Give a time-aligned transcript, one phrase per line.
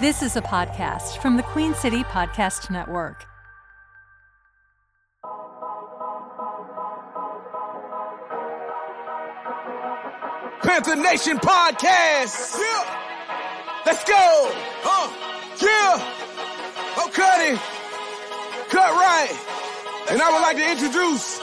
[0.00, 3.26] This is a podcast from the Queen City Podcast Network.
[10.64, 12.58] Panther Nation Podcast.
[12.58, 13.82] Yeah.
[13.86, 14.50] Let's go.
[14.82, 15.12] Uh,
[15.62, 15.94] yeah.
[16.96, 17.60] Oh, it.
[18.70, 19.30] Cut right.
[20.10, 21.38] And I would like to introduce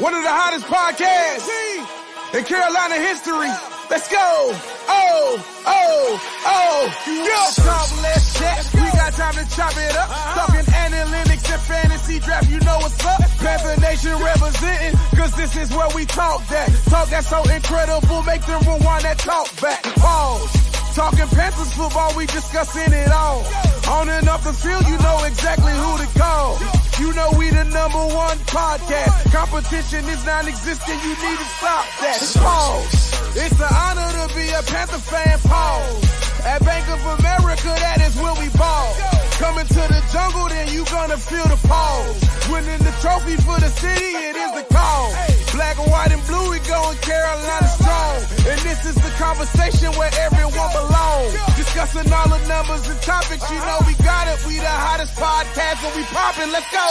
[0.00, 3.50] one of the hottest podcasts in Carolina history.
[3.90, 4.69] Let's go.
[4.90, 6.80] Oh, oh, oh.
[7.06, 7.64] Yeah.
[7.64, 8.66] Talk, let's chat.
[8.74, 10.08] We got time to chop it up.
[10.34, 12.50] Talking analytics and fantasy draft.
[12.50, 13.20] You know what's up.
[13.38, 14.98] Panther Nation representing.
[15.16, 16.68] Cause this is where we talk that.
[16.90, 18.22] Talk that's so incredible.
[18.22, 19.82] Make them rewind that talk back.
[19.96, 20.70] Pause.
[20.94, 23.46] Talking Panthers football, we discussing it all.
[23.88, 26.58] On and off the field, you know exactly who to call.
[27.00, 29.32] You know we the number one podcast.
[29.32, 32.20] Competition is non-existent, you need to stop that.
[32.36, 33.36] Pause.
[33.36, 36.29] It's an honor to be a Panther fan, pause.
[36.40, 38.96] At Bank of America, that is where we ball.
[39.36, 42.16] Coming to the jungle, then you gonna feel the pause.
[42.48, 45.12] Winning the trophy for the city, it is the call.
[45.52, 48.16] Black, and white, and blue, we going Carolina strong.
[48.48, 51.36] And this is the conversation where everyone belongs.
[51.60, 54.40] Discussing all the numbers and topics, you know we got it.
[54.48, 56.50] We the hottest podcast and we popping.
[56.56, 56.86] Let's go.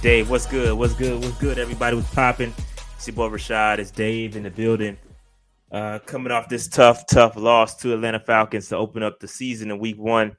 [0.00, 0.72] Dave, what's good?
[0.72, 1.20] What's good?
[1.20, 1.58] What's good?
[1.58, 2.54] Everybody was popping.
[3.02, 3.80] It's your boy Rashad.
[3.80, 4.96] It's Dave in the building.
[5.72, 9.72] Uh, coming off this tough, tough loss to Atlanta Falcons to open up the season
[9.72, 10.36] in week one.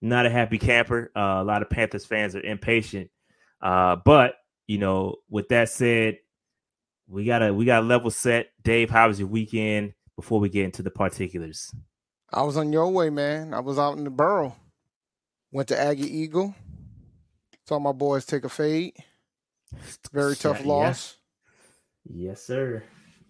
[0.00, 1.12] Not a happy camper.
[1.14, 3.10] Uh, a lot of Panthers fans are impatient.
[3.60, 6.16] Uh, but you know, with that said,
[7.08, 8.46] we gotta we gotta level set.
[8.62, 11.70] Dave, how was your weekend before we get into the particulars?
[12.32, 13.52] I was on your way, man.
[13.52, 14.56] I was out in the borough.
[15.50, 16.54] Went to Aggie Eagle.
[17.68, 18.94] Saw my boys take a fade.
[20.10, 20.68] Very tough Yeah.
[20.68, 21.18] loss.
[22.08, 22.82] Yes, sir.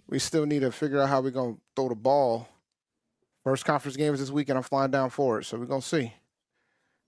[0.09, 2.48] We still need to figure out how we're gonna throw the ball.
[3.45, 4.56] First conference game is this weekend.
[4.59, 6.12] I'm flying down for it, so we're gonna see.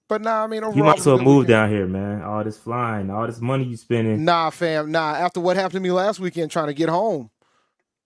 [0.09, 1.49] But nah, I mean, overall, You might as well move weekend.
[1.49, 2.23] down here, man.
[2.23, 4.25] All this flying, all this money you spending.
[4.25, 5.15] Nah, fam, nah.
[5.15, 7.31] After what happened to me last weekend, trying to get home,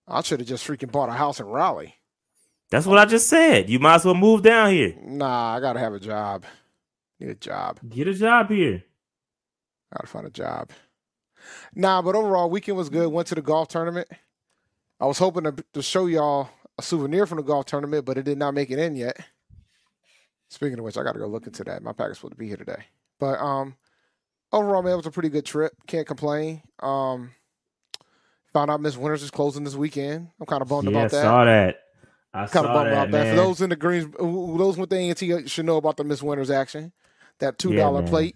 [0.07, 1.95] I should have just freaking bought a house in Raleigh.
[2.71, 3.69] That's what I just said.
[3.69, 4.95] You might as well move down here.
[5.03, 6.45] Nah, I gotta have a job.
[7.19, 7.79] Need a job.
[7.89, 8.83] Get a job here.
[9.93, 10.69] Gotta find a job.
[11.75, 13.11] Nah, but overall, weekend was good.
[13.11, 14.07] Went to the golf tournament.
[14.99, 18.23] I was hoping to, to show y'all a souvenir from the golf tournament, but it
[18.23, 19.17] did not make it in yet.
[20.49, 21.83] Speaking of which, I gotta go look into that.
[21.83, 22.83] My pack is supposed to be here today.
[23.19, 23.75] But um,
[24.51, 25.73] overall, man, it was a pretty good trip.
[25.85, 26.63] Can't complain.
[26.79, 27.31] Um,
[28.51, 30.29] found out Miss Winters is closing this weekend.
[30.39, 31.21] I'm kind of bummed yeah, about that.
[31.21, 31.79] saw that.
[32.33, 33.23] I kind saw of bummed that, about that.
[33.25, 33.35] man.
[33.35, 36.49] For those in the greens, those with the A&T should know about the Miss Winters
[36.49, 36.91] action.
[37.39, 38.09] That two dollar man.
[38.09, 38.35] plate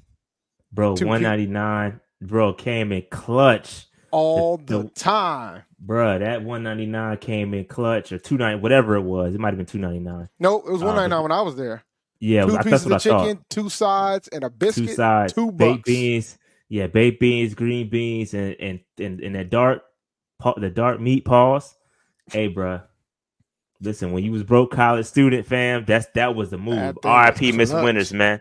[0.73, 5.63] bro, one ninety nine, bro, came in clutch, all The- the time.
[5.79, 6.19] bro.
[6.19, 9.35] That one ninety nine came in clutch or two ninety, whatever it was.
[9.35, 10.29] It might have been two ninety nine.
[10.39, 11.84] No, it was Uh, one ninety nine when I was there.
[12.19, 13.25] Yeah, two pieces what of I thought.
[13.25, 14.88] chicken, two sides, and a biscuit.
[14.88, 15.88] Two sides, two baked bucks.
[15.88, 16.38] beans.
[16.69, 19.84] Yeah, baked beans, green beans, and and and, and that dark,
[20.57, 21.75] the dark meat paws.
[22.31, 22.81] Hey, bro.
[23.81, 26.97] Listen, when you was broke college student, fam, that's that was the move.
[27.03, 27.51] R.I.P.
[27.51, 27.73] Miss.
[27.73, 28.40] Winters, man.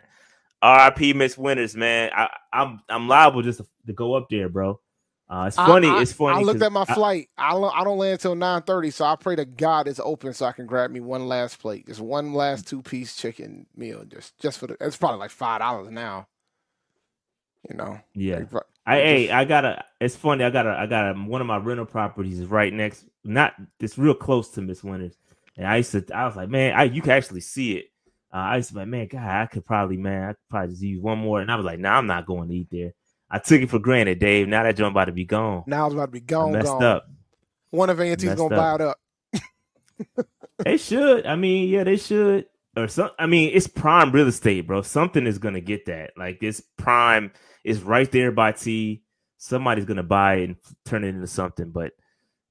[0.62, 1.12] R.I.P.
[1.14, 2.10] Miss Winters, man.
[2.14, 4.80] I, I'm I'm liable just to, to go up there, bro.
[5.28, 5.88] Uh, it's funny.
[5.88, 6.38] I, it's funny.
[6.38, 7.28] I looked at my I- flight.
[7.38, 10.34] I don't, I don't land until nine thirty, so I pray to God it's open
[10.34, 14.04] so I can grab me one last plate, just one last two piece chicken meal,
[14.04, 14.76] just just for the.
[14.80, 16.28] It's probably like five dollars now.
[17.68, 18.00] You know.
[18.14, 18.40] yeah.
[18.50, 19.84] Like, I hey, I got a.
[20.00, 20.44] It's funny.
[20.44, 20.70] I got a.
[20.70, 21.18] I got a.
[21.18, 23.04] One of my rental properties is right next.
[23.24, 23.54] Not.
[23.80, 25.16] It's real close to Miss Winters,
[25.56, 26.04] and I used to.
[26.14, 27.86] I was like, man, I you can actually see it.
[28.32, 30.70] Uh, I used to be like, man, God, I could probably, man, I could probably
[30.70, 31.40] just use one more.
[31.40, 32.92] And I was like, nah, I'm not going to eat there.
[33.30, 34.48] I took it for granted, Dave.
[34.48, 35.64] Now that joint about to be gone.
[35.66, 36.52] Now it's about to be I gone.
[36.52, 36.82] messed gone.
[36.82, 37.06] up.
[37.70, 38.50] One of A&T's gonna up.
[38.50, 38.98] buy it up.
[40.64, 41.26] They should.
[41.26, 42.46] I mean, yeah, they should.
[42.76, 43.10] Or some.
[43.18, 44.82] I mean, it's prime real estate, bro.
[44.82, 46.12] Something is gonna get that.
[46.16, 47.32] Like this prime
[47.64, 49.02] is right there by T.
[49.38, 51.70] Somebody's gonna buy it and turn it into something.
[51.70, 51.92] But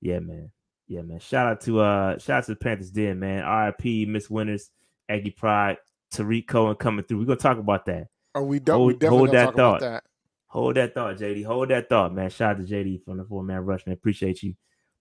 [0.02, 0.52] yeah, man.
[0.88, 1.20] Yeah, man.
[1.20, 3.46] Shout out to uh shout out to the Panthers Den, man.
[3.46, 4.70] RIP, Miss Winters,
[5.12, 5.78] Aggie Pride,
[6.12, 7.20] Tarik Cohen coming through.
[7.20, 8.08] We're gonna talk about that.
[8.34, 8.80] Or we don't.
[8.80, 9.82] we Hold- definitely hold that talk about thought.
[9.82, 10.04] that.
[10.48, 11.46] Hold that thought, JD.
[11.46, 12.30] Hold that thought, man.
[12.30, 13.94] Shout out to JD from the four man rush, man.
[13.94, 14.54] Appreciate you.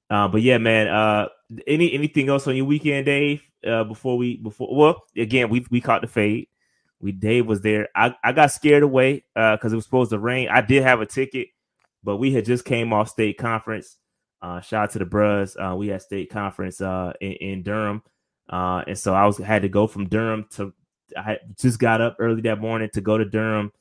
[0.09, 0.89] Uh, but yeah, man.
[0.89, 1.29] Uh,
[1.67, 3.43] any anything else on your weekend, Dave?
[3.67, 6.49] Uh, before we before well, again, we we caught the fade.
[7.01, 7.89] We Dave was there.
[7.95, 10.49] I, I got scared away uh because it was supposed to rain.
[10.51, 11.49] I did have a ticket,
[12.05, 13.97] but we had just came off state conference.
[14.43, 15.57] Uh, shout out to the Bros.
[15.57, 18.03] Uh, we had state conference uh in, in Durham.
[18.51, 20.75] Uh, and so I was had to go from Durham to
[21.17, 23.73] I just got up early that morning to go to Durham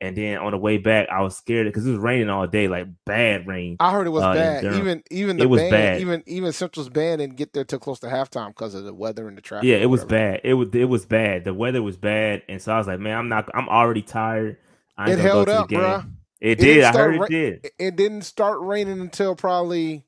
[0.00, 2.68] And then on the way back, I was scared because it was raining all day,
[2.68, 3.80] like bad rain.
[3.80, 4.66] I heard it was uh, bad.
[4.70, 6.00] Even even the It was band, bad.
[6.00, 9.28] even even Central's band didn't get there till close to halftime because of the weather
[9.28, 9.66] and the traffic.
[9.66, 10.42] Yeah, it was bad.
[10.44, 11.44] It was it was bad.
[11.44, 13.50] The weather was bad, and so I was like, man, I'm not.
[13.54, 14.58] I'm already tired.
[14.98, 16.04] I It held up, bruh.
[16.40, 16.84] It, It did.
[16.84, 17.62] I heard it did.
[17.78, 20.04] It didn't start raining until probably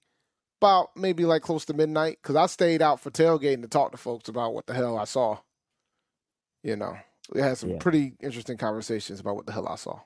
[0.67, 3.97] about maybe like close to midnight because I stayed out for tailgating to talk to
[3.99, 5.39] folks about what the hell I saw.
[6.63, 6.97] You know,
[7.33, 7.79] we had some Yeah.
[7.79, 10.01] pretty interesting conversations about what the hell I saw.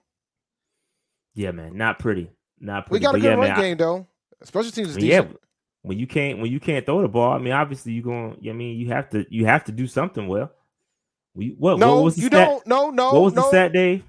[1.35, 2.31] Yeah, man, not pretty.
[2.59, 3.01] Not pretty.
[3.01, 4.07] We got a good yeah, run man, I- game though.
[4.43, 5.41] Special teams is yeah, decent.
[5.83, 8.37] when you can't when you can't throw the ball, I mean, obviously you're going.
[8.49, 10.51] I mean, you have to you have to do something well.
[11.35, 11.79] We what?
[11.79, 12.49] no, what was the you stat?
[12.49, 12.67] don't.
[12.67, 13.43] No, no, what was no.
[13.43, 14.03] the stat, Dave?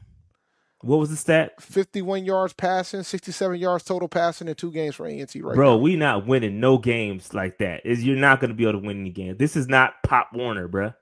[0.84, 5.06] What was the stat, 51 yards passing, 67 yards total passing in two games for
[5.06, 5.72] ANT right bro?
[5.74, 5.78] now.
[5.78, 7.86] We not winning no games like that.
[7.86, 9.38] Is you're not going to be able to win any games.
[9.38, 10.94] This is not Pop Warner, bro.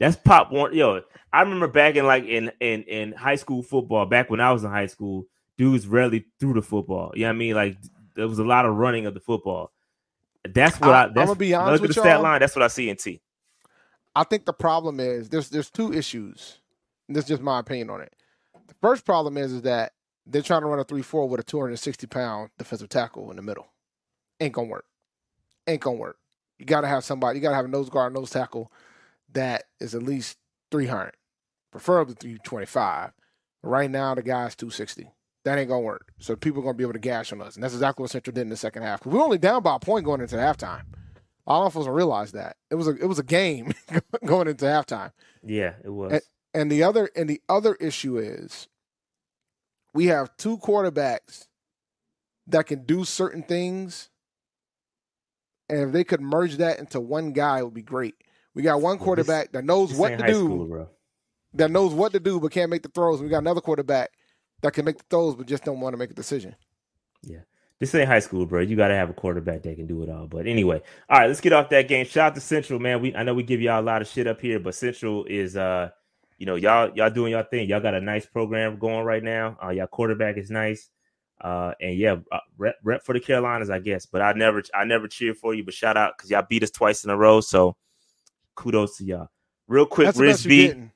[0.00, 0.74] That's Pop Warner.
[0.74, 1.02] Yo,
[1.32, 4.06] I remember back in like in in in high school football.
[4.06, 5.26] Back when I was in high school,
[5.56, 7.12] dudes rarely threw the football.
[7.14, 7.54] You know what I mean?
[7.54, 7.76] Like
[8.16, 9.70] there was a lot of running of the football.
[10.48, 11.08] That's what I- I.
[11.08, 12.40] That's, be honest look with at the stat line.
[12.40, 13.20] That's what I see in T.
[14.16, 16.58] I think the problem is there's there's two issues.
[17.08, 18.12] Is just my opinion on it.
[18.80, 19.92] First problem is is that
[20.26, 23.42] they're trying to run a three four with a 260 pound defensive tackle in the
[23.42, 23.68] middle.
[24.40, 24.84] Ain't gonna work.
[25.66, 26.16] Ain't gonna work.
[26.58, 27.38] You gotta have somebody.
[27.38, 28.70] You gotta have a nose guard, nose tackle
[29.32, 30.38] that is at least
[30.70, 31.12] 300,
[31.70, 33.12] preferably 325.
[33.62, 35.10] Right now, the guy's 260.
[35.44, 36.12] That ain't gonna work.
[36.18, 38.34] So people are gonna be able to gash on us, and that's exactly what Central
[38.34, 39.04] did in the second half.
[39.06, 40.82] we were only down by a point going into halftime.
[41.46, 43.72] I don't know if folks don't realize that it was a it was a game
[44.26, 45.12] going into halftime.
[45.42, 46.12] Yeah, it was.
[46.12, 46.22] And-
[46.58, 48.66] And the other and the other issue is
[49.94, 51.46] we have two quarterbacks
[52.48, 54.10] that can do certain things.
[55.68, 58.16] And if they could merge that into one guy, it would be great.
[58.54, 60.90] We got one quarterback that knows what to do, school,
[61.54, 63.22] that knows what to do, but can't make the throws.
[63.22, 64.10] We got another quarterback
[64.62, 66.56] that can make the throws, but just don't want to make a decision.
[67.22, 67.42] Yeah.
[67.78, 68.62] This ain't high school, bro.
[68.62, 70.26] You got to have a quarterback that can do it all.
[70.26, 72.04] But anyway, all right, let's get off that game.
[72.04, 73.00] Shout out to Central, man.
[73.00, 75.56] We I know we give y'all a lot of shit up here, but Central is
[75.56, 75.90] uh,
[76.38, 77.68] you know, y'all y'all doing y'all thing.
[77.68, 79.58] Y'all got a nice program going right now.
[79.62, 80.88] Uh, y'all quarterback is nice.
[81.40, 84.06] Uh, and yeah, uh, rep, rep for the Carolinas, I guess.
[84.06, 86.70] But I never I never cheer for you, but shout out because y'all beat us
[86.70, 87.40] twice in a row.
[87.40, 87.76] So
[88.54, 89.28] kudos to y'all.
[89.66, 90.90] Real quick, That's the Riz best you're B.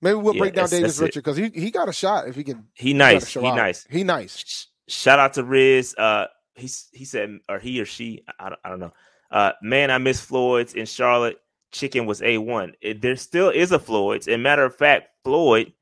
[0.00, 0.98] Maybe we'll Yeah, break down Davis.
[0.98, 2.66] Richard because he, he got a shot if he can.
[2.74, 3.28] He he nice.
[3.28, 3.86] show He nice.
[3.88, 4.68] He nice.
[4.88, 5.94] Shout out to Riz.
[5.96, 8.92] Uh, he he said, or he or she, I don't, I don't know.
[9.30, 11.38] Uh, man, I miss Floyd's in Charlotte.
[11.74, 12.72] Chicken was a one.
[12.96, 14.28] There still is a Floyd's.
[14.28, 15.72] And matter of fact, Floyd,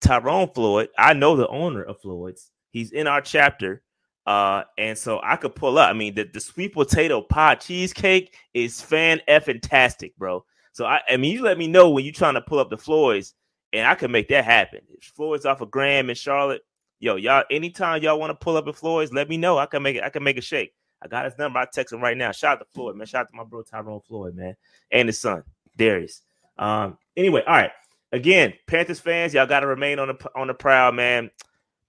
[0.00, 2.50] Tyrone Floyd, I know the owner of Floyd's.
[2.70, 3.82] He's in our chapter.
[4.24, 5.90] Uh, and so I could pull up.
[5.90, 10.44] I mean, the, the sweet potato pie cheesecake is fan effing tastic, bro.
[10.72, 12.76] So I, I mean, you let me know when you're trying to pull up the
[12.76, 13.34] Floyd's,
[13.72, 14.80] and I can make that happen.
[14.90, 16.62] If Floyd's off of Graham in Charlotte,
[17.00, 19.58] yo, y'all, anytime y'all want to pull up at Floyd's, let me know.
[19.58, 20.04] I can make it.
[20.04, 20.72] I can make a shake.
[21.02, 21.58] I got his number.
[21.58, 22.32] I text him right now.
[22.32, 23.06] Shout out to Floyd, man.
[23.06, 24.56] Shout out to my bro Tyrone Floyd, man,
[24.90, 25.42] and his son
[25.76, 26.22] Darius.
[26.58, 26.98] Um.
[27.16, 27.72] Anyway, all right.
[28.12, 31.30] Again, Panthers fans, y'all got to remain on the on the proud, man.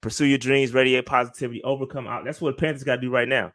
[0.01, 2.07] Pursue your dreams, radiate positivity, overcome.
[2.07, 2.25] out.
[2.25, 3.53] That's what Panthers got to do right now.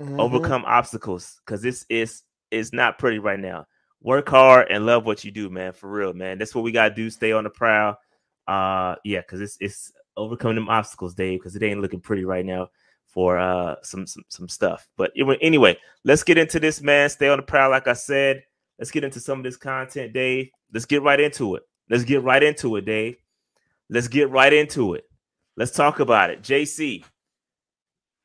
[0.00, 0.20] Mhm.
[0.20, 3.66] Overcome obstacles, because this is is not pretty right now.
[4.02, 5.72] Work hard and love what you do, man.
[5.72, 6.38] For real, man.
[6.38, 7.08] That's what we gotta do.
[7.10, 7.96] Stay on the prowl.
[8.46, 11.40] Uh, yeah, because it's it's overcoming them obstacles, Dave.
[11.40, 12.68] Because it ain't looking pretty right now
[13.16, 14.86] for uh some some some stuff.
[14.98, 15.10] But
[15.40, 17.08] anyway- let's get into this, man.
[17.08, 18.44] Stay on the prowl, like I said.
[18.78, 20.50] Let's get into some of this content, Dave.
[20.70, 21.62] Let's get right into it.
[21.88, 23.16] Let's get right into it, Dave.
[23.88, 25.04] Let's get right into it.
[25.56, 26.42] Let's talk about it.
[26.42, 27.04] Jaycee,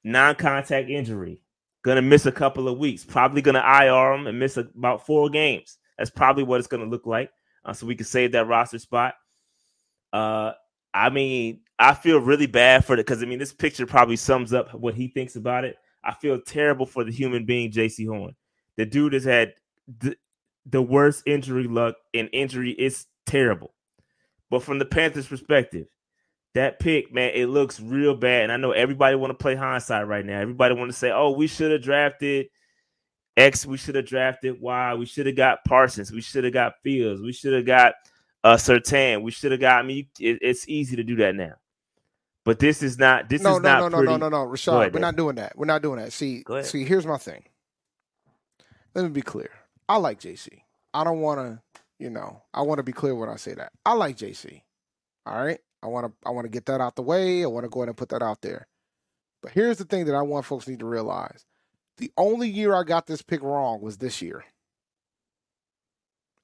[0.03, 1.39] non-contact injury,
[1.83, 3.05] gonna miss a couple of weeks.
[3.05, 5.77] Probably gonna IR him and miss a, about four games.
[5.97, 7.31] That's probably what it's gonna look like.
[7.63, 9.13] Uh, so we can save that roster spot.
[10.11, 10.51] Uh,
[10.93, 14.53] I mean, I feel really bad for it because I mean, this picture probably sums
[14.53, 15.77] up what he thinks about it.
[16.03, 18.35] I feel terrible for the human being, Jaycee Horn.
[18.77, 19.53] The dude has had
[19.99, 20.15] the,
[20.65, 23.73] the worst injury luck, and injury is terrible.
[24.49, 25.87] But from the Panthers' perspective,
[26.53, 28.43] that pick, man, it looks real bad.
[28.43, 30.39] And I know everybody want to play hindsight right now.
[30.39, 32.47] Everybody want to say, "Oh, we should have drafted
[33.37, 33.65] X.
[33.65, 34.93] We should have drafted Y.
[34.95, 36.11] We should have got Parsons.
[36.11, 37.21] We should have got Fields.
[37.21, 37.93] We should have got
[38.43, 39.23] uh Surtain.
[39.23, 41.53] We should have got." Mean, it, it's easy to do that now,
[42.45, 43.29] but this is not.
[43.29, 44.17] This no, is no, not no, no, pretty.
[44.17, 44.79] no, no, no, Go Rashad.
[44.79, 45.57] ahead, we're not doing that.
[45.57, 46.13] We're not doing that.
[46.13, 47.43] See, see, here's my thing.
[48.95, 49.51] Let me be clear.
[49.89, 50.63] I like Jaycee.
[50.93, 51.61] I don't want to,
[51.99, 53.71] you know, I want to be clear when I say that.
[53.85, 54.63] I like Jaycee.
[55.25, 55.59] All right.
[55.83, 57.43] I want to, I want to get that out the way.
[57.43, 58.67] I want to go ahead and put that out there.
[59.41, 61.45] But here's the thing that I want folks need to realize:
[61.97, 64.45] the only year I got this pick wrong was this year,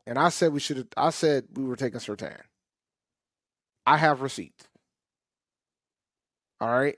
[0.08, 0.78] and I said we should.
[0.78, 2.40] have I said we were taking Surtain.
[3.86, 4.68] I have receipts.
[6.60, 6.98] All right.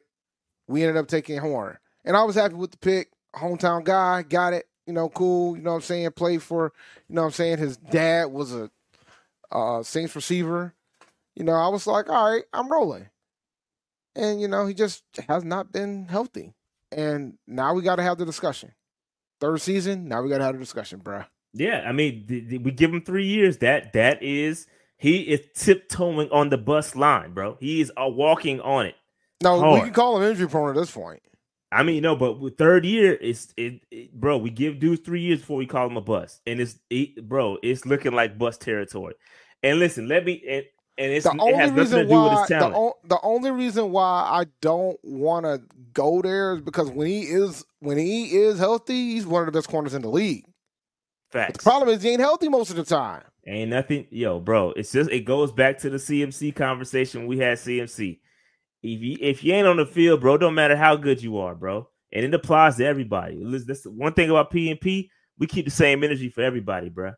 [0.67, 1.77] We ended up taking Horn.
[2.05, 3.11] And I was happy with the pick.
[3.35, 4.65] Hometown guy, got it.
[4.87, 5.55] You know, cool.
[5.55, 6.11] You know what I'm saying?
[6.11, 6.73] Played for,
[7.07, 7.57] you know what I'm saying?
[7.59, 8.71] His dad was a
[9.51, 10.73] uh, Saints receiver.
[11.35, 13.09] You know, I was like, all right, I'm rolling.
[14.15, 16.53] And, you know, he just has not been healthy.
[16.91, 18.73] And now we got to have the discussion.
[19.39, 21.27] Third season, now we got to have the discussion, bruh.
[21.53, 23.57] Yeah, I mean, th- th- we give him three years.
[23.57, 27.57] That that is he is tiptoeing on the bus line, bro.
[27.59, 28.95] He is uh, walking on it.
[29.43, 29.73] No, Hard.
[29.75, 31.21] we can call him injury prone at this point.
[31.71, 34.37] I mean, no, but with third year, it's it, it- bro.
[34.37, 37.57] We give dudes three years before we call him a bust, and it's it, bro.
[37.61, 39.13] It's looking like bust territory.
[39.61, 40.63] And listen, let me and,
[40.97, 42.75] and it's the it only has nothing to reason do with why his the, talent.
[42.75, 45.61] o- the only reason why I don't want to
[45.93, 49.51] go there is because when he is when he is healthy, he's one of the
[49.57, 50.45] best corners in the league.
[51.31, 53.21] But the problem is he ain't healthy most of the time.
[53.47, 54.71] Ain't nothing, yo, bro.
[54.71, 57.57] It's just it goes back to the CMC conversation we had.
[57.59, 58.19] CMC.
[58.81, 61.55] If you if you ain't on the field, bro, don't matter how good you are,
[61.55, 61.89] bro.
[62.11, 63.41] And it applies to everybody.
[63.43, 65.11] That's one thing about P and P.
[65.37, 67.09] We keep the same energy for everybody, bro.
[67.09, 67.13] You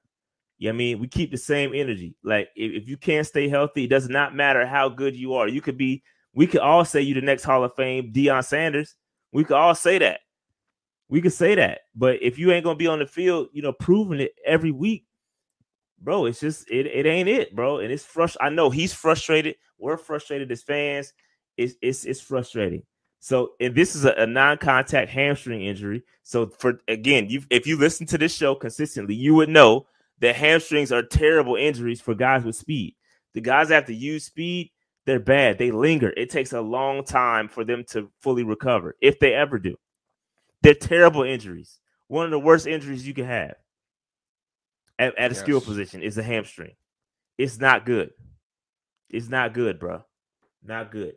[0.68, 2.16] Yeah, I mean, we keep the same energy.
[2.24, 5.48] Like if, if you can't stay healthy, it does not matter how good you are.
[5.48, 6.04] You could be.
[6.34, 8.96] We could all say you the next Hall of Fame, Deion Sanders.
[9.32, 10.22] We could all say that.
[11.10, 11.82] We could say that.
[11.94, 15.06] But if you ain't gonna be on the field, you know, proving it every week,
[16.00, 17.80] bro, it's just it, it ain't it, bro.
[17.80, 18.38] And it's frust.
[18.42, 19.56] I know he's frustrated.
[19.78, 21.14] We're frustrated as fans.
[21.58, 22.84] It's it's it's frustrating.
[23.20, 27.78] So if this is a, a non-contact hamstring injury, so for again, you if you
[27.78, 29.86] listen to this show consistently, you would know
[30.20, 32.96] that hamstrings are terrible injuries for guys with speed.
[33.34, 34.72] The guys that have to use speed,
[35.06, 35.58] they're bad.
[35.58, 36.14] They linger.
[36.16, 39.76] It takes a long time for them to fully recover, if they ever do.
[40.62, 41.80] They're terrible injuries.
[42.08, 43.56] One of the worst injuries you can have
[45.00, 46.76] at, at a skill position is a hamstring.
[47.38, 48.12] It's not good.
[49.10, 50.04] It's not good, bro.
[50.64, 51.16] Not good.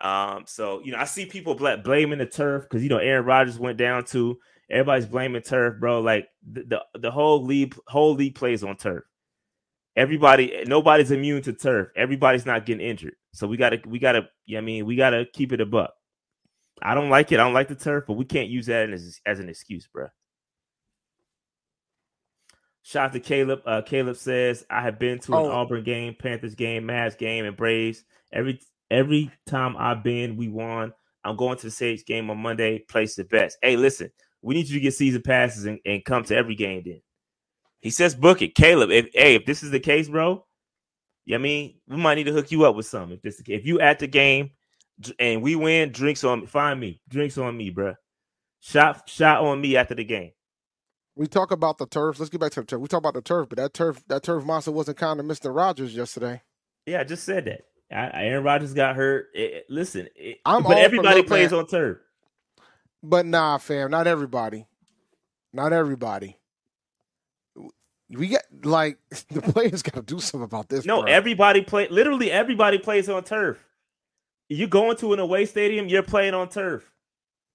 [0.00, 3.24] Um, so you know, I see people bla- blaming the turf because you know Aaron
[3.24, 4.38] Rodgers went down too.
[4.70, 6.00] Everybody's blaming turf, bro.
[6.00, 9.04] Like the, the the whole league, whole league plays on turf.
[9.96, 11.88] Everybody, nobody's immune to turf.
[11.96, 13.16] Everybody's not getting injured.
[13.32, 14.28] So we gotta, we gotta.
[14.46, 15.92] Yeah, I mean, we gotta keep it a buck.
[16.80, 17.40] I don't like it.
[17.40, 20.06] I don't like the turf, but we can't use that as as an excuse, bro.
[22.82, 23.60] Shout out to Caleb.
[23.66, 25.50] Uh, Caleb says, I have been to an Oh.
[25.50, 28.04] Auburn game, Panthers game, Mavs game, and Braves.
[28.32, 30.92] Every every time I've been, we won.
[31.24, 32.78] I'm going to the Sage game on Monday.
[32.80, 33.58] Place the best.
[33.62, 34.10] Hey, listen,
[34.42, 37.02] we need you to get season passes and, and come to every game then.
[37.80, 38.54] He says book it.
[38.54, 40.44] Caleb, if hey, if this is the case, bro,
[41.24, 43.16] yeah, I mean, we might need to hook you up with something.
[43.16, 44.50] If this if you at the game
[45.18, 46.46] and we win, drinks on me.
[46.46, 47.00] find me.
[47.08, 47.94] Drinks on me, bro.
[48.60, 50.32] Shot shot on me after the game.
[51.16, 52.18] We talk about the turf.
[52.18, 52.80] Let's get back to the turf.
[52.80, 55.54] We talk about the turf, but that turf that turf monster wasn't kind of Mr.
[55.54, 56.42] Rogers yesterday.
[56.86, 57.62] Yeah, I just said that.
[57.90, 59.28] I, Aaron Rodgers got hurt.
[59.34, 61.60] It- listen, it- I'm all but everybody plays man.
[61.60, 61.98] on turf.
[63.02, 64.66] But nah, fam, not everybody.
[65.52, 66.36] Not everybody.
[68.10, 68.98] We got like
[69.30, 70.84] the players got to do something about this.
[70.84, 71.10] No, bro.
[71.10, 71.88] everybody play.
[71.88, 73.58] Literally, everybody plays on turf.
[74.48, 76.90] You go into an away stadium, you're playing on turf.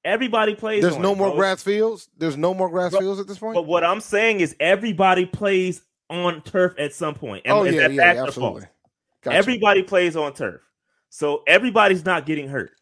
[0.05, 0.81] Everybody plays.
[0.81, 1.37] There's no it, more bro.
[1.37, 2.09] grass fields.
[2.17, 3.55] There's no more grass Bro, fields at this point.
[3.55, 7.41] But what I'm saying is, everybody plays on turf at some point.
[7.45, 8.61] And oh yeah, yeah, absolutely.
[8.61, 8.71] false?
[9.25, 9.37] Gotcha.
[9.37, 10.61] Everybody plays on turf,
[11.09, 12.73] so everybody's not getting hurt,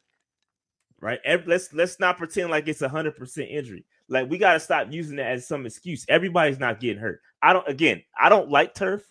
[1.00, 1.22] right?
[1.24, 3.86] Ev- let's let's not pretend like it's a hundred percent injury.
[4.10, 6.06] Like we got to stop using that as some excuse.
[6.10, 7.22] Everybody's not getting hurt.
[7.42, 7.66] I don't.
[7.66, 9.04] Again, I don't like turf.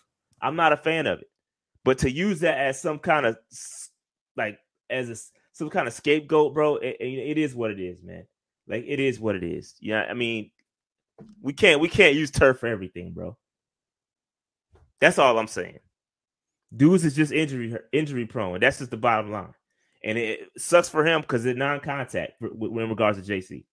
[0.43, 1.29] I'm not a fan of it.
[1.83, 3.35] But to use that as some kind of
[4.37, 4.59] like
[4.91, 5.15] as a,
[5.53, 8.27] some kind of scapegoat, bro, it it is what it is, man.
[8.67, 9.73] Like it is what it is.
[9.79, 10.51] Yeah, I mean,
[11.41, 13.35] we can't we can't use turf for everything, bro.
[14.99, 15.79] That's all I'm saying.
[16.75, 18.59] Dudes is just injury injury prone.
[18.59, 19.53] That's just the bottom line,
[20.03, 23.65] and it sucks for him because it's non-contact with- in regards to Jaycee.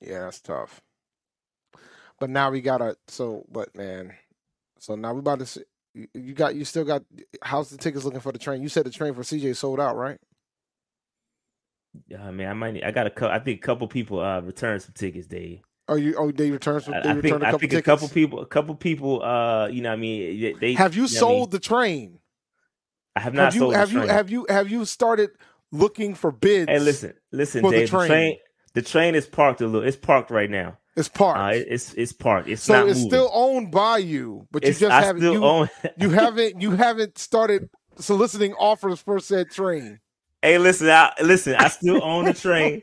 [0.00, 0.80] Yeah, that's tough.
[2.20, 2.96] But now we gotta.
[3.08, 4.14] So, but man,
[4.78, 5.46] so now we about to.
[5.46, 5.64] See,
[6.14, 6.54] you- got.
[6.54, 7.02] You still got.
[7.42, 8.62] How's the tickets looking for the train?
[8.62, 10.18] You said the train for CJ sold out, right?
[12.08, 12.72] Yeah, man, I might.
[12.74, 13.34] Need, I got a couple.
[13.34, 15.60] I think a couple people uh returned some tickets, Dave.
[15.88, 16.14] Oh, you.
[16.18, 16.82] Oh, they returned.
[16.82, 17.32] Some, I, they I returned think.
[17.32, 17.86] a I couple think tickets.
[17.86, 18.40] a couple people.
[18.40, 19.22] A couple people.
[19.22, 20.74] Uh, you know, what I mean, they.
[20.74, 21.18] Have you know what I mean?
[21.38, 22.18] sold the train?
[23.14, 23.60] I have not Have you?
[23.60, 23.74] sold.
[23.74, 23.98] the Have you?
[23.98, 24.08] train.
[24.10, 24.46] Have you?
[24.48, 25.30] Have you started
[25.72, 26.70] looking for bids?
[26.70, 27.90] Hey, listen, listen, for the Dave.
[27.90, 28.08] The train.
[28.08, 28.36] train.
[28.74, 29.86] the train is parked a little.
[29.86, 30.76] It's parked right now.
[30.96, 31.38] It's parked.
[31.38, 32.48] Uh, it's it's parked.
[32.48, 33.10] It's so not it's moving.
[33.10, 35.22] still owned by you, but It's- you just I haven't.
[35.22, 35.68] still You, own.
[35.98, 36.60] you haven't.
[36.60, 40.00] You haven't started soliciting offers for said train.
[40.42, 41.54] Hey, listen, I, listen.
[41.54, 42.82] I still own the train.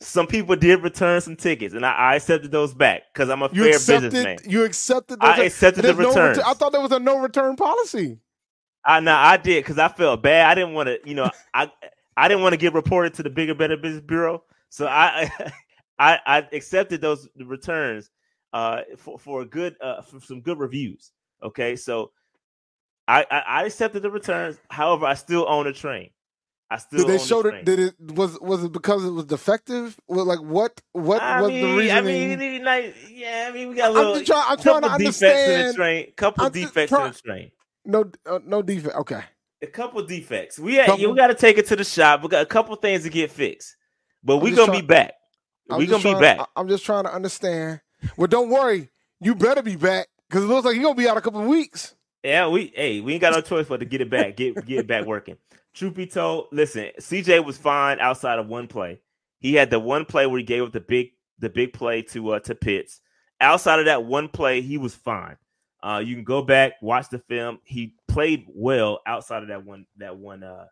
[0.00, 3.50] Some people did return some tickets, and I, I accepted those back because I'm a
[3.52, 4.12] You fair accepted.
[4.12, 4.38] businessman.
[4.50, 5.18] You accepted.
[5.20, 8.18] I those- accepted the no return- I thought there was a no return policy.
[8.84, 10.46] I know I did because I felt bad.
[10.50, 11.70] I didn't want to, you know, I
[12.16, 15.30] I didn't want to get reported to the bigger, better business bureau, so I
[15.98, 18.10] I, I accepted those returns
[18.52, 21.12] uh, for for a good uh, for some good reviews.
[21.42, 22.12] Okay, so
[23.08, 24.56] I, I, I accepted the returns.
[24.70, 26.10] However, I still own a train.
[26.70, 27.52] I still did they show it?
[27.52, 27.64] that?
[27.64, 29.98] Did it was was it because it was defective?
[30.08, 32.32] Like what what I was mean, the reasoning?
[32.32, 34.14] I mean, like, yeah, I mean, we got a I'm little.
[34.14, 36.12] just trying- I'm trying to defects in the understand- train.
[36.16, 37.50] Couple I'm defects try- in the train.
[37.84, 38.96] no uh, no defect.
[38.96, 39.20] Okay,
[39.62, 40.58] A couple defects.
[40.58, 42.22] We had, Couple- you got to take it to the shop.
[42.22, 43.76] We got a couple things to get fixed,
[44.24, 45.14] but we gonna trying- be back.
[45.70, 46.48] I'm we gonna be back.
[46.56, 47.80] I'm just trying to understand.
[48.16, 51.16] Well, don't worry, you better be back because it looks like you're gonna be out
[51.16, 51.94] a couple of weeks.
[52.24, 54.80] Yeah, we hey, we ain't got no choice but to get it back, get get
[54.80, 55.36] it back working.
[55.76, 58.98] Truth be told, listen, CJ was fine outside of one play.
[59.40, 62.30] He had the one play where he gave up the big the big play to
[62.30, 63.02] uh to Pitts.
[63.42, 65.36] Outside of that one play, he was fine.
[65.82, 67.58] Uh, you can go back, watch the film.
[67.64, 70.64] He played well outside of that one that one uh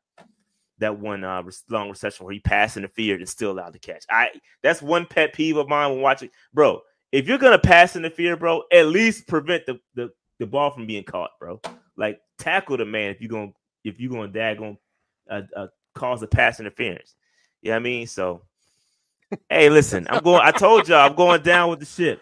[0.78, 4.06] that one uh long reception where he passed interfered and still allowed the catch.
[4.08, 4.30] I
[4.62, 6.80] that's one pet peeve of mine when watching, bro.
[7.12, 11.04] If you're gonna pass interfere, bro, at least prevent the the, the ball from being
[11.04, 11.61] caught, bro.
[11.99, 13.52] Like tackle the man if you're gonna
[13.84, 14.78] if you're gonna daggone
[15.31, 17.14] uh, uh, cause a pass interference.
[17.62, 18.07] You know what I mean?
[18.07, 18.43] So,
[19.49, 20.40] hey, listen, I'm going.
[20.43, 22.21] I told y'all I'm going down with the ship.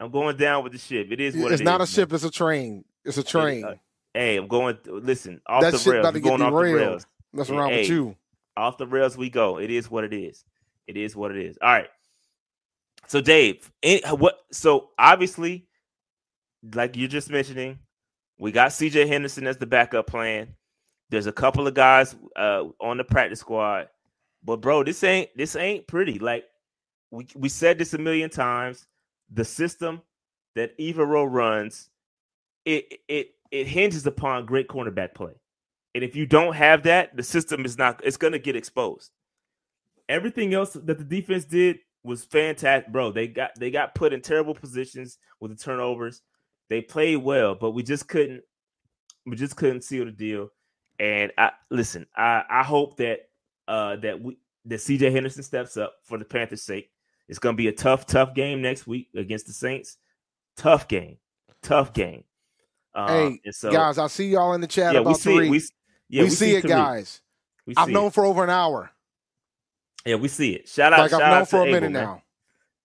[0.00, 1.08] I'm going down with the ship.
[1.10, 2.02] It is what It's it not a is, man.
[2.02, 2.84] ship; it's a train.
[3.04, 3.64] It's a train.
[3.64, 3.74] uh,
[4.14, 4.76] Hey, I'm going.
[4.86, 6.02] Listen, off That the shit rails.
[6.04, 7.06] about to going off the rails.
[7.32, 8.16] Mess hey, around with you.
[8.56, 9.58] Off the rails we go.
[9.58, 10.44] It is what it is.
[10.86, 11.56] It is what it is.
[11.62, 11.88] All right.
[13.06, 14.38] So, Dave, any, what?
[14.52, 15.66] So obviously,
[16.74, 17.78] like you're just mentioning,
[18.38, 19.06] we got C.J.
[19.06, 20.48] Henderson as the backup plan.
[21.12, 23.88] There's a couple of guys uh, on the practice squad,
[24.42, 26.18] but bro, this ain't this ain't pretty.
[26.18, 26.46] Like
[27.10, 28.86] we we said this a million times.
[29.30, 30.00] The system
[30.56, 31.90] that Evero runs,
[32.64, 35.34] it it it hinges upon great cornerback play.
[35.94, 39.10] And if you don't have that, the system is not it's gonna get exposed.
[40.08, 43.12] Everything else that the defense did was fantastic, bro.
[43.12, 46.22] They got they got put in terrible positions with the turnovers.
[46.70, 48.40] They played well, but we just couldn't
[49.26, 50.48] we just couldn't seal the deal.
[51.02, 53.28] And I listen, I, I hope that
[53.66, 56.90] uh that we that CJ Henderson steps up for the Panthers' sake.
[57.28, 59.96] It's gonna be a tough, tough game next week against the Saints.
[60.56, 61.16] Tough game.
[61.60, 62.22] Tough game.
[62.94, 65.34] Um, hey, and so, guys, I see y'all in the chat yeah, about we see
[65.36, 65.46] three.
[65.48, 65.50] it.
[65.50, 65.62] We,
[66.08, 66.68] yeah, we, see, it, Tariq.
[66.68, 67.20] guys.
[67.66, 68.12] We I've known it.
[68.14, 68.90] for over an hour.
[70.06, 70.68] Yeah, we see it.
[70.68, 72.04] Shout out, Like shout I've known out for to a Abel, minute man.
[72.04, 72.22] now.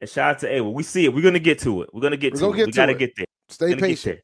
[0.02, 0.74] And shout out to Abel.
[0.74, 1.14] We see it.
[1.14, 1.90] We're gonna get to it.
[1.94, 2.58] We're gonna get We're to gonna it.
[2.58, 2.98] get we to gotta it.
[2.98, 3.26] get there.
[3.50, 4.16] Stay We're gonna get patient.
[4.16, 4.24] there.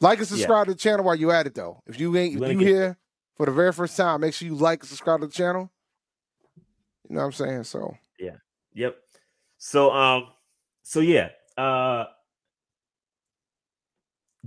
[0.00, 1.82] Like and subscribe to the channel while you at it though.
[1.88, 2.96] If you ain't if you here
[3.38, 5.70] for the very first time, make sure you like and subscribe to the channel.
[7.08, 7.64] You know what I'm saying?
[7.64, 8.36] So yeah.
[8.74, 8.98] Yep.
[9.58, 10.28] So um,
[10.82, 12.06] so yeah, uh,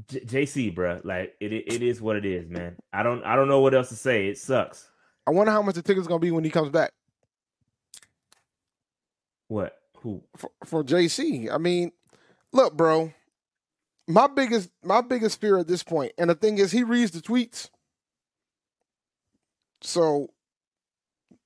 [0.10, 2.78] J- Jaycee, bro, like it, it is what it is, man.
[2.94, 4.28] I don't I don't know what else to say.
[4.28, 4.90] It sucks.
[5.28, 6.92] I wonder how much the ticket's gonna be when he comes back
[9.48, 9.78] What?
[10.00, 10.24] Who?
[10.38, 11.52] for, for Jaycee.
[11.54, 11.92] I mean,
[12.54, 13.14] look, bro.
[14.08, 17.22] My biggest my biggest fear at this point, and the thing is, he reads the
[17.22, 17.70] tweets.
[19.82, 20.30] So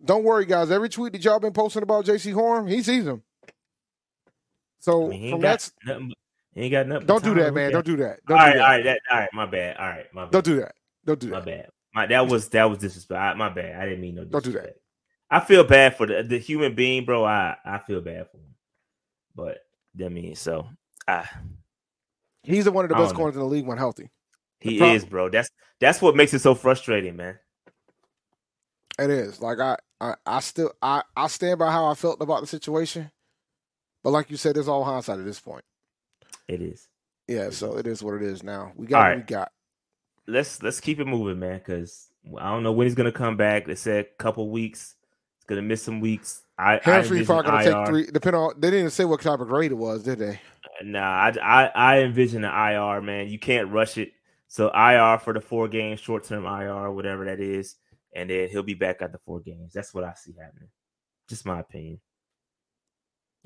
[0.03, 0.71] don't worry, guys.
[0.71, 3.23] Every tweet that y'all been posting about Jaycee Horn, he sees them.
[4.79, 6.13] So I mean, he from ain't that, got nothing.
[6.57, 7.07] Ain't got nothing.
[7.07, 7.71] don't do that, man.
[7.71, 8.19] Don't do that.
[8.29, 8.73] All Don't right, do all that.
[8.75, 9.29] right, that, all right.
[9.33, 9.77] My bad.
[9.77, 10.31] All right, my bad.
[10.31, 10.75] Don't do that.
[11.05, 11.33] Don't do that.
[11.33, 11.69] My bad.
[11.93, 13.37] My that was that was disrespect.
[13.37, 13.81] My bad.
[13.81, 14.75] I didn't mean no Don't do that.
[15.29, 17.25] I feel bad for the the human being, bro.
[17.25, 18.55] I I feel bad for him.
[19.35, 19.59] But
[20.03, 20.67] I mean, so
[21.07, 21.27] I
[22.43, 24.11] He's the one of the best corners in the league when healthy.
[24.59, 25.29] he is, bro.
[25.29, 27.39] That's that's what makes it so frustrating, man.
[28.99, 29.41] It is.
[29.41, 33.11] Like I, I, I still I, I stand by how I felt about the situation.
[34.03, 35.65] But like you said, it's all hindsight at this point.
[36.47, 36.87] It is.
[37.27, 38.71] Yeah, so it is what it is now.
[38.75, 39.17] We got All what right.
[39.17, 39.51] we got.
[40.27, 41.57] Let's let's keep it moving, man.
[41.57, 43.65] Because I don't know when he's gonna come back.
[43.65, 44.95] They said a couple weeks.
[45.39, 46.43] He's gonna miss some weeks.
[46.57, 47.63] I, I Hamstring envision probably gonna IR.
[47.63, 48.05] take three.
[48.11, 50.39] Depending on they didn't say what type of grade it was, did they?
[50.83, 53.27] Nah, I, I I envision an IR, man.
[53.27, 54.11] You can't rush it.
[54.47, 57.75] So IR for the four games, short term IR, whatever that is,
[58.15, 59.73] and then he'll be back at the four games.
[59.73, 60.69] That's what I see happening.
[61.27, 61.99] Just my opinion.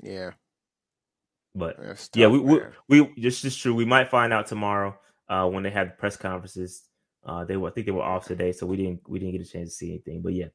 [0.02, 0.30] Yeah.
[1.54, 2.72] But That's yeah, tough, we we, man.
[2.88, 3.74] we this is true.
[3.74, 4.96] We might find out tomorrow
[5.28, 6.84] uh, when they have press conferences.
[7.24, 9.46] Uh, they were I think they were off today, so we didn't we didn't get
[9.46, 10.22] a chance to see anything.
[10.22, 10.46] But yeah,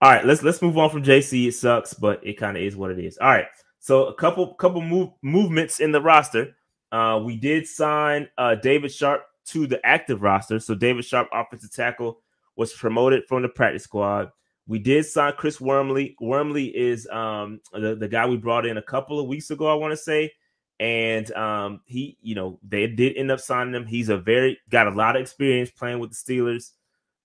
[0.00, 1.48] all right, let's let's move on from Jaycee.
[1.48, 3.18] It sucks, but it kind of is what it is.
[3.18, 3.46] All right,
[3.78, 6.56] so a couple couple move movements in the roster.
[6.90, 10.58] Uh, we did sign uh, David Sharp to the active roster.
[10.60, 12.20] So David Sharp, offensive tackle,
[12.58, 14.30] was promoted from the practice squad.
[14.66, 16.16] We did sign Chris Wormley.
[16.20, 19.74] Wormley is um, the, the guy we brought in a couple of weeks ago, I
[19.74, 20.32] want to say.
[20.78, 23.86] And um, he, you know, they did end up signing him.
[23.86, 26.72] He's a very got a lot of experience playing with the Steelers.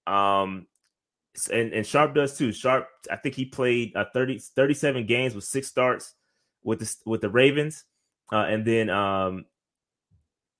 [0.08, 0.68] Um,
[1.52, 2.52] and, and Sharp does too.
[2.52, 6.14] Sharp, I think he played uh, 30, 37 games with six starts
[6.64, 7.84] with the with the Ravens,
[8.32, 9.46] uh, and then um,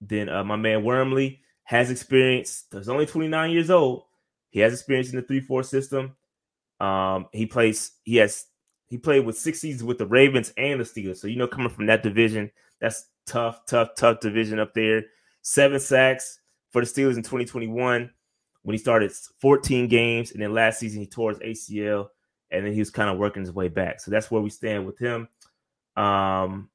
[0.02, 2.66] then uh, my man Wormley has experience.
[2.72, 4.04] He's only twenty nine years old.
[4.54, 6.16] He has experience in the three four system.
[6.80, 7.94] Um, he plays.
[8.04, 8.46] He has
[8.88, 11.18] he played with six seasons with the Ravens and the Steelers.
[11.18, 15.06] So you know, coming from that division, that's tough, tough, tough division up there.
[15.42, 16.40] Seven sacks
[16.70, 18.12] for the Steelers in 2021
[18.62, 19.12] when he started
[19.42, 22.10] 14 games, and then last season he tore his ACL,
[22.52, 24.02] and then he was kind of working his way back.
[24.02, 25.28] So that's where we stand with him.
[25.96, 26.70] Um,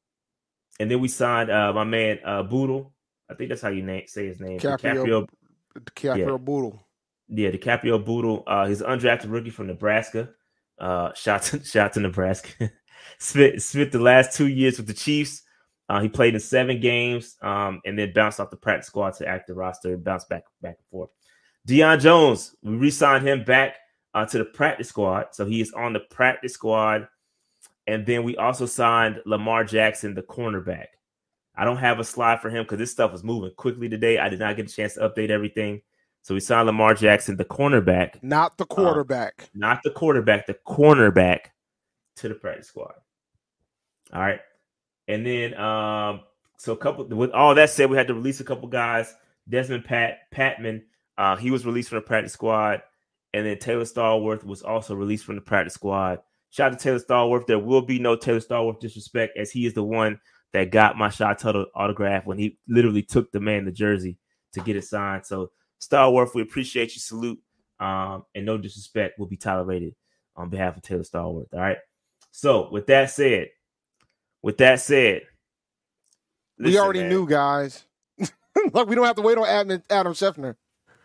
[0.81, 2.93] and then we signed uh, my man uh, Bootle.
[3.31, 4.59] I think that's how you name, say his name.
[4.59, 5.29] DiCaprio,
[5.79, 6.37] DiCaprio yeah.
[6.39, 6.88] Bootle.
[7.29, 8.43] Yeah, DiCaprio Bootle.
[8.47, 10.31] Uh, he's an undrafted rookie from Nebraska.
[10.79, 12.71] Uh, shot to, shot to Nebraska.
[13.19, 15.43] spent spent the last two years with the Chiefs.
[15.89, 19.27] Uh, he played in seven games, um, and then bounced off the practice squad to
[19.27, 21.11] active roster, bounced back back and forth.
[21.67, 23.77] Deion Jones, we re-signed him back
[24.15, 27.09] uh, to the practice squad, so he is on the practice squad.
[27.87, 30.87] And then we also signed Lamar Jackson, the cornerback.
[31.57, 34.19] I don't have a slide for him because this stuff was moving quickly today.
[34.19, 35.81] I did not get a chance to update everything.
[36.23, 40.47] So we signed Lamar Jackson, the cornerback, not the uh, quarterback, uh, not the quarterback,
[40.47, 41.41] the cornerback
[42.17, 42.95] to the practice squad.
[44.13, 44.41] All right,
[45.07, 46.21] and then um,
[46.59, 47.07] so a couple.
[47.07, 49.15] With all that said, we had to release a couple guys.
[49.51, 50.83] Dezmon Pat Patmon,
[51.17, 52.83] uh, he was released from the practice squad,
[53.33, 56.21] and then Taylor Stallworth was also released from the practice squad.
[56.51, 57.47] Shout out to Taylor Stallworth.
[57.47, 60.21] There will be no Taylor Stallworth disrespect, as he is the one
[60.53, 64.19] that got my Shy Tuttle autograph when he literally took the man the jersey
[64.53, 65.27] to get it signed.
[65.27, 67.01] So Stallworth, we appreciate you.
[67.01, 67.39] Salute.
[67.81, 69.95] Um, and no disrespect will be tolerated
[70.35, 71.53] on behalf of Taylor Stallworth.
[71.53, 71.79] All right.
[72.33, 73.49] So with that said,
[74.43, 75.23] with that said,
[76.59, 77.09] listen, we already man.
[77.09, 77.85] knew, guys.
[78.73, 80.57] like we don't have to wait on Adam, Adam Schefter.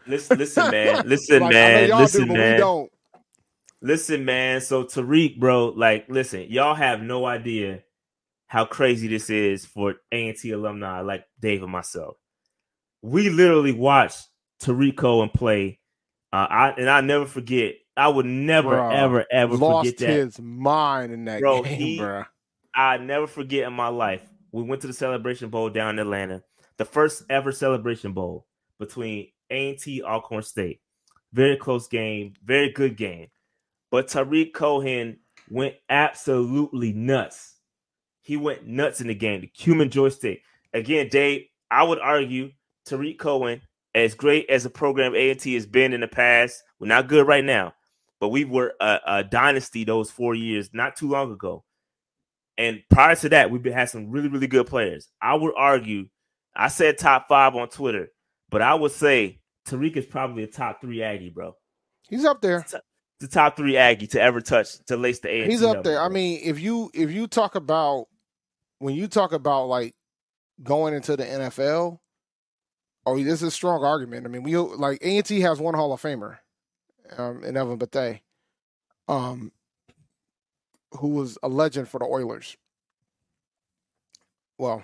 [0.05, 1.03] Listen, listen, man.
[1.07, 1.89] Listen, like, man.
[1.89, 2.59] listen, do, man.
[2.59, 2.91] don't.
[3.81, 4.59] Listen, man.
[4.59, 7.83] So Tarik, bro, like, listen, y'all have no idea
[8.47, 12.17] how crazy this is for A&T alumni like Dave and myself.
[13.01, 14.27] We literally watched
[14.63, 15.79] Tarik Cohen play,
[16.31, 17.75] uh, I and I never forget.
[17.95, 20.09] I would never, bro, ever, ever lost forget that.
[20.09, 22.23] his mind in that bro, game, he, bro.
[22.73, 24.23] I never forget in my life.
[24.51, 26.43] We went to the Celebration Bowl down in Atlanta,
[26.77, 28.47] the first ever Celebration Bowl
[28.79, 30.79] between A&T Alcorn State.
[31.33, 33.27] Very close game, very good game.
[33.91, 37.55] But Tarik Cohen went absolutely nuts.
[38.21, 39.41] He went nuts in the game.
[39.41, 40.41] The human joystick.
[40.73, 42.51] Again, Dave, I would argue
[42.85, 43.61] Tarik Cohen,
[43.95, 47.43] as great as a program A&T has been in the past, we're not good right
[47.43, 47.73] now,
[48.19, 51.63] but we were a, a dynasty those four years not too long ago.
[52.57, 55.09] And prior to that, we've been had some really, really good players.
[55.21, 56.07] I would argue,
[56.55, 58.09] I said top five on Twitter,
[58.49, 61.55] but I would say Tarik is probably a top three Aggie, bro.
[62.09, 62.65] He's up there.
[63.19, 65.45] The top three Aggie to ever touch to lace the A.
[65.45, 65.95] He's up there.
[65.95, 66.05] Bro.
[66.05, 68.07] I mean, if you if you talk about
[68.79, 69.95] when you talk about like
[70.61, 71.99] going into the NFL,
[73.05, 74.25] oh, this is a strong argument.
[74.25, 76.37] I mean, we like A and T has one Hall of Famer,
[77.17, 78.19] um, in Elvin Bethea,
[79.07, 79.51] um,
[80.99, 82.57] who was a legend for the Oilers.
[84.57, 84.83] Well,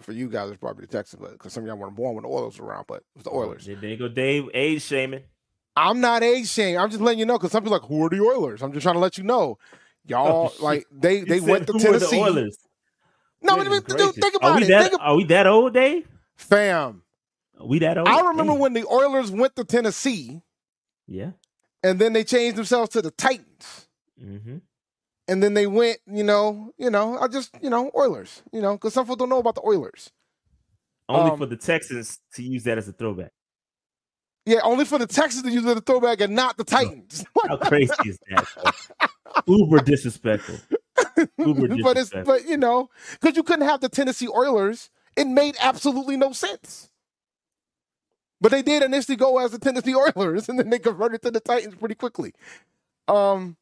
[0.00, 2.22] for you guys, it's probably the Texans, but because some of y'all weren't born when
[2.22, 3.66] the Oilers were around, but it was the Oilers.
[3.66, 4.48] There you go, Dave.
[4.54, 5.22] Age shaming.
[5.76, 6.78] I'm not age shaming.
[6.78, 8.62] I'm just letting you know because some people like, who are the Oilers?
[8.62, 9.58] I'm just trying to let you know,
[10.06, 12.16] y'all oh, like they they went to Tennessee.
[12.16, 12.58] The Oilers?
[13.42, 14.68] No, mean, dude, think about are it.
[14.68, 16.06] That, think are we that old, Dave?
[16.36, 17.02] Fam, are
[17.66, 18.08] we that old?
[18.08, 20.42] I remember when the Oilers went to Tennessee.
[21.06, 21.32] Yeah.
[21.82, 23.88] And then they changed themselves to the Titans.
[24.22, 24.58] Mm-hmm
[25.30, 28.72] and then they went, you know, you know, I just, you know, Oilers, you know,
[28.72, 30.10] because some people don't know about the Oilers.
[31.08, 33.30] Only um, for the Texans to use that as a throwback.
[34.44, 37.24] Yeah, only for the Texans to use it as a throwback and not the Titans.
[37.48, 38.44] How crazy is that?
[39.46, 40.56] Uber disrespectful.
[41.38, 41.82] Uber disrespectful.
[41.82, 46.16] but it's but you know, because you couldn't have the Tennessee Oilers, it made absolutely
[46.16, 46.90] no sense.
[48.40, 51.40] But they did initially go as the Tennessee Oilers, and then they converted to the
[51.40, 52.32] Titans pretty quickly.
[53.08, 53.56] Um,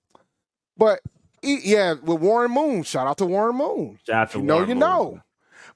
[0.77, 1.01] but
[1.43, 2.83] yeah, with Warren Moon.
[2.83, 3.99] Shout out to Warren Moon.
[4.07, 4.81] Shout out to you know, Warren you Moon.
[4.81, 5.21] know.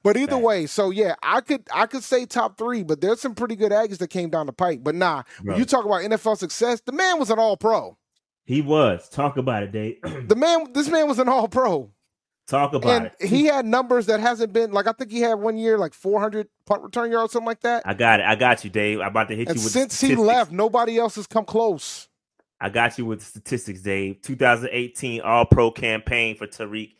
[0.05, 3.35] But either way, so yeah, I could I could say top three, but there's some
[3.35, 4.83] pretty good Aggies that came down the pike.
[4.83, 5.53] But nah, Bro.
[5.53, 7.97] when you talk about NFL success, the man was an all pro.
[8.45, 9.09] He was.
[9.09, 9.99] Talk about it, Dave.
[10.29, 11.91] the man, this man was an all pro.
[12.53, 13.29] Talk about and it.
[13.29, 16.49] He had numbers that hasn't been like I think he had one year like 400
[16.67, 17.83] punt return yards, something like that.
[17.87, 18.27] I got it.
[18.27, 19.01] I got you, Dave.
[19.01, 22.09] I'm about to hit and you with since he left, nobody else has come close.
[22.61, 24.21] I got you with the statistics, Dave.
[24.21, 26.91] 2018 All Pro campaign for Tarik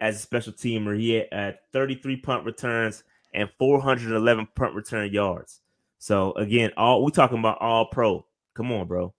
[0.00, 0.98] as a special teamer.
[0.98, 5.60] He had uh, 33 punt returns and 411 punt return yards.
[5.98, 8.24] So again, all we're talking about All Pro.
[8.54, 9.12] Come on, bro.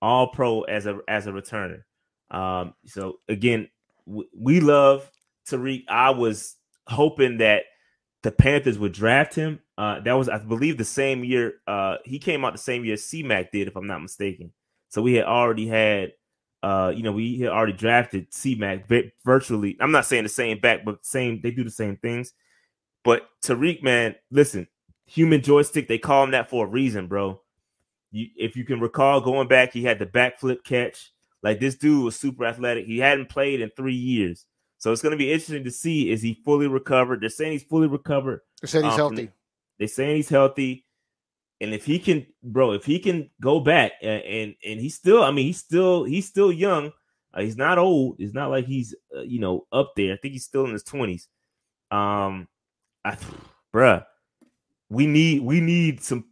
[0.00, 1.82] All Pro as a as a returner.
[2.30, 3.68] Um, so again,
[4.06, 5.10] we love
[5.48, 5.84] Tarik.
[5.88, 7.64] I was hoping that
[8.22, 9.60] the Panthers would draft him.
[9.76, 11.54] Uh, that was, I believe, the same year.
[11.66, 14.52] Uh, he came out the same year C-Mac did, if I'm not mistaken.
[14.88, 16.12] So we had already had,
[16.62, 18.88] uh, you know, we had already drafted C-Mac
[19.24, 19.76] virtually.
[19.80, 21.40] I'm not saying the same back, but same.
[21.42, 22.32] They do the same things.
[23.04, 24.68] But Tarik, man, listen,
[25.06, 25.88] human joystick.
[25.88, 27.40] They call him that for a reason, bro.
[28.12, 31.12] You, if you can recall, going back, he had the backflip catch.
[31.42, 32.86] Like this dude was super athletic.
[32.86, 34.46] He hadn't played in three years.
[34.78, 37.20] So it's going to be interesting to see is he fully recovered.
[37.20, 38.40] They're saying he's fully recovered.
[38.60, 39.30] They're saying he's um, healthy.
[39.78, 40.84] They're saying he's healthy,
[41.60, 45.22] and if he can, bro, if he can go back and and, and he's still,
[45.22, 46.92] I mean, he's still he's still young.
[47.32, 48.16] Uh, he's not old.
[48.18, 50.12] It's not like he's uh, you know up there.
[50.12, 51.28] I think he's still in his twenties.
[51.90, 52.48] Um,
[53.04, 53.16] I,
[53.74, 54.04] bruh,
[54.90, 56.26] we need we need some.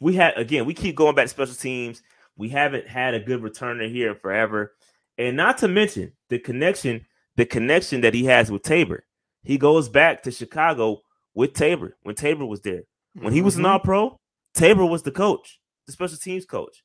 [0.00, 0.64] We had again.
[0.64, 2.02] We keep going back to special teams.
[2.36, 4.72] We haven't had a good returner here forever,
[5.16, 7.04] and not to mention the connection
[7.38, 9.06] the connection that he has with Tabor.
[9.44, 11.02] He goes back to Chicago
[11.34, 12.82] with Tabor when Tabor was there.
[13.14, 13.72] When he was an mm-hmm.
[13.72, 14.16] all pro,
[14.54, 16.82] Tabor was the coach, the special teams coach.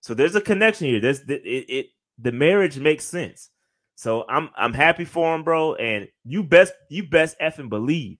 [0.00, 1.00] So there's a connection here.
[1.00, 1.86] There's it, it, it
[2.18, 3.50] the marriage makes sense.
[3.94, 5.74] So I'm I'm happy for him, bro.
[5.74, 8.16] And you best you best effing believe.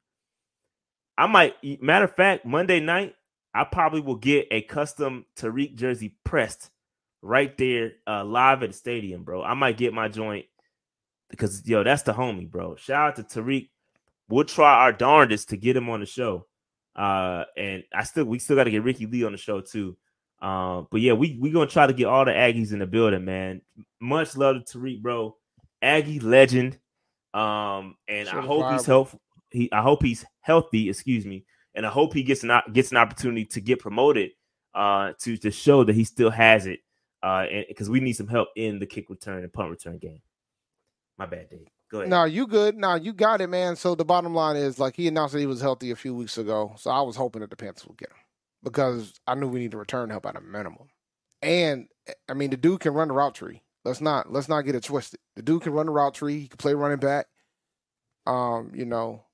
[1.16, 3.14] I might matter of fact, Monday night,
[3.54, 6.70] I probably will get a custom Tarik jersey pressed
[7.22, 9.42] right there uh, live at the stadium, bro.
[9.42, 10.44] I might get my joint
[11.30, 12.76] because yo, that's the homie, bro.
[12.76, 13.70] Shout out to Tarik.
[14.28, 16.46] We'll try our darndest to get him on the show.
[16.94, 19.96] Uh, and I still we still got to get Ricky Lee on the show too.
[20.40, 23.24] Uh, but yeah, we we gonna try to get all the Aggies in the building,
[23.24, 23.60] man.
[24.00, 25.36] Much love to Tarik, bro.
[25.82, 26.78] Aggie legend.
[27.32, 29.18] Um, and I hope he's healthy.
[29.50, 30.88] He I hope he's healthy.
[30.88, 34.30] Excuse me, and I hope he gets an gets an opportunity to get promoted.
[34.74, 36.80] Uh, to to show that he still has it.
[37.22, 40.22] Uh, because we need some help in the kick return and punt return game.
[41.20, 41.68] My bad, Dave.
[41.90, 42.08] Go ahead.
[42.08, 42.78] No, you good.
[42.78, 43.76] Now you got it, man.
[43.76, 46.38] So the bottom line is, like, he announced that he was healthy a few weeks
[46.38, 46.72] ago.
[46.78, 48.16] So I was hoping that the Panthers would get him
[48.64, 50.88] because I knew we need to return help at a minimum.
[51.42, 51.88] And
[52.26, 53.62] I mean, the dude can run the route tree.
[53.84, 55.20] Let's not let's not get it twisted.
[55.36, 56.40] The dude can run the route tree.
[56.40, 57.26] He can play running back.
[58.26, 59.24] Um, you know,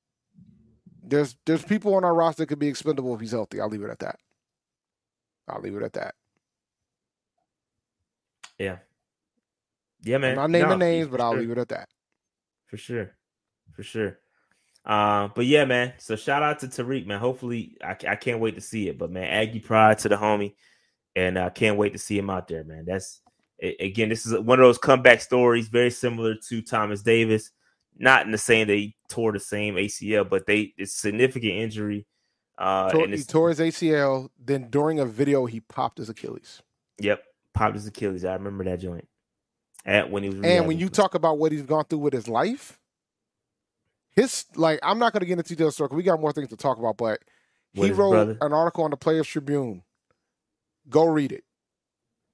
[1.04, 3.60] there's there's people on our roster that could be expendable if he's healthy.
[3.60, 4.18] I'll leave it at that.
[5.48, 6.14] I'll leave it at that.
[8.58, 8.78] Yeah,
[10.02, 10.38] yeah, man.
[10.38, 11.40] I'm not naming no, names, but I'll sure.
[11.40, 11.88] leave it at that.
[12.66, 13.12] For sure,
[13.74, 14.18] for sure.
[14.84, 15.94] Uh, but yeah, man.
[15.98, 17.18] So shout out to Tarik, man.
[17.18, 18.98] Hopefully, I, I can't wait to see it.
[18.98, 20.54] But man, Aggie pride to the homie,
[21.16, 22.84] and I uh, can't wait to see him out there, man.
[22.86, 23.20] That's
[23.60, 27.50] again, this is one of those comeback stories, very similar to Thomas Davis.
[27.98, 32.06] Not in the same they tore the same ACL, but they it's significant injury.
[32.58, 34.28] Uh, tore, he tore his ACL.
[34.38, 36.62] Then during a video, he popped his Achilles.
[37.00, 37.22] Yep,
[37.54, 38.24] popped his Achilles.
[38.24, 39.08] I remember that joint
[39.86, 40.40] at when he was.
[40.42, 42.78] And when you talk about what he's gone through with his life,
[44.14, 45.90] his like I'm not going to get into details, story.
[45.92, 47.20] We got more things to talk about, but
[47.72, 49.82] he wrote an article on the Players Tribune.
[50.88, 51.44] Go read it.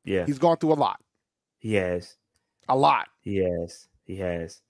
[0.05, 1.01] Yeah, he's gone through a lot.
[1.59, 2.17] He has
[2.69, 3.09] a lot.
[3.21, 3.87] He has.
[4.05, 4.61] He has.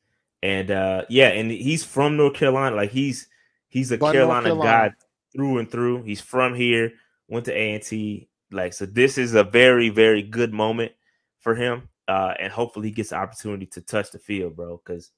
[0.42, 2.74] And uh yeah, and he's from North Carolina.
[2.76, 3.28] Like he's
[3.68, 4.94] he's a Carolina, Carolina, guy
[5.32, 6.02] through and through.
[6.02, 6.92] He's from here.
[7.28, 8.28] Went to A and T.
[8.50, 10.92] Like so, this is a very very good moment
[11.40, 14.80] for him uh, and hopefully he gets the opportunity to touch the field, bro.
[14.84, 15.10] Because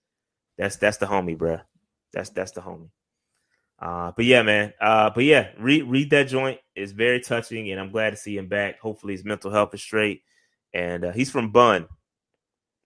[0.59, 1.61] that's that's the homie, bro.
[2.13, 2.91] That's that's the homie.
[3.79, 4.73] Uh, but yeah, man.
[4.81, 6.59] Uh, but yeah, read read that joint.
[6.75, 8.81] It's very touching, and I'm glad to see him back.
[8.81, 10.23] Hopefully his mental health is straight,
[10.73, 11.87] and uh, he's from Bunn.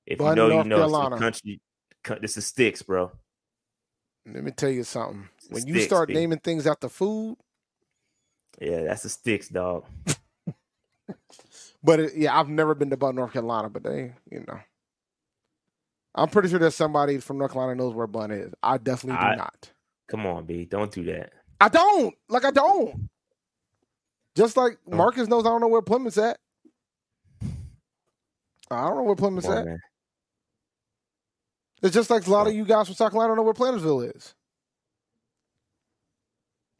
[0.06, 1.16] If Bunn, you know, North you know, Carolina.
[1.16, 1.60] it's country.
[2.22, 3.12] This is sticks, bro.
[4.26, 5.28] Let me tell you something.
[5.50, 7.36] When sticks, you start naming things after food,
[8.60, 9.84] yeah, that's the sticks, dog.
[11.82, 14.58] But it, yeah, I've never been to Bunn, North Carolina, but they, you know,
[16.14, 18.52] I'm pretty sure that somebody from North Carolina knows where Bunn is.
[18.62, 19.70] I definitely do I, not.
[20.08, 21.32] Come on, B, don't do that.
[21.60, 22.14] I don't.
[22.28, 23.08] Like I don't.
[24.36, 24.96] Just like oh.
[24.96, 26.38] Marcus knows, I don't know where Plymouth's at.
[28.70, 29.64] I don't know where Plymouth's on, at.
[29.66, 29.80] Man.
[31.82, 34.14] It's just like a lot of you guys from South Carolina don't know where Plantersville
[34.16, 34.34] is.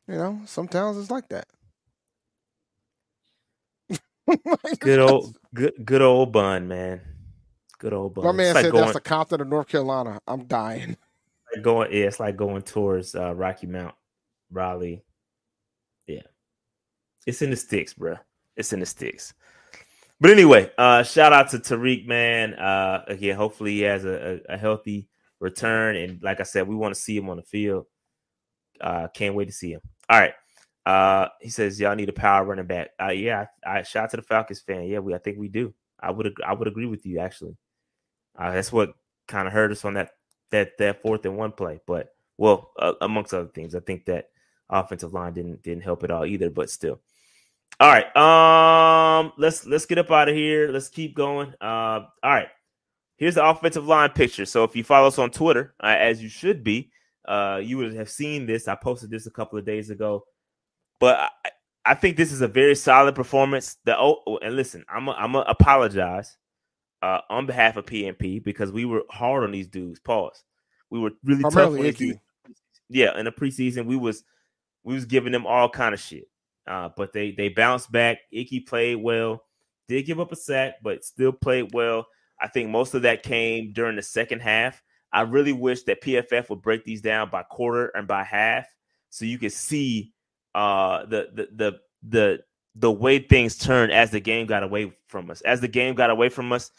[0.08, 1.46] You know, some towns it's like that.
[4.80, 7.00] Good old good good old Bunn, man.
[7.78, 8.24] Good old Bunn.
[8.24, 10.20] My man said going, that's the Compton of North Carolina.
[10.26, 10.96] I'm dying.
[11.54, 13.94] Like going, yeah, it's like going towards uh, Rocky Mount,
[14.50, 15.02] Raleigh.
[16.06, 16.20] Yeah,
[17.26, 18.16] it's in the sticks, bro.
[18.54, 19.32] It's in the sticks.
[20.20, 22.52] But anyway, uh, shout out to Tarik, man.
[22.52, 25.08] Uh, again, hopefully he has a, a, a healthy
[25.40, 27.86] return, and like I said, we want to see him on the field.
[28.78, 29.80] Uh, can't wait to see him.
[30.10, 30.34] All right.
[30.88, 32.92] Uh, he says y'all need a power running back.
[32.98, 34.84] Uh, yeah, I, I shout out to the Falcons fan.
[34.84, 35.74] Yeah, we I think we do.
[36.00, 37.58] I would I would agree with you actually.
[38.38, 38.94] Uh, that's what
[39.26, 40.12] kind of hurt us on that
[40.50, 41.78] that that fourth and one play.
[41.86, 44.30] But well, uh, amongst other things, I think that
[44.70, 46.48] offensive line didn't didn't help at all either.
[46.48, 47.00] But still,
[47.78, 48.16] all right.
[48.16, 50.70] Um, let's let's get up out of here.
[50.70, 51.52] Let's keep going.
[51.60, 52.48] Uh, all right.
[53.18, 54.46] Here's the offensive line picture.
[54.46, 56.92] So if you follow us on Twitter, uh, as you should be,
[57.26, 58.68] uh, you would have seen this.
[58.68, 60.24] I posted this a couple of days ago,
[61.00, 61.50] but I,
[61.84, 63.76] I think this is a very solid performance.
[63.84, 66.36] The oh, and listen, I'm a, I'm gonna apologize
[67.02, 70.00] uh, on behalf of PNP because we were hard on these dudes.
[70.00, 70.42] Pause.
[70.90, 71.56] We were really tough.
[71.56, 72.14] On these
[72.88, 74.24] yeah, in the preseason, we was
[74.84, 76.28] we was giving them all kind of shit.
[76.66, 78.18] Uh, but they they bounced back.
[78.32, 79.42] Ickey played well.
[79.88, 82.06] Did give up a sack, but still played well.
[82.40, 84.82] I think most of that came during the second half.
[85.12, 88.66] I really wish that PFF would break these down by quarter and by half,
[89.08, 90.12] so you could see
[90.54, 92.40] uh, the the the the
[92.74, 95.40] the way things turned as the game got away from us.
[95.42, 96.70] As the game got away from us,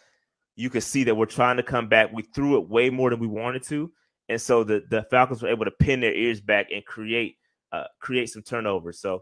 [0.56, 2.12] you could see that we're trying to come back.
[2.14, 3.92] We threw it way more than we wanted to,
[4.28, 7.38] and so the the Falcons were able to pin their ears back and create
[7.72, 9.00] uh, create some turnovers.
[9.00, 9.16] So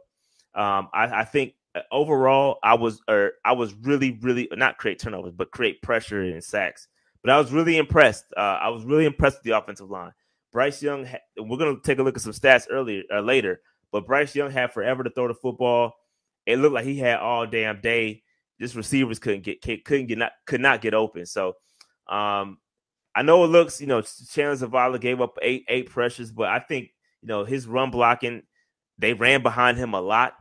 [0.55, 4.99] um, I, I, think uh, overall I was or I was really really not create
[4.99, 6.88] turnovers but create pressure and sacks.
[7.23, 8.25] But I was really impressed.
[8.36, 10.13] Uh, I was really impressed with the offensive line.
[10.53, 11.07] Bryce Young.
[11.38, 13.62] We're gonna take a look at some stats earlier uh, later,
[13.97, 15.95] but Bryce Young had forever to throw the football.
[16.45, 18.21] It looked like he had all damn day.
[18.62, 21.25] Just receivers couldn't get couldn't get not could not get open.
[21.25, 21.55] So
[22.07, 22.60] um,
[23.15, 26.60] I know it looks, you know, Chandler Zavala gave up eight eight pressures, but I
[26.60, 26.89] think
[27.23, 28.43] you know his run blocking,
[28.99, 30.33] they ran behind him a lot,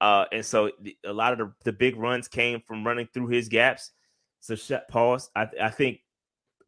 [0.00, 0.72] uh, and so
[1.04, 3.92] a lot of the, the big runs came from running through his gaps.
[4.40, 5.30] So shut pause.
[5.36, 6.00] I, I think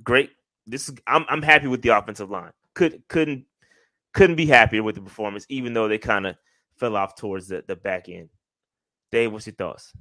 [0.04, 0.30] great.
[0.64, 2.52] This is I'm I'm happy with the offensive line.
[2.74, 3.46] Could couldn't
[4.16, 6.36] couldn't be happier with the performance, even though they kind of
[6.78, 8.30] fell off towards the, the back end.
[9.12, 9.92] Dave, what's your thoughts?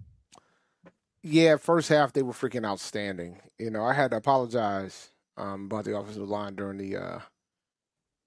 [1.24, 3.42] Yeah, first half they were freaking outstanding.
[3.60, 7.20] You know, I had to apologize um, about the offensive line during the uh,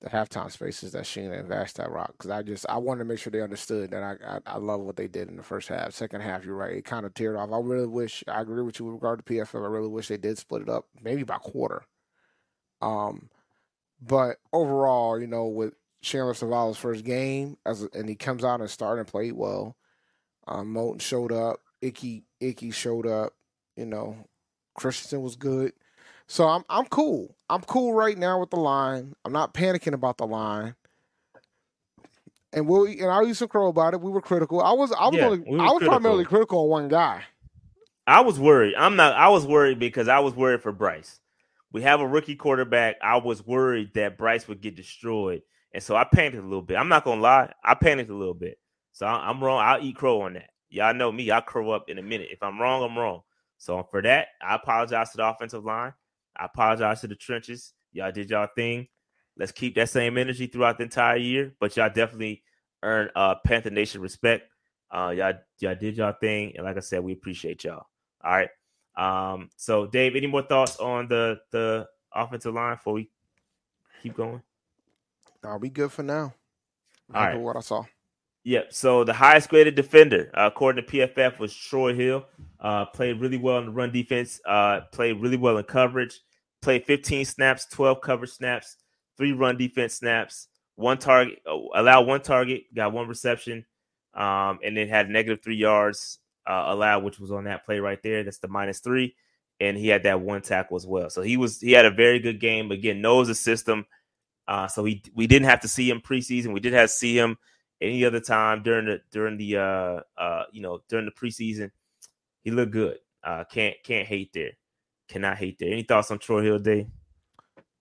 [0.03, 3.19] the halftime spaces that Sheena and Vashti rock because I just I wanted to make
[3.19, 5.93] sure they understood that I, I, I love what they did in the first half.
[5.95, 7.53] Second half, you're right, it kind of teared off.
[7.53, 9.57] I really wish I agree with you with regard to PFF.
[9.65, 11.83] I really wish they did split it up, maybe by quarter.
[12.83, 13.31] Um,
[14.01, 18.61] but overall, you know, with Chandler Zavala's first game as a, and he comes out
[18.61, 19.77] and started and played well.
[20.47, 21.61] Um, Moton showed up.
[21.81, 23.33] Ickey Ickey showed up.
[23.77, 24.17] You know,
[24.75, 25.73] Christensen was good.
[26.27, 27.37] So I'm I'm cool.
[27.49, 29.15] I'm cool right now with the line.
[29.25, 30.75] I'm not panicking about the line.
[32.53, 34.01] And we'll and I'll use some crow about it.
[34.01, 34.61] We were critical.
[34.61, 35.89] I was I was yeah, only, we I was critical.
[35.89, 37.23] primarily critical on one guy.
[38.07, 38.75] I was worried.
[38.77, 41.21] I'm not I was worried because I was worried for Bryce.
[41.73, 42.97] We have a rookie quarterback.
[43.03, 45.43] I was worried that Bryce would get destroyed.
[45.75, 46.77] And so I panicked a little bit.
[46.77, 48.59] I'm not gonna lie, I panicked a little bit.
[48.93, 49.61] So I'm wrong.
[49.61, 50.51] I'll eat crow on that.
[50.71, 51.31] Y'all know me.
[51.31, 52.29] I'll crow up in a minute.
[52.31, 53.23] If I'm wrong, I'm wrong.
[53.59, 55.93] So for that, I apologize to the offensive line.
[56.37, 57.75] I apologize to the trenches.
[57.93, 58.89] Y'all did y'all thing.
[59.37, 61.55] Let's keep that same energy throughout the entire year.
[61.61, 62.43] But y'all definitely
[62.83, 64.51] earn uh Panther Nation respect.
[64.91, 66.55] Uh y'all y'all did y'all thing.
[66.57, 67.87] And like I said, we appreciate y'all.
[68.25, 68.49] All right.
[68.97, 73.11] Um, so Dave, any more thoughts on the the offensive line before we
[74.03, 74.43] keep going?
[75.45, 76.35] Are we good for now?
[77.15, 77.39] All right.
[77.39, 77.85] What I saw.
[78.45, 78.73] Yep.
[78.73, 82.27] So the highest graded defender, uh, according to PFF, was Troy Hill.
[82.61, 84.41] Uh, played really well in the run defense.
[84.47, 86.21] Uh, played really well in coverage
[86.63, 88.77] played 15 snaps, 12 coverage snaps,
[89.17, 93.65] three run defense snaps, one target, uh, allowed one target, got one reception,
[94.15, 98.03] um, and then had negative three yards uh, allowed, which was on that play right
[98.03, 98.23] there.
[98.25, 99.15] That's the minus three,
[99.61, 101.11] and he had that one tackle as well.
[101.11, 102.71] So he was he had a very good game.
[102.71, 103.87] Again, knows the system.
[104.49, 106.53] Uh, so he we didn't have to see him preseason.
[106.53, 107.37] We did have to see him
[107.81, 111.71] any other time during the during the uh uh you know during the preseason.
[112.43, 112.99] He looked good.
[113.23, 114.53] Uh, can't can't hate there
[115.09, 115.73] cannot hate there.
[115.73, 116.87] Any thoughts on Troy Hill Day?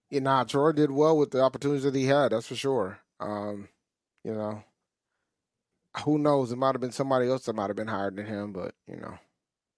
[0.10, 2.32] Yeah, nah, Troy did well with the opportunities that he had.
[2.32, 3.00] That's for sure.
[3.20, 3.68] Um,
[4.24, 4.64] you know,
[6.06, 6.52] who knows?
[6.52, 8.96] It might have been somebody else that might have been higher than him, but you
[8.96, 9.16] know,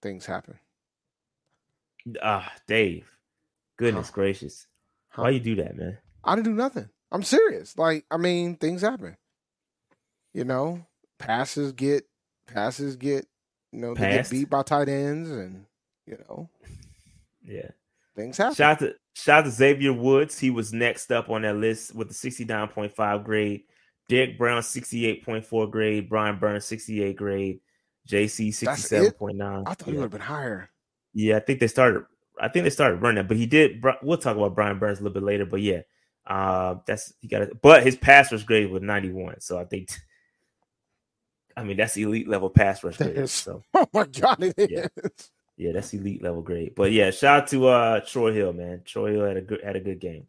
[0.00, 0.58] things happen.
[2.22, 3.10] Ah, uh, Dave.
[3.76, 4.14] Goodness huh.
[4.14, 4.66] gracious.
[5.08, 5.22] Huh.
[5.22, 5.98] Why you do that, man?
[6.24, 6.88] I didn't do nothing.
[7.12, 7.76] I'm serious.
[7.76, 9.16] Like, I mean, things happen.
[10.32, 10.86] You know,
[11.18, 12.04] passes get
[12.46, 13.26] passes get
[13.72, 15.66] you know, they get beat by tight ends and
[16.06, 16.48] you know.
[17.44, 17.70] Yeah.
[18.16, 18.54] Things happen.
[18.54, 20.38] Shout out to shout out to Xavier Woods.
[20.38, 23.62] He was next up on that list with the 69.5 grade.
[24.08, 26.08] Dick Brown, 68.4 grade.
[26.08, 27.60] Brian Burns, 68 grade.
[28.08, 29.62] Jaycee, 67.9.
[29.66, 29.84] I thought yeah.
[29.84, 30.68] he would have been higher.
[31.14, 32.04] Yeah, I think they started.
[32.40, 33.84] I think they started running, but he did.
[34.02, 35.46] We'll talk about Brian Burns a little bit later.
[35.46, 35.82] But yeah,
[36.30, 37.60] uh, that's he got it.
[37.60, 39.40] But his pass rush grade was 91.
[39.40, 39.90] So I think,
[41.56, 43.28] I mean, that's elite level pass rush grade.
[43.28, 44.86] So, oh my god, it yeah.
[44.96, 45.30] is.
[45.56, 46.74] Yeah, that's elite level grade.
[46.74, 48.82] But yeah, shout out to uh Troy Hill, man.
[48.84, 50.26] Troy Hill had a good had a good game.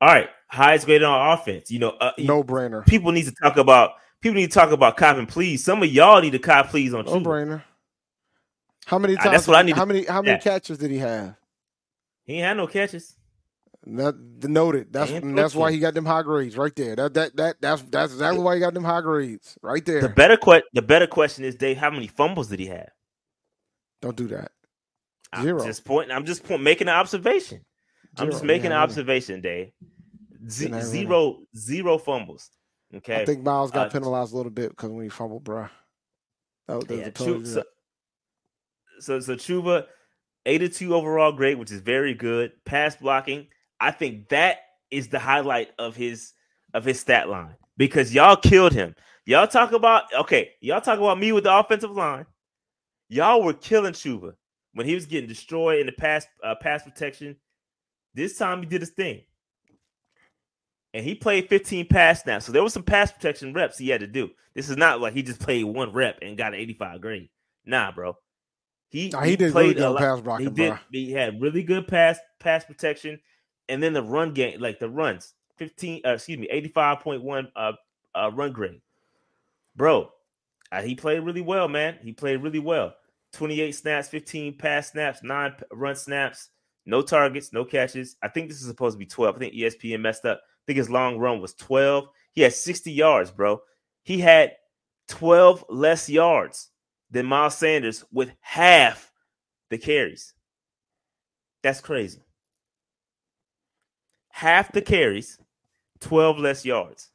[0.00, 1.70] All right, highest grade on offense.
[1.70, 2.84] You know, uh, No brainer.
[2.86, 5.64] people need to talk about people need to talk about cop and please.
[5.64, 7.62] Some of y'all need to cop please on No brainer.
[8.86, 9.30] How many times?
[9.30, 10.04] that's what I need to- How many?
[10.04, 10.38] How many Yeah.
[10.38, 11.34] catches did he have?
[12.26, 13.16] He had no catches.
[13.86, 14.14] That
[14.48, 14.92] noted.
[14.92, 16.96] That's And that's why he got them high grades right there.
[16.96, 20.00] That that that that's that's exactly why he got them high grades right there.
[20.00, 22.88] The better que- the better question is, Dave, how many fumbles did he have?
[24.00, 24.52] Don't do that.
[25.32, 25.64] I'm Zero.
[25.64, 26.16] just pointing.
[26.16, 27.60] I'm just point, making an observation.
[28.16, 29.72] I'm just making Yeah, an observation, Dave.
[30.48, 32.50] Z- zero zero fumbles.
[32.94, 33.20] Okay.
[33.20, 35.68] I think Miles got Uh, penalized a little bit because when he fumbled, bruh.
[36.68, 37.44] Oh, Yeah, penalty.
[37.46, 37.64] so,
[39.00, 39.86] so so Chuba,
[40.46, 42.52] 82 overall grade, which is very good.
[42.64, 43.48] Pass blocking.
[43.80, 44.58] I think that
[44.90, 46.32] is the highlight of his
[46.72, 48.94] of his stat line because y'all killed him.
[49.26, 52.26] Y'all talk about okay, y'all talk about me with the offensive line.
[53.08, 54.34] Y'all were killing Chuba
[54.72, 57.36] when he was getting destroyed in the pass uh, pass protection.
[58.14, 59.22] This time he did his thing.
[60.92, 62.46] And he played 15 pass snaps.
[62.46, 64.30] So there was some pass protection reps he had to do.
[64.54, 67.28] This is not like he just played one rep and got an 85 grade.
[67.66, 68.16] Nah, bro.
[68.90, 70.00] He, Nah, he did really good on lot-
[70.40, 70.72] He did.
[70.72, 70.80] bruh.
[70.92, 73.18] He had really good pass pass protection,
[73.68, 76.02] and then the run game, like the runs, 15.
[76.04, 77.72] Uh, excuse me, 85.1 uh,
[78.14, 78.80] uh run grade,
[79.76, 80.10] bro.
[80.72, 81.98] Uh, he played really well, man.
[82.02, 82.94] He played really well.
[83.32, 86.50] 28 snaps, 15 pass snaps, nine run snaps,
[86.86, 88.16] no targets, no catches.
[88.22, 89.36] I think this is supposed to be 12.
[89.36, 90.38] I think ESPN messed up.
[90.38, 92.08] I think his long run was 12.
[92.32, 93.60] He had 60 yards, bro.
[94.02, 94.52] He had
[95.08, 96.70] 12 less yards
[97.10, 99.12] than Miles Sanders with half
[99.70, 100.34] the carries.
[101.62, 102.23] That's crazy.
[104.38, 105.38] Half the carries,
[106.00, 107.12] 12 less yards.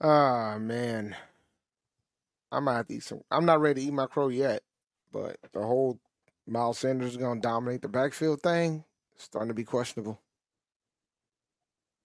[0.00, 1.14] Ah man,
[2.50, 3.20] I might have to eat some.
[3.30, 4.62] I'm not ready to eat my crow yet,
[5.12, 6.00] but the whole
[6.44, 8.82] Miles Sanders is going to dominate the backfield thing
[9.16, 10.20] starting to be questionable.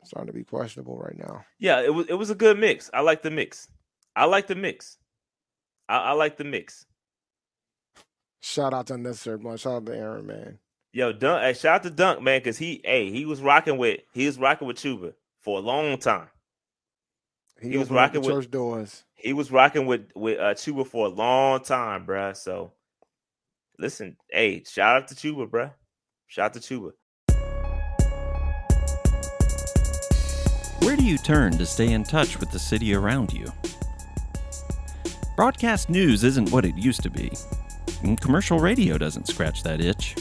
[0.04, 1.44] Starting to be questionable right now.
[1.58, 2.92] Yeah, it was it was a good mix.
[2.94, 3.68] I like the mix.
[4.16, 5.00] I like the mix.
[5.90, 6.86] I, I like the mix.
[8.42, 9.62] Shout out to unnecessary blunt.
[9.62, 10.60] Shout out to Aaron, man.
[10.96, 14.00] Yo, Dunk, hey, shout out to Dunk, man, because he hey, he was rocking with
[14.14, 16.30] he was rocking with Chuba for a long time.
[17.62, 19.04] He, He was opened the rocking with- church doors.
[19.16, 22.34] He was rocking with with uh, Chuba for a long time, bruh.
[22.34, 22.72] So
[23.78, 25.74] listen, hey, shout out to Chuba, bruh.
[26.28, 26.94] Shout out to Chuba.
[30.82, 33.52] Where do you turn to stay in touch with the city around you?
[35.36, 37.34] Broadcast news isn't what it used to be,
[38.02, 40.16] and commercial radio doesn't scratch that itch.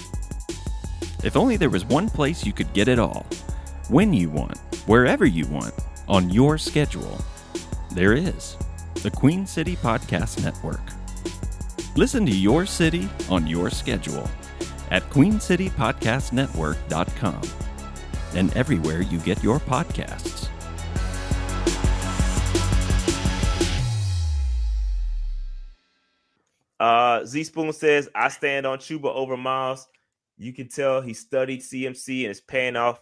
[1.25, 3.25] If only there was one place you could get it all,
[3.89, 5.72] when you want, wherever you want,
[6.07, 7.18] on your schedule.
[7.93, 8.59] There is
[8.97, 10.83] the Queen City Podcast Network.
[11.97, 14.29] Listen to your city on your schedule
[14.91, 17.41] at queencitypodcastnetwork.com
[18.35, 20.51] and everywhere you get your podcasts.
[26.79, 29.89] Uh, Z Spoon says, I stand on Chuba over Miles.
[30.37, 33.01] You can tell he studied CMC and it's paying off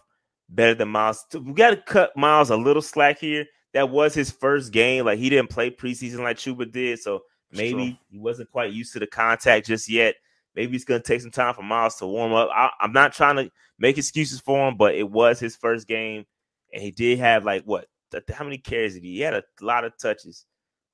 [0.49, 1.25] better than Miles.
[1.33, 3.45] We got to cut Miles a little slack here.
[3.73, 5.05] That was his first game.
[5.05, 6.99] Like he didn't play preseason like Chuba did.
[6.99, 10.15] So maybe he wasn't quite used to the contact just yet.
[10.55, 12.49] Maybe it's going to take some time for Miles to warm up.
[12.53, 16.25] I, I'm not trying to make excuses for him, but it was his first game.
[16.71, 17.87] And he did have like what?
[18.11, 19.15] th- How many carries did he?
[19.15, 20.45] He had a lot of touches.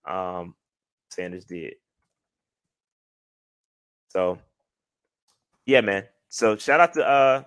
[0.06, 0.56] Um,
[1.10, 1.76] Sanders did.
[4.10, 4.40] So,
[5.66, 6.06] yeah, man.
[6.30, 7.44] So shout out to uh,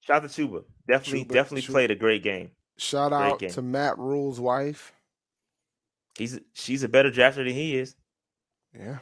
[0.00, 0.64] shout out to Chuba.
[0.86, 2.50] Definitely, Chuba- definitely Chu- played a great game.
[2.76, 3.50] Shout Great out game.
[3.50, 4.92] to Matt Rhule's wife.
[6.18, 7.94] He's she's a better drafter than he is.
[8.76, 8.98] Yeah.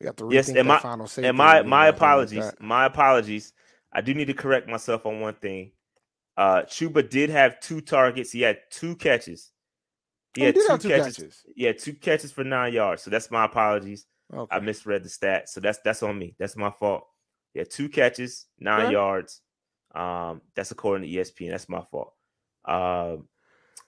[0.00, 1.28] We got to rethink Yes, and my- final safety.
[1.28, 3.52] And my my anything like apologies, my apologies.
[3.92, 5.72] I do need to correct myself on one thing.
[6.36, 8.30] Uh, Chuba did have two targets.
[8.30, 9.52] He had two catches.
[10.34, 11.16] He Oh, he had did two, have two catches.
[11.16, 11.46] catches.
[11.56, 13.02] Yeah, two catches for nine yards.
[13.02, 14.06] So that's my apologies.
[14.34, 14.56] Okay.
[14.56, 15.48] I misread the stat.
[15.48, 16.34] So that's that's on me.
[16.38, 17.04] That's my fault.
[17.54, 19.40] Yeah, two catches, nine yards.
[19.94, 21.50] Um, that's according to ESPN.
[21.50, 22.12] That's my fault.
[22.64, 23.28] Um,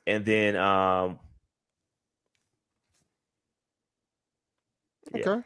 [0.06, 1.18] and then um,
[5.14, 5.28] yeah.
[5.28, 5.42] Okay.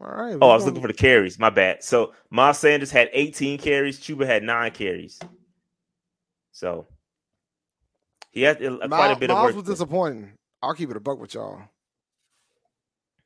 [0.00, 0.36] All right.
[0.40, 1.38] Oh, I was looking for the carries.
[1.38, 1.84] My bad.
[1.84, 4.00] So Miles Sanders had 18 carries.
[4.00, 5.18] Chuba had nine carries.
[6.52, 6.86] So
[8.30, 9.42] he had uh, quite a bit of work.
[9.42, 10.32] Miles was disappointing.
[10.62, 11.62] I'll keep it a buck with y'all.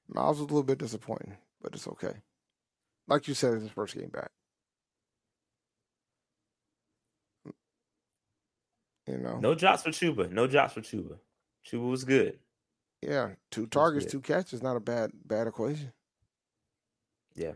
[0.08, 2.12] Miles was a little bit disappointing, but it's okay.
[3.06, 4.30] Like you said, it's his first game back.
[9.06, 10.30] You know, No drops for Chuba.
[10.30, 11.18] No drops for Chuba.
[11.66, 12.38] Chuba was good.
[13.02, 15.92] Yeah, two targets, two catches, not a bad bad equation.
[17.34, 17.52] Yeah.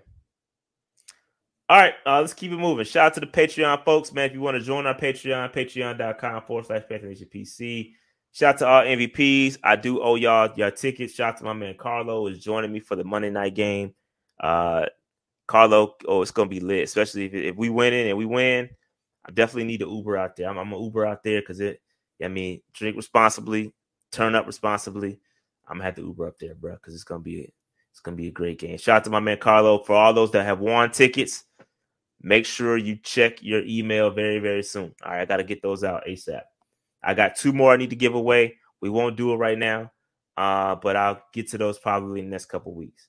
[1.71, 2.85] All right, uh, let's keep it moving.
[2.85, 4.27] Shout out to the Patreon folks, man.
[4.27, 7.93] If you want to join our Patreon, patreon.com forward slash PC.
[8.33, 9.59] Shout out to all MVPs.
[9.65, 11.15] I do owe y'all your tickets.
[11.15, 13.95] Shout out to my man Carlo is joining me for the Monday night game.
[14.39, 14.87] Uh,
[15.47, 18.69] Carlo, oh, it's gonna be lit, especially if, if we win it and we win.
[19.27, 20.49] I definitely need to Uber out there.
[20.49, 21.81] I'm, I'm Uber out there because it.
[22.23, 23.73] I mean, drink responsibly,
[24.13, 25.21] turn up responsibly.
[25.67, 27.53] I'm gonna have to Uber up there, bro, because it's gonna be
[27.91, 28.79] it's gonna be a great game.
[28.79, 31.45] Shout out to my man Carlo for all those that have won tickets.
[32.21, 34.95] Make sure you check your email very very soon.
[35.05, 36.43] All right, I got to get those out asap.
[37.03, 38.57] I got two more I need to give away.
[38.81, 39.93] We won't do it right now,
[40.37, 43.09] uh, but I'll get to those probably in the next couple weeks.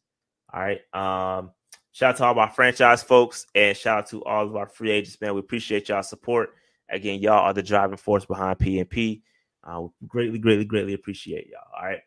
[0.53, 0.81] All right.
[0.93, 1.51] Um,
[1.91, 4.91] shout out to all my franchise folks and shout out to all of our free
[4.91, 5.33] agents, man.
[5.33, 6.55] We appreciate y'all support.
[6.89, 9.21] Again, y'all are the driving force behind PNP.
[9.63, 11.61] Uh, we greatly, greatly, greatly appreciate y'all.
[11.75, 12.01] All right.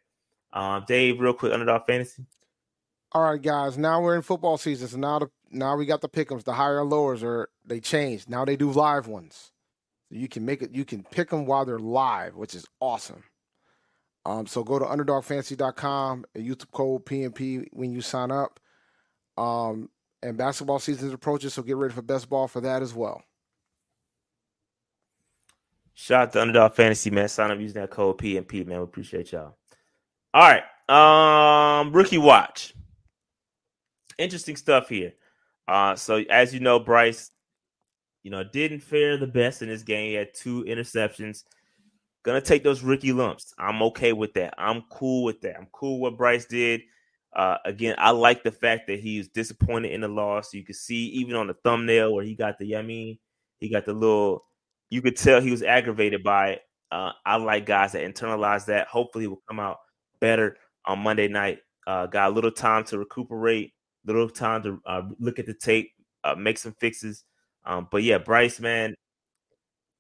[0.53, 2.26] Um, Dave, real quick, underdog fantasy.
[3.12, 3.78] All right, guys.
[3.78, 6.45] Now we're in football season, so now the now we got the pickums.
[6.45, 8.28] The higher lowers are they changed.
[8.28, 9.53] Now they do live ones.
[10.13, 10.75] You can make it.
[10.75, 13.23] You can pick them while they're live, which is awesome.
[14.25, 18.61] Um, so go to underdogfantasy.com and use the code PNP when you sign up.
[19.37, 19.89] Um,
[20.23, 23.23] and basketball season is approaching, so get ready for best ball for that as well.
[25.95, 27.29] Shout out to Underdog Fantasy, man.
[27.29, 28.79] Sign up using that code PNP, man.
[28.79, 29.57] We appreciate y'all.
[30.33, 30.63] All right.
[31.81, 32.75] Um, rookie watch.
[34.19, 35.15] Interesting stuff here.
[35.67, 37.31] Uh, so as you know, Bryce,
[38.23, 40.11] you know, didn't fare the best in this game.
[40.11, 41.45] He had two interceptions.
[42.23, 43.53] Gonna take those rookie lumps.
[43.59, 44.55] I'm okay with that.
[44.57, 45.57] I'm cool with that.
[45.57, 46.83] I'm cool with what Bryce did.
[47.35, 50.53] Uh, again, I like the fact that he was disappointed in the loss.
[50.53, 53.18] You could see even on the thumbnail where he got the, I mean,
[53.59, 54.45] he got the little.
[54.91, 56.62] You could tell he was aggravated by it.
[56.91, 58.87] Uh, I like guys that internalize that.
[58.89, 59.79] Hopefully, will come out
[60.20, 61.61] better on Monday night.
[61.87, 63.73] Uh, got a little time to recuperate,
[64.05, 65.91] little time to uh, look at the tape,
[66.23, 67.25] uh, make some fixes.
[67.65, 68.95] Um, but yeah, Bryce, man,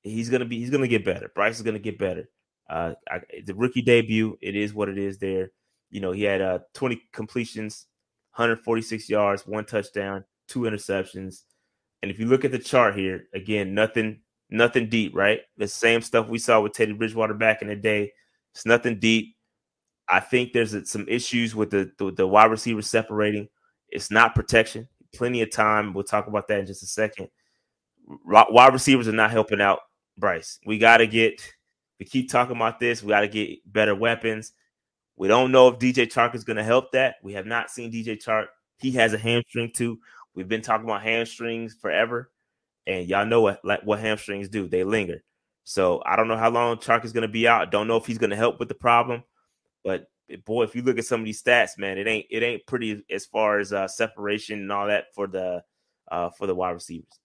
[0.02, 1.30] he's gonna be he's gonna get better.
[1.34, 2.28] Bryce is gonna get better.
[2.68, 5.18] Uh, I, the rookie debut, it is what it is.
[5.18, 5.50] There,
[5.90, 7.86] you know, he had uh 20 completions,
[8.34, 11.42] 146 yards, one touchdown, two interceptions.
[12.02, 15.40] And if you look at the chart here, again, nothing, nothing deep, right?
[15.56, 18.12] The same stuff we saw with Teddy Bridgewater back in the day.
[18.54, 19.36] It's nothing deep.
[20.08, 23.48] I think there's some issues with the, the, the wide receiver separating.
[23.88, 24.88] It's not protection.
[25.14, 25.94] Plenty of time.
[25.94, 27.28] We'll talk about that in just a second.
[28.06, 29.80] Wide receivers are not helping out
[30.18, 30.58] Bryce.
[30.66, 31.42] We got to get.
[31.98, 33.02] We keep talking about this.
[33.02, 34.52] We got to get better weapons.
[35.16, 37.16] We don't know if DJ Chark is going to help that.
[37.22, 38.46] We have not seen DJ Chark.
[38.78, 39.98] He has a hamstring too.
[40.34, 42.30] We've been talking about hamstrings forever,
[42.86, 44.66] and y'all know what what hamstrings do.
[44.66, 45.22] They linger.
[45.64, 47.70] So I don't know how long Chark is going to be out.
[47.70, 49.22] Don't know if he's going to help with the problem.
[49.84, 50.06] But
[50.44, 53.04] boy, if you look at some of these stats, man, it ain't it ain't pretty
[53.10, 55.62] as far as uh, separation and all that for the
[56.10, 57.20] uh, for the wide receivers.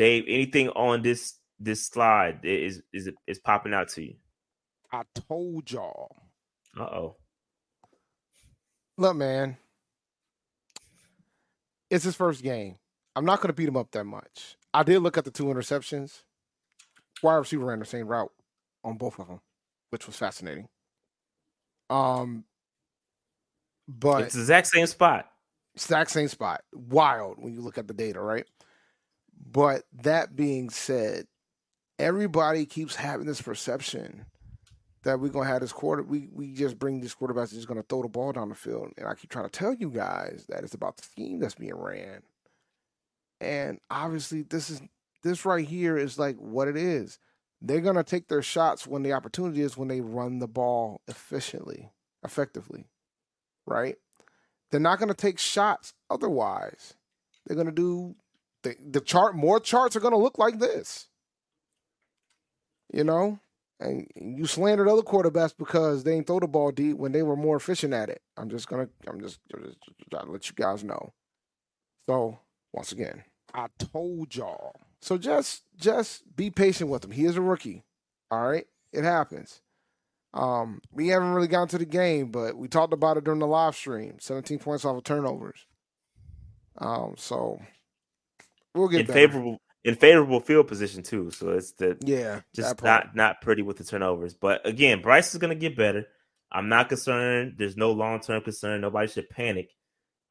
[0.00, 4.14] Dave, anything on this this slide is is is popping out to you?
[4.90, 6.16] I told y'all.
[6.74, 7.16] Uh oh.
[8.96, 9.58] Look, man,
[11.90, 12.76] it's his first game.
[13.14, 14.56] I'm not going to beat him up that much.
[14.72, 16.22] I did look at the two interceptions.
[17.22, 18.32] Wide receiver ran the same route
[18.82, 19.42] on both of them,
[19.90, 20.68] which was fascinating.
[21.90, 22.44] Um,
[23.86, 25.30] but it's the exact same spot.
[25.74, 26.62] Exact same spot.
[26.72, 28.46] Wild when you look at the data, right?
[29.50, 31.26] But that being said,
[31.98, 34.26] everybody keeps having this perception
[35.02, 36.02] that we're gonna have this quarter.
[36.02, 39.08] We we just bring these quarterbacks just gonna throw the ball down the field, and
[39.08, 42.22] I keep trying to tell you guys that it's about the scheme that's being ran.
[43.40, 44.82] And obviously, this is
[45.22, 47.18] this right here is like what it is.
[47.62, 51.90] They're gonna take their shots when the opportunity is when they run the ball efficiently,
[52.22, 52.84] effectively,
[53.66, 53.96] right?
[54.70, 56.94] They're not gonna take shots otherwise.
[57.46, 58.14] They're gonna do
[58.62, 59.34] the, the chart.
[59.34, 61.08] More charts are gonna look like this.
[62.92, 63.38] You know,
[63.80, 67.36] and you slandered other quarterbacks because they ain't throw the ball deep when they were
[67.36, 68.20] more efficient at it.
[68.36, 69.78] I'm just gonna, I'm just, just
[70.10, 71.12] trying to let you guys know.
[72.08, 72.38] So
[72.72, 74.80] once again, I told y'all.
[75.00, 77.12] So just, just be patient with him.
[77.12, 77.84] He is a rookie.
[78.30, 79.62] All right, it happens.
[80.34, 83.46] Um, we haven't really gotten to the game, but we talked about it during the
[83.46, 84.16] live stream.
[84.20, 85.66] 17 points off of turnovers.
[86.78, 87.60] Um, so
[88.74, 89.18] we'll get in better.
[89.18, 91.30] favorable in favorable field position too.
[91.30, 94.34] So it's the Yeah, just not not pretty with the turnovers.
[94.34, 96.06] But again, Bryce is going to get better.
[96.52, 97.54] I'm not concerned.
[97.56, 98.80] There's no long term concern.
[98.80, 99.70] Nobody should panic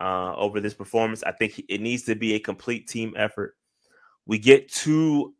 [0.01, 1.23] uh, over this performance.
[1.23, 3.55] I think it needs to be a complete team effort.
[4.25, 5.33] We get too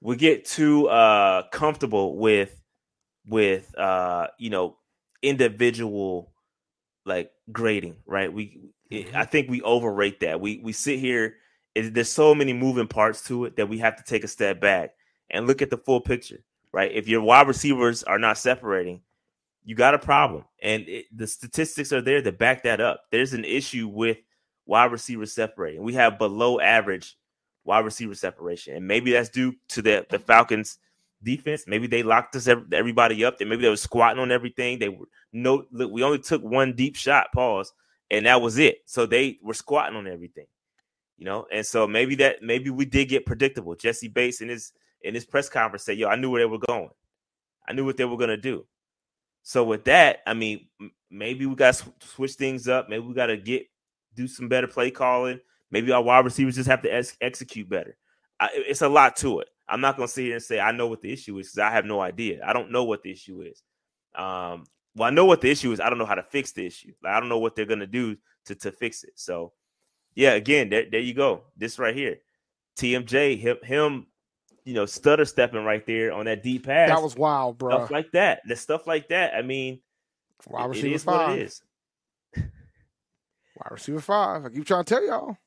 [0.00, 2.60] we get too uh, comfortable with
[3.26, 4.76] with uh, you know,
[5.22, 6.32] individual
[7.04, 8.32] like grading, right?
[8.32, 9.16] We mm-hmm.
[9.16, 10.40] I think we overrate that.
[10.40, 11.34] We we sit here
[11.74, 14.94] there's so many moving parts to it that we have to take a step back
[15.30, 16.42] and look at the full picture,
[16.72, 16.90] right?
[16.92, 19.02] If your wide receivers are not separating,
[19.64, 20.44] you got a problem.
[20.62, 23.04] And it, the statistics are there to back that up.
[23.10, 24.18] There's an issue with
[24.66, 25.82] wide receivers separating.
[25.82, 27.16] We have below average
[27.64, 28.76] wide receiver separation.
[28.76, 30.78] And maybe that's due to the, the Falcons
[31.22, 31.64] defense.
[31.66, 33.36] Maybe they locked us everybody up.
[33.40, 34.78] maybe they were squatting on everything.
[34.78, 37.72] They were no look, we only took one deep shot, pause,
[38.10, 38.78] and that was it.
[38.86, 40.46] So they were squatting on everything.
[41.20, 43.76] You know, and so maybe that maybe we did get predictable.
[43.76, 46.58] Jessie Bates in his in his press conference said, "Yo, I knew where they were
[46.58, 46.88] going.
[47.68, 48.66] I knew what they were gonna do."
[49.42, 50.66] So with that, I mean,
[51.10, 52.88] maybe we got to switch things up.
[52.88, 53.66] Maybe we got to get
[54.14, 55.40] do some better play calling.
[55.70, 57.96] Maybe our wide receivers just have to ex- execute better.
[58.38, 59.48] I, it's a lot to it.
[59.68, 61.70] I'm not to sit here and say I know what the issue is because I
[61.70, 62.40] have no idea.
[62.44, 63.62] I don't know what the issue is.
[64.14, 64.64] Um,
[64.96, 65.80] well, I know what the issue is.
[65.80, 66.92] I don't know how to fix the issue.
[67.02, 68.16] Like, I don't know what they're to do
[68.46, 69.12] to to fix it.
[69.14, 69.52] So,
[70.20, 71.44] yeah, again, there, there you go.
[71.56, 72.18] This right here,
[72.76, 74.06] TMJ, him, him,
[74.66, 76.90] you know, stutter stepping right there on that deep pass.
[76.90, 77.70] That was wild, bro.
[77.70, 78.42] Stuff like that.
[78.46, 79.34] The stuff like that.
[79.34, 79.80] I mean,
[80.46, 81.28] wide receiver it is five.
[81.30, 81.62] what it is.
[82.36, 84.44] Wide receiver five.
[84.44, 85.38] I keep trying to tell y'all.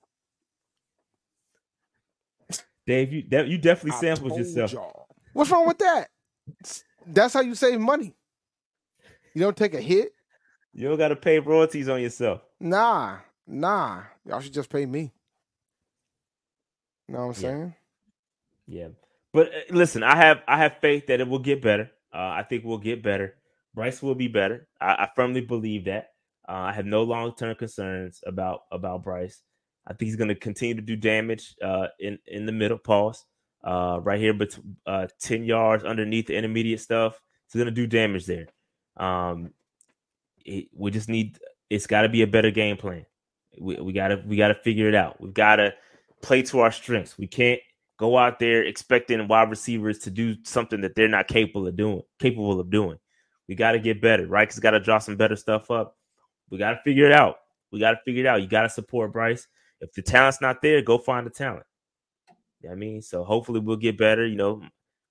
[2.88, 4.74] Dave, you you definitely sampled yourself.
[4.74, 5.06] Y'all.
[5.34, 6.10] What's wrong with that?
[7.06, 8.16] That's how you save money.
[9.36, 10.14] You don't take a hit.
[10.74, 12.42] You don't got to pay royalties on yourself.
[12.60, 14.02] Nah, nah.
[14.26, 15.12] Y'all should just pay me.
[17.08, 17.76] You know what I'm saying?
[18.68, 18.88] Yeah.
[19.34, 21.92] But uh, listen, I have I have faith that it will get better.
[22.14, 23.36] Uh, I think we'll get better.
[23.74, 24.68] Bryce will be better.
[24.80, 26.12] I, I firmly believe that.
[26.48, 29.42] Uh, I have no long term concerns about about Bryce.
[29.86, 32.78] I think he's going to continue to do damage uh, in in the middle.
[32.78, 33.26] Pause.
[33.64, 37.20] Uh, right here, but uh, ten yards underneath the intermediate stuff.
[37.48, 38.48] He's going to do damage there.
[38.98, 39.52] Um,
[40.46, 41.40] it, we just need.
[41.70, 43.06] It's got to be a better game plan.
[43.60, 45.22] We, we gotta we gotta figure it out.
[45.22, 45.74] We've got to
[46.22, 47.18] play to our strengths.
[47.18, 47.60] We can't
[47.98, 52.02] go out there expecting wide receivers to do something that they're not capable of doing.
[52.20, 52.98] Capable of doing.
[53.48, 54.26] We got to get better.
[54.26, 54.52] Right?
[54.62, 55.98] got to draw some better stuff up.
[56.50, 57.38] We got to figure it out.
[57.72, 58.42] We got to figure it out.
[58.42, 59.48] You got to support Bryce.
[59.82, 61.66] If the talent's not there, go find the talent.
[62.62, 64.26] You know what I mean, so hopefully we'll get better.
[64.26, 64.62] You know,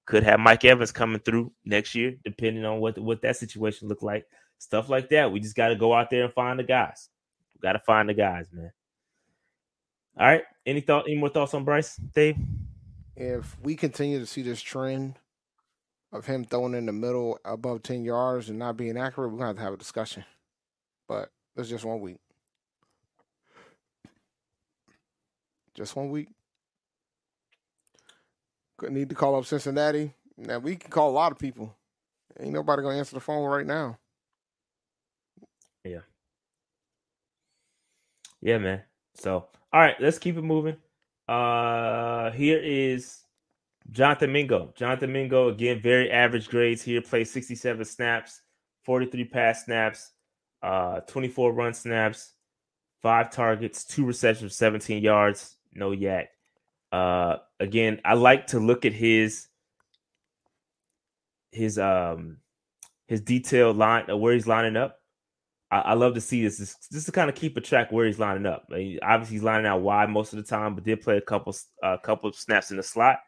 [0.07, 4.03] could have Mike Evans coming through next year, depending on what what that situation look
[4.03, 4.25] like.
[4.59, 5.31] Stuff like that.
[5.31, 7.11] We just got to go out there and find the guys.
[7.63, 8.73] Got to find the guys, man.
[10.19, 10.43] All right.
[10.67, 11.05] Any thought?
[11.07, 12.37] Any more thoughts on Bryce, Dave?
[13.17, 15.19] If we continue to see this trend
[16.13, 19.49] of him throwing in the middle above ten yards and not being accurate, we're gonna
[19.49, 20.25] have to have a discussion.
[21.09, 22.19] But it's just one week.
[25.75, 26.29] Just one week.
[28.79, 30.13] Could need to call up Cincinnati.
[30.37, 31.75] Now we can call a lot of people.
[32.41, 33.99] Ain't nobody gonna answer the phone right now.
[35.85, 36.01] Yeah.
[38.43, 38.83] Yeah, man.
[39.15, 40.77] So all right, let's keep it moving.
[41.29, 43.23] Uh here is
[43.91, 44.73] Jonathan Mingo.
[44.77, 47.01] Jonathan Mingo, again, very average grades here.
[47.01, 48.43] Plays 67 snaps,
[48.85, 50.13] 43 pass snaps,
[50.63, 52.33] uh, 24 run snaps,
[53.01, 56.31] five targets, two receptions, 17 yards, no yak.
[56.93, 59.49] Uh, again, I like to look at his
[61.51, 62.39] his um
[63.07, 65.02] his detailed line of where he's lining up.
[65.81, 66.59] I, love to see this.
[66.59, 68.67] Just, just to kind of keep a track where he's lining up.
[68.71, 71.23] I mean, obviously, he's lining out wide most of the time, but did play a
[71.23, 73.21] couple a uh, couple of snaps in the slot.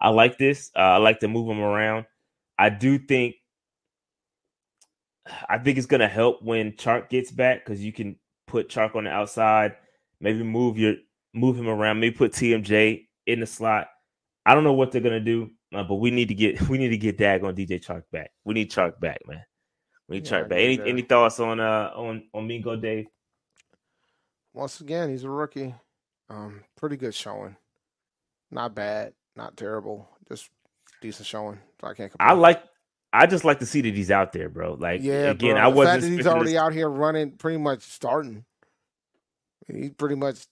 [0.00, 0.70] I like this.
[0.74, 2.06] Uh, I like to move him around.
[2.58, 3.36] I do think
[5.48, 9.04] I think it's gonna help when Chark gets back because you can put Chark on
[9.04, 9.76] the outside,
[10.20, 10.94] maybe move your
[11.34, 13.88] move him around, maybe put TMJ in the slot.
[14.46, 16.88] I don't know what they're gonna do, uh, but we need to get we need
[16.88, 18.30] to get Dag on DJ Chark back.
[18.44, 19.42] We need Chark back, man.
[20.10, 20.58] Yeah, back.
[20.58, 23.06] Any any thoughts on uh on on Mingo Dave?
[24.52, 25.74] Once again, he's a rookie.
[26.28, 27.56] Um, pretty good showing.
[28.50, 30.50] Not bad, not terrible, just
[31.00, 31.58] decent showing.
[31.80, 32.10] So I can't.
[32.10, 32.30] Complain.
[32.30, 32.62] I like.
[33.12, 34.74] I just like to see that he's out there, bro.
[34.74, 35.62] Like yeah, again, bro.
[35.62, 36.16] I wasn't.
[36.16, 38.44] he's already out here running, pretty much starting.
[39.66, 40.46] He pretty much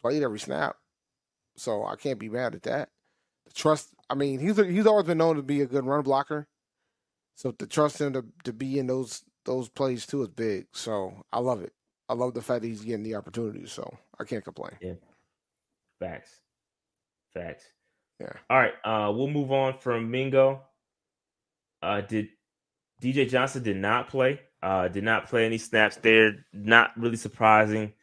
[0.00, 0.76] played every snap,
[1.56, 2.88] so I can't be mad at that.
[3.46, 6.46] The trust, I mean, he's he's always been known to be a good run blocker,
[7.34, 10.66] so to trust him to to be in those those plays too is big.
[10.72, 11.72] So I love it.
[12.08, 13.66] I love the fact that he's getting the opportunity.
[13.66, 14.72] So I can't complain.
[14.80, 14.94] Yeah,
[15.98, 16.40] facts,
[17.32, 17.64] facts.
[18.20, 18.32] Yeah.
[18.50, 18.74] All right.
[18.84, 20.62] Uh, we'll move on from Mingo.
[21.82, 22.28] Uh, did
[23.02, 24.40] DJ Johnson did not play.
[24.62, 26.44] Uh, did not play any snaps there.
[26.52, 27.94] Not really surprising.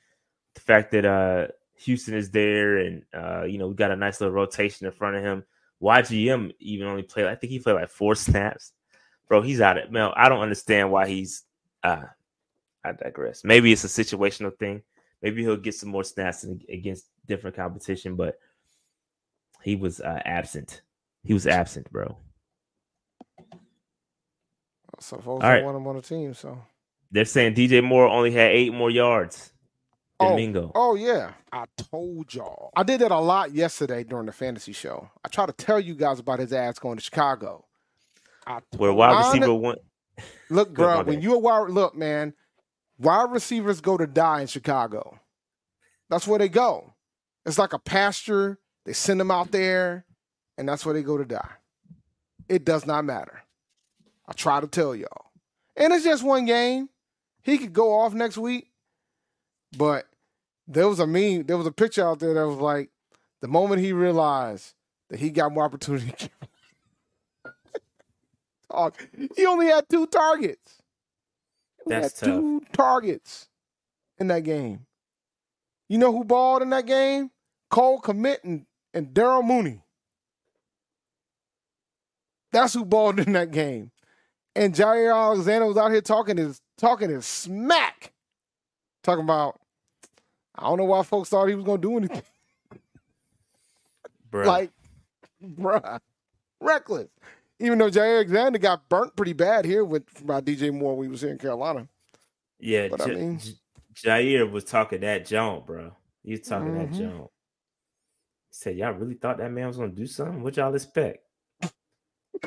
[0.56, 1.48] The fact that uh
[1.78, 5.16] Houston is there, and uh, you know we got a nice little rotation in front
[5.16, 5.44] of him.
[5.82, 7.28] YGM even only played.
[7.28, 8.74] I think he played like four snaps.
[9.28, 10.12] Bro, he's out of man.
[10.16, 11.44] I don't understand why he's.
[11.84, 12.04] Uh,
[12.84, 13.44] I digress.
[13.44, 14.82] Maybe it's a situational thing.
[15.22, 18.40] Maybe he'll get some more snaps against different competition, but
[19.64, 20.82] he was uh, absent.
[21.24, 22.18] He was absent, bro.
[25.00, 25.64] So All right.
[25.64, 26.34] want him on the team.
[26.34, 26.58] So
[27.12, 29.52] They're saying DJ Moore only had eight more yards
[30.20, 30.72] than Oh, Mingo.
[30.76, 32.72] Oh yeah, I told y'all.
[32.76, 35.10] I did that a lot yesterday during the fantasy show.
[35.24, 37.66] I tried to tell you guys about his ass going to Chicago.
[38.48, 39.80] I Where wide I- receiver went.
[40.50, 41.24] Look, Good, my bro, when bad.
[41.24, 42.34] you a wide look, man,
[42.98, 45.20] wide receivers go to die in Chicago.
[46.10, 46.94] That's where they go.
[47.46, 48.58] It's like a pasture.
[48.86, 50.06] They send them out there,
[50.58, 51.50] and that's where they go to die.
[52.48, 53.44] It does not matter.
[54.26, 55.32] I try to tell y'all.
[55.76, 56.88] And it's just one game.
[57.44, 58.72] He could go off next week.
[59.78, 60.06] But
[60.66, 62.90] there was a meme, there was a picture out there that was like
[63.42, 64.74] the moment he realized
[65.10, 66.30] that he got more opportunity.
[68.72, 69.08] Talk.
[69.36, 70.82] He only had two targets.
[71.86, 73.48] He That's had two targets
[74.20, 74.86] in that game.
[75.90, 77.32] You know who balled in that game?
[77.70, 79.82] Cole Kmet and, and Darnell Mooney.
[82.52, 83.92] That's who balled in that game.
[84.56, 88.14] And Jaire Alexander was out here talking his talking his smack.
[89.04, 89.60] Talking about,
[90.56, 92.24] I don't know why folks thought he was gonna do anything.
[94.32, 94.48] Bro.
[94.48, 94.72] Like,
[95.42, 96.00] bruh,
[96.60, 97.08] reckless.
[97.60, 101.12] Even though Jaire Alexander got burnt pretty bad here with by DJ Moore when he
[101.12, 101.88] was here in Carolina.
[102.60, 103.54] yeah, but I J- mean- J-
[103.96, 105.92] Jaire was talking that jump, bro.
[106.24, 106.98] He was talking that Mhm.
[106.98, 107.22] jump.
[108.50, 110.44] He said, "Y'all really thought that man was gonna do something?
[110.44, 111.24] What y'all expect?"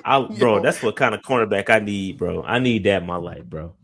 [0.05, 0.63] I, bro, Yo.
[0.63, 2.43] that's what kind of cornerback I need, bro.
[2.45, 3.75] I need that in my life, bro.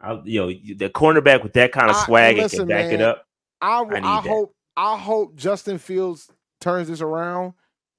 [0.00, 3.26] I, yo, the cornerback with that kind of I- swag and can back it up.
[3.60, 4.28] I, I I, that.
[4.28, 6.30] hope I hope Justin Fields
[6.60, 7.54] turns this around,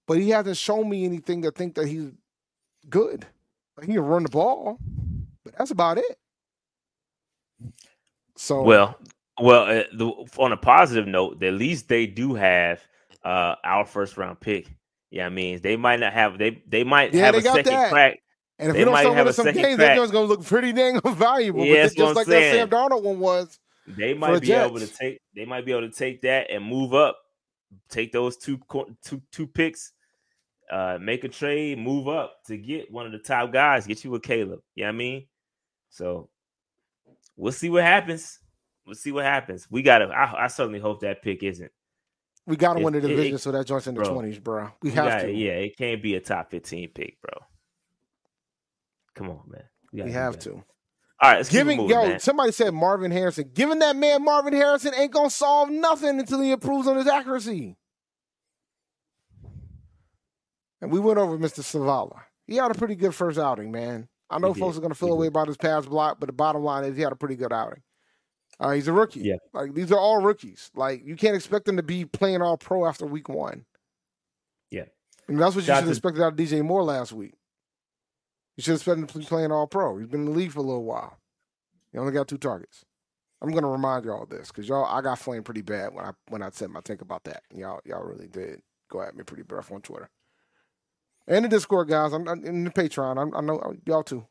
[0.08, 2.12] but he hasn't shown me anything to think that he's
[2.90, 3.26] good.
[3.78, 4.78] Like, he can run the ball,
[5.44, 6.18] but that's about it.
[8.38, 8.98] So Well,
[9.40, 10.08] well, uh, the,
[10.38, 12.82] on a positive note, at least they do have
[13.24, 14.68] uh our first round pick.
[15.12, 17.72] Yeah, I mean, they might not have they they might Yeah, have they a second
[17.72, 17.90] that.
[17.92, 18.20] crack.
[18.60, 20.74] and if they we don't might start have winning some games, that gonna look pretty
[20.74, 21.66] dang valuable.
[21.66, 22.52] Yeah, just I'm like that.
[22.54, 23.60] Sam Darnold one was.
[23.88, 26.94] They might be able to take they might be able to take that and move
[26.94, 27.18] up,
[27.90, 28.60] take those two
[29.04, 29.92] two two picks,
[30.72, 34.14] uh, make a trade, move up to get one of the top guys, get you
[34.16, 34.62] a Caleb.
[34.76, 35.28] You know what I mean?
[35.90, 36.30] So
[37.36, 38.40] we'll see what happens.
[38.86, 39.68] We'll see what happens.
[39.70, 41.72] We gotta I, I certainly hope that pick isn't
[42.48, 44.40] We got to If- win the it- it- division, so that joint's in the twenties,
[44.40, 44.70] bro.
[44.82, 45.34] We We have gotta- to.
[45.34, 47.32] Yeah, it can't be a top 15 pick, bro.
[49.16, 49.64] Come on, man.
[49.92, 50.52] we gotta have to.
[51.22, 52.20] All right, it Giving moving, yo, man.
[52.20, 53.50] somebody said Marvin Harrison.
[53.54, 57.78] Giving that man Marvin Harrison ain't gonna solve nothing until he improves on his accuracy.
[60.82, 61.60] And we went over Mr.
[61.62, 62.22] Zavala.
[62.48, 64.08] He had a pretty good first outing, man.
[64.30, 64.80] I know He folks did.
[64.80, 65.30] are gonna feel He away did.
[65.34, 67.82] about his pass block, but the bottom line is he had a pretty good outing.
[68.60, 69.20] Uh, he's a rookie.
[69.22, 69.36] Yeah.
[69.54, 70.72] Like these are all rookies.
[70.76, 73.66] Like you can't expect them to be playing all pro after week one.
[74.72, 74.86] Yeah.
[75.28, 77.34] And that's what you should to- have expected out of DJ Moore last week.
[78.58, 79.98] You should expect him to be playing all pro.
[79.98, 81.18] He's been in the league for a little while.
[81.92, 82.86] He only got two targets.
[83.42, 86.42] I'm gonna remind y'all this because y'all I got flamed pretty bad when I when
[86.42, 87.44] I said my think about that.
[87.54, 90.10] Y'all y'all really did go at me pretty rough on Twitter.
[91.28, 93.18] And the Discord guys, I'm, I'm in the Patreon.
[93.20, 94.26] I'm, I know y'all too.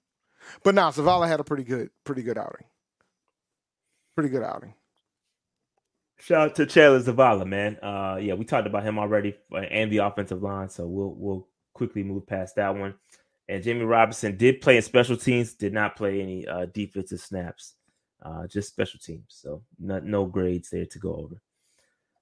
[0.63, 2.67] But now Zavala had a pretty good pretty good outing.
[4.15, 4.75] Pretty good outing.
[6.19, 7.77] Shout out to Chandler Zavala, man.
[7.83, 11.49] Uh, yeah, we talked about him already uh, and the offensive line, so we'll we'll
[11.73, 12.95] quickly move past that one.
[13.49, 17.75] And Jammie Robinson did play in special teams, did not play any uh, defensive snaps,
[18.23, 19.27] uh, just special teams.
[19.29, 21.43] So no, no grades there to go over.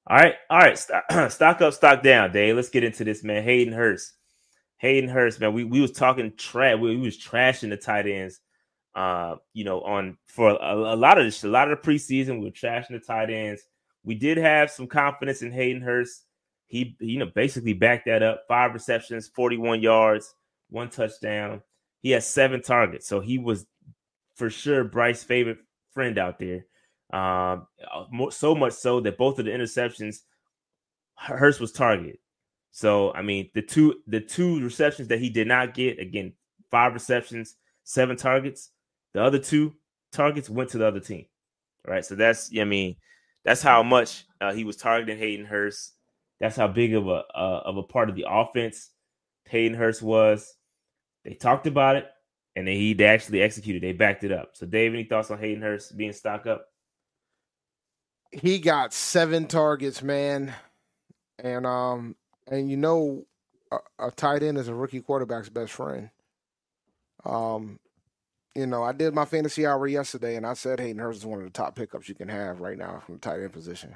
[0.06, 2.56] All right, all right, stock, stock up, stock down, Dave.
[2.56, 3.44] Let's get into this, man.
[3.44, 4.14] Hayden Hurst,
[4.82, 5.52] Hayden Hurst, man.
[5.52, 6.76] We we was talking trash.
[6.76, 8.40] We, we was trashing the tight ends.
[8.96, 12.40] Uh, you know, on for a, a lot of the, a lot of the preseason,
[12.40, 13.62] we were trashing the tight ends.
[14.04, 16.24] We did have some confidence in Hayden Hurst.
[16.66, 18.42] He, you know, basically backed that up.
[18.48, 20.34] Five receptions, 41 yards,
[20.68, 21.62] one touchdown.
[22.00, 23.06] He has seven targets.
[23.06, 23.64] So he was
[24.34, 25.58] for sure Bryce's favorite
[25.94, 26.64] friend out there.
[27.12, 30.22] Um, uh, so much so that both of the interceptions,
[31.14, 32.18] Hurst was targeted.
[32.72, 36.32] So I mean, the two the two receptions that he did not get, again,
[36.70, 38.70] five receptions, seven targets.
[39.14, 39.74] The other two
[40.10, 41.26] targets went to the other team.
[41.86, 42.04] Right.
[42.04, 42.96] So that's I mean,
[43.44, 45.92] that's how much uh, he was targeting Hayden Hurst.
[46.40, 48.90] That's how big of a uh, of a part of the offense
[49.48, 50.54] Hayden Hurst was.
[51.24, 52.06] They talked about it,
[52.56, 53.82] and then he actually executed.
[53.82, 54.50] They backed it up.
[54.54, 56.66] So, Dave, any thoughts on Hayden Hurst being stock up?
[58.32, 60.54] He got seven targets, man.
[61.38, 62.16] And um
[62.50, 63.24] and you know
[63.70, 66.10] a, a tight end is a rookie quarterback's best friend.
[67.24, 67.78] Um,
[68.54, 71.38] you know, I did my fantasy hour yesterday, and I said Hayden Hurst is one
[71.38, 73.94] of the top pickups you can have right now from the tight end position.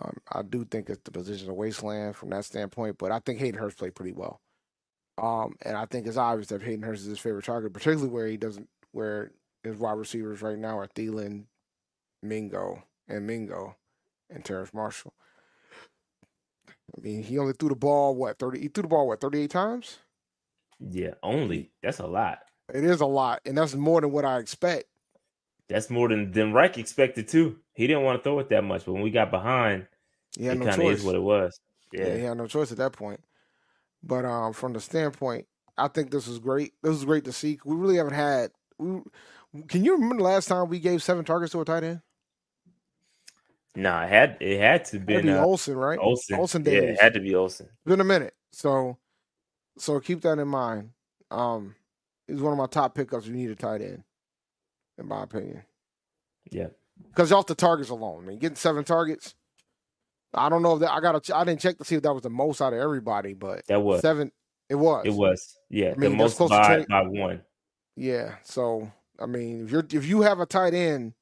[0.00, 3.38] Um, I do think it's the position of wasteland from that standpoint, but I think
[3.38, 4.40] Hayden Hurst played pretty well.
[5.18, 8.26] Um, and I think it's obvious that Hayden Hurst is his favorite target, particularly where
[8.26, 9.30] he doesn't, where
[9.62, 11.44] his wide receivers right now are Thielen,
[12.22, 13.76] Mingo, and Mingo,
[14.30, 15.14] and Terrace Marshall.
[16.96, 18.60] I mean, he only threw the ball what thirty?
[18.60, 19.98] He threw the ball what thirty eight times?
[20.78, 22.38] Yeah, only that's a lot.
[22.72, 24.84] It is a lot, and that's more than what I expect.
[25.68, 27.58] That's more than than Reich expected too.
[27.72, 29.86] He didn't want to throw it that much, but when we got behind,
[30.36, 30.98] He had it no kind of choice.
[30.98, 31.58] is what it was.
[31.92, 32.06] Yeah.
[32.08, 33.20] Yeah, he had no choice at that point.
[34.02, 35.46] But um, from the standpoint,
[35.78, 36.72] I think this was great.
[36.82, 37.58] This was great to see.
[37.64, 38.50] We really haven't had.
[38.78, 39.00] We,
[39.68, 42.02] can you remember the last time we gave seven targets to a tight end?
[43.74, 45.98] Nah, it had it had to been be uh, Olsen, right?
[45.98, 46.38] Olsen.
[46.38, 47.66] Olsen yeah, it had to be Olsen.
[47.66, 48.98] It's been a minute, so
[49.78, 50.90] so keep that in mind.
[51.30, 51.74] Um,
[52.26, 53.26] he's one of my top pickups.
[53.26, 54.04] You need a tight end,
[54.98, 55.62] in my opinion,
[56.50, 56.68] Yeah,
[57.08, 58.24] because off the targets alone.
[58.24, 59.34] I mean, getting seven targets.
[60.32, 60.92] I don't know if that.
[60.92, 61.30] I got.
[61.30, 63.80] I didn't check to see if that was the most out of everybody, but that
[63.80, 64.32] was seven.
[64.68, 65.04] It was.
[65.06, 65.56] it was.
[65.70, 67.42] Yeah, I mean, the most close to by 20 by one.
[67.96, 68.36] Yeah.
[68.42, 71.14] So I mean, if you're if you have a tight end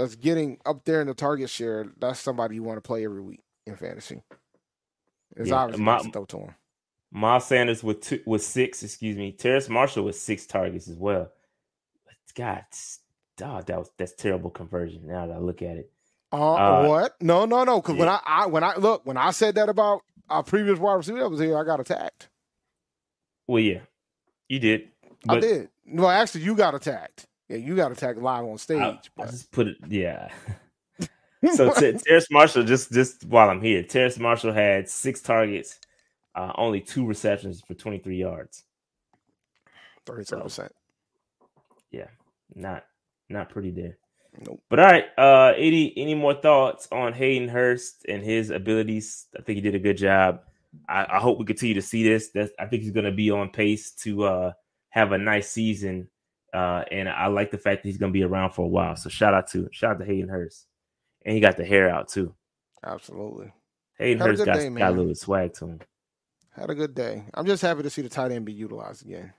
[0.00, 3.20] that's getting up there in the target share, that's somebody you want to play every
[3.22, 4.22] week in fantasy.
[5.36, 6.54] It's Yeah, obviously my- to throw to him.
[7.12, 9.32] Miles Sanders with two with six, excuse me.
[9.32, 11.30] Terrace Marshall with six targets as well.
[12.36, 12.64] God,
[13.36, 15.08] dog, that was that's terrible conversion.
[15.08, 15.90] Now that I look at it,
[16.32, 17.20] Uh, Uh, what?
[17.20, 17.80] No, no, no.
[17.80, 18.08] Because when.
[18.08, 21.28] I, I when I look when I said that about our previous wide receiver that
[21.28, 22.28] was here, I got attacked.
[23.48, 23.80] well, yeah,
[24.48, 24.90] you did.
[25.28, 25.68] I did.
[25.84, 27.26] No, actually, you got attacked.
[27.50, 28.80] Yeah, you got to attacked live on stage.
[28.80, 30.28] I, I just put it, yeah.
[31.54, 35.80] so T- Terrace Marshall, just just while I'm here, Terrace Marshall had six targets,
[36.36, 38.62] uh, only two receptions for 23 yards.
[40.06, 40.72] thirty-seven percent.
[41.90, 42.06] Yeah,
[42.54, 42.84] not
[43.28, 43.98] not pretty there.
[44.46, 44.62] Nope.
[44.68, 49.26] But all right, uh, any any more thoughts on Hayden Hurst and his abilities?
[49.36, 50.42] I think he did a good job.
[50.88, 52.30] I, I hope we continue to see this.
[52.30, 54.52] That's, I think he's going to be on pace to uh,
[54.90, 56.08] have a nice season,
[56.52, 58.96] uh, and I like the fact that he's going to be around for a while.
[58.96, 60.66] So shout out to shout out to Hayden Hurst,
[61.24, 62.34] and he got the hair out too.
[62.84, 63.52] Absolutely.
[63.98, 65.80] Hayden Hurst got, day, got a little swag to him.
[66.50, 67.24] Had a good day.
[67.34, 69.32] I'm just happy to see the tight end be utilized again.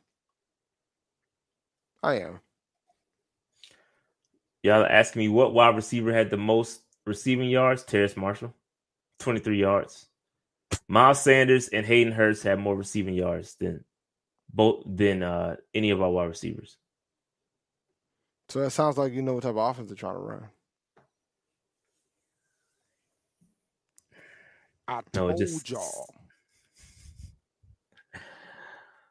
[2.03, 2.39] I am.
[4.63, 7.83] Y'all asking me what wide receiver had the most receiving yards?
[7.83, 8.53] Terrace Marshall,
[9.19, 10.07] 23 yards.
[10.87, 13.83] Miles Sanders and Hayden Hurst had more receiving yards than
[14.53, 16.77] both than uh, any of our wide receivers.
[18.51, 20.49] So that sounds like you know what type of offense they're trying to run.
[24.89, 26.13] I told it just- y'all.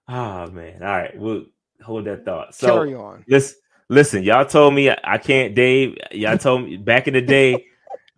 [0.07, 0.83] Oh man.
[0.83, 1.19] All right.
[1.19, 1.47] We'll
[1.83, 2.55] hold that thought.
[2.55, 3.25] So Carry on.
[3.29, 3.57] listen,
[3.89, 5.97] listen, y'all told me I can't Dave.
[6.11, 7.65] Y'all told me back in the day,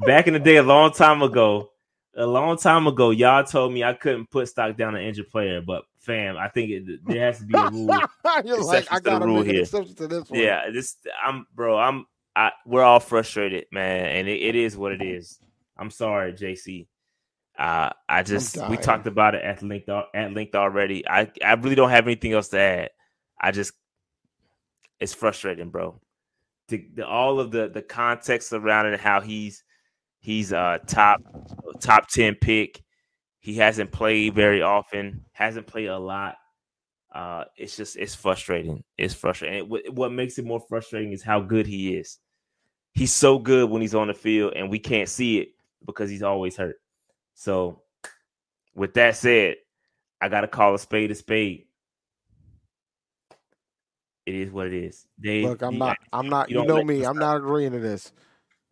[0.05, 1.71] back in the day, a long time ago,
[2.15, 5.63] a long time ago, y'all told me I couldn't put stock down an injured player.
[5.63, 7.99] But fam, I think it, there has to be a rule.
[8.45, 9.63] You're like, I to the gotta rule here.
[9.63, 10.41] exception to this one.
[10.41, 11.79] Yeah, this I'm bro.
[11.79, 12.07] I'm
[12.37, 15.39] I we're all frustrated, man, and it, it is what it is.
[15.77, 16.87] I'm sorry, Jaycee.
[17.59, 21.07] Uh, I just we talked about it at length at length already.
[21.09, 22.91] I I really don't have anything else to add.
[23.41, 23.73] I just
[25.01, 26.01] it's frustrating, bro.
[26.69, 29.65] The, the all of the the context around it, and how he's
[30.23, 31.21] he's a top
[31.81, 32.83] top ten pick.
[33.41, 35.25] He hasn't played very often.
[35.33, 36.37] Hasn't played a lot.
[37.13, 38.83] Uh, it's just it's frustrating.
[38.97, 39.61] It's frustrating.
[39.61, 42.19] And what, what makes it more frustrating is how good he is.
[42.95, 45.49] He's so good when he's on the field, and we can't see it
[45.85, 46.77] because he's always hurt.
[47.35, 47.83] So,
[48.75, 49.57] with that said,
[50.21, 51.67] I got to call a spade a spade.
[54.25, 55.07] It is what it is.
[55.21, 55.97] Dave, Look, I'm not.
[56.13, 56.49] I'm not.
[56.49, 57.05] you You, know me.
[57.05, 58.13] I'm not agreeing to this.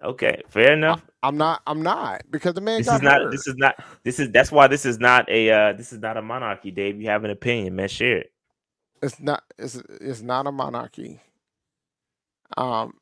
[0.03, 1.05] Okay, fair enough.
[1.23, 1.61] I'm not.
[1.67, 3.21] I'm not because the man This is not.
[3.21, 3.31] hurt.
[3.31, 3.85] This is not.
[4.03, 4.31] This is.
[4.31, 5.51] That's why this is not a.
[5.51, 7.01] uh This is not a monarchy, Dave.
[7.01, 7.89] You have an opinion, man.
[7.89, 8.33] Share it.
[9.03, 9.45] It's not.
[9.59, 11.21] It's it's not a monarchy.
[12.57, 12.95] Um,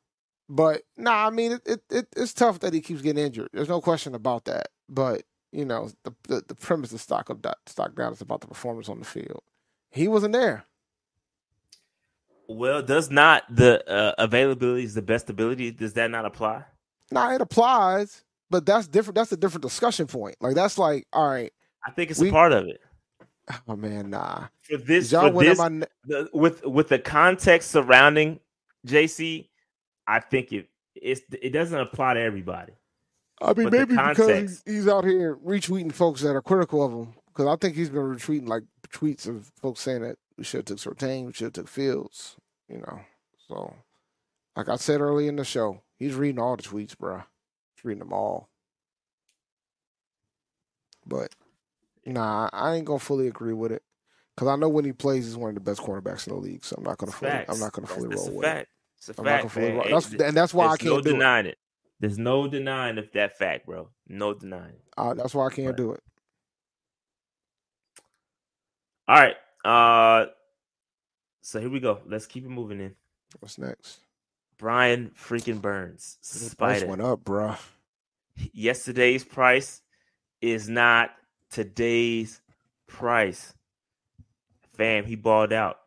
[0.49, 1.27] but nah.
[1.27, 3.49] I mean, it, it, it it's tough that he keeps getting injured.
[3.53, 4.67] There's no question about that.
[4.89, 5.23] But
[5.53, 8.89] you know, the the, the premise of stock of stock down is about the performance
[8.89, 9.43] on the field.
[9.89, 10.65] He wasn't there.
[12.49, 15.71] Well, does not the uh, availability is the best ability?
[15.71, 16.65] Does that not apply?
[17.11, 19.15] Now it applies, but that's different.
[19.15, 20.35] That's a different discussion point.
[20.41, 21.51] Like that's like, all right,
[21.85, 22.81] I think it's We- a part of it.
[23.67, 24.47] oh man, nah.
[24.61, 28.39] For this, for this ne- the, with with the context surrounding
[28.87, 29.49] Jaycee,
[30.07, 32.73] I think it it's, it doesn't apply to everybody.
[33.41, 37.13] I mean, But maybe because he's, out here retweeting folks that are critical of him.
[37.27, 40.77] Because I think he's been retweeting like tweets of folks saying that We should have
[40.77, 41.25] took Surtain.
[41.25, 42.35] We should have took Fields.
[42.67, 42.99] You know,
[43.47, 43.73] so
[44.57, 47.17] like I said early in the show, he's reading all the tweets, bro.
[47.75, 48.49] He's reading them all.
[51.05, 51.35] But
[52.05, 53.83] nah, I ain't gonna fully agree with it
[54.35, 56.65] because I know when he plays, he's one of the best cornerbacks in the league.
[56.65, 57.31] So I'm not gonna fully.
[57.31, 58.61] I'm not gonna fully that's, roll that's with fact.
[58.61, 58.67] it.
[58.97, 59.43] It's a I'm fact.
[59.45, 60.01] not gonna fully roll.
[60.01, 61.13] That's, and that's why I can't no do it.
[61.13, 61.57] denying it.
[61.99, 63.89] There's no denying of that fact, bro.
[64.07, 64.75] No denying.
[64.75, 64.83] it.
[64.97, 65.75] Uh, that's why I can't Right.
[65.77, 66.03] do it.
[69.07, 69.35] All right.
[69.65, 70.27] Uh
[71.41, 71.99] so here we go.
[72.05, 72.95] Let's keep it moving in.
[73.39, 73.99] What's next?
[74.59, 76.17] Brian freaking Burns.
[76.21, 77.55] The price went up, bro.
[78.53, 79.81] Yesterday's price
[80.41, 81.11] is not
[81.49, 82.41] today's
[82.87, 83.53] price.
[84.75, 85.77] Fam, he balled out.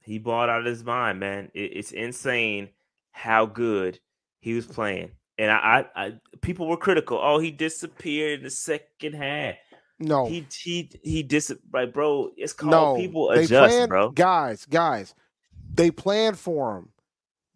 [0.00, 1.50] He balled out of his mind, man.
[1.54, 2.70] It- it's insane
[3.12, 4.00] how good
[4.40, 5.10] he was playing.
[5.38, 7.18] And I, I, I, people were critical.
[7.22, 9.56] Oh, he disappeared in the second half.
[9.98, 11.52] No, He, he, he dis.
[11.72, 12.96] Like, bro, it's called no.
[12.96, 14.10] people they adjust, planned, bro.
[14.10, 15.14] Guys, guys,
[15.74, 16.88] they planned for him.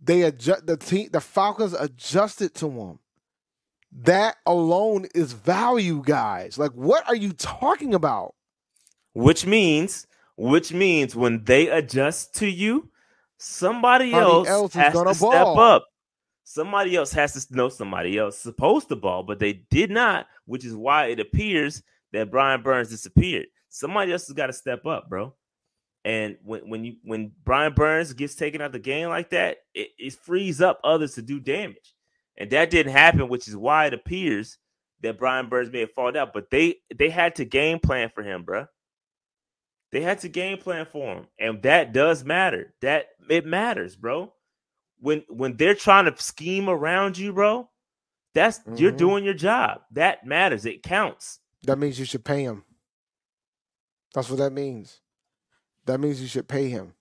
[0.02, 1.10] They adjust the team.
[1.12, 2.98] The Falcons adjusted to him.
[3.92, 6.58] That alone is value, guys.
[6.58, 8.34] Like, what are you talking about?
[9.14, 12.90] Which means, which means when they adjust to you,
[13.36, 15.86] somebody else, else has to step up.
[16.44, 20.64] Somebody else has to know somebody else supposed to ball, but they did not, which
[20.64, 21.82] is why it appears
[22.12, 23.46] that Brian Burns disappeared.
[23.68, 25.34] Somebody else has got to step up, bro.
[26.04, 29.58] And when when you when Brian Burns gets taken out of the game like that,
[29.74, 31.94] it, it frees up others to do damage.
[32.38, 34.56] And that didn't happen, which is why it appears
[35.02, 36.32] that Brian Burns may have fallen out.
[36.32, 38.66] But they they had to game plan for him, bro.
[39.92, 42.72] They had to game plan for him, and that does matter.
[42.80, 44.32] That it matters, bro.
[45.00, 47.68] When when they're trying to scheme around you, bro,
[48.34, 48.96] that's you're Mhm.
[48.98, 49.82] doing your job.
[49.90, 50.64] That matters.
[50.64, 51.40] It counts.
[51.64, 52.64] That means you should pay him.
[54.14, 55.00] That's what that means.
[55.90, 56.94] That means you should pay him.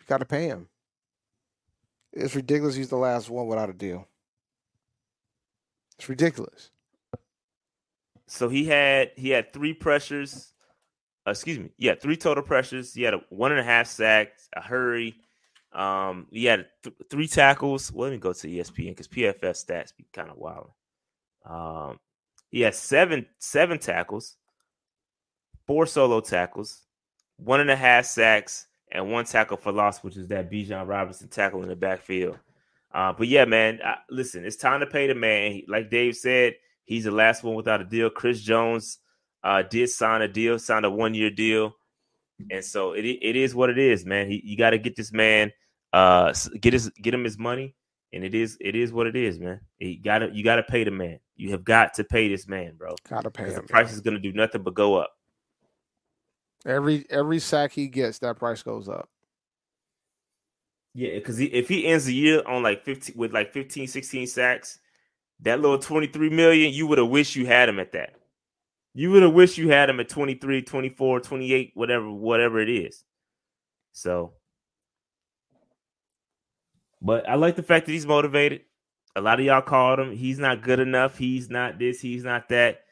[0.00, 0.68] You got to pay him.
[2.12, 2.74] It's ridiculous.
[2.74, 4.06] He's the last one without a deal.
[5.98, 6.70] It's ridiculous.
[8.26, 10.52] So he had he had three pressures.
[11.26, 11.70] uh, excuse me.
[11.78, 12.92] Yeah, three total pressures.
[12.92, 15.16] He had a one and a half sacks, a hurry.
[15.72, 17.90] Um, he had th- three tackles.
[17.90, 20.72] Well, let me go to ESPN because PFF stats be kind of wild.
[21.46, 21.98] Um,
[22.50, 24.36] he had seven seven tackles,
[25.66, 26.82] four solo tackles,
[27.44, 31.28] one and a half sacks, and one tackle for loss, which is that Bijan Robinson
[31.28, 32.38] tackle in the backfield.
[32.92, 35.52] Uh, but yeah, man, I, listen, it's time to pay the man.
[35.52, 38.10] He- like Dave said, he's the last one without a deal.
[38.10, 38.98] Chris Jones
[39.44, 41.72] uh, did sign a deal, signed a one year deal,
[42.50, 44.28] and so it it is what it is, man.
[44.28, 45.52] He, you got to get this man,
[45.92, 47.74] uh, get his get him his money,
[48.12, 49.60] and it is it is what it is, man.
[49.78, 51.20] You got to you got to pay the man.
[51.36, 52.96] You have got to pay this man, bro.
[53.08, 53.54] Got to pay him.
[53.54, 55.12] the price is going to do nothing but go up.
[56.66, 59.08] Every every sack he gets, that price goes up.
[60.92, 64.80] Yeah, because if he ends the year on like 15 with like 15, 16 sacks,
[65.40, 68.14] that little 23 million, you would have wished you had him at that.
[68.92, 73.04] You would have wished you had him at 23, 24, 28, whatever, whatever it is.
[73.92, 74.32] So,
[77.00, 78.62] but I like the fact that he's motivated.
[79.14, 80.12] A lot of y'all called him.
[80.12, 81.18] He's not good enough.
[81.18, 82.00] He's not this.
[82.00, 82.82] He's not that.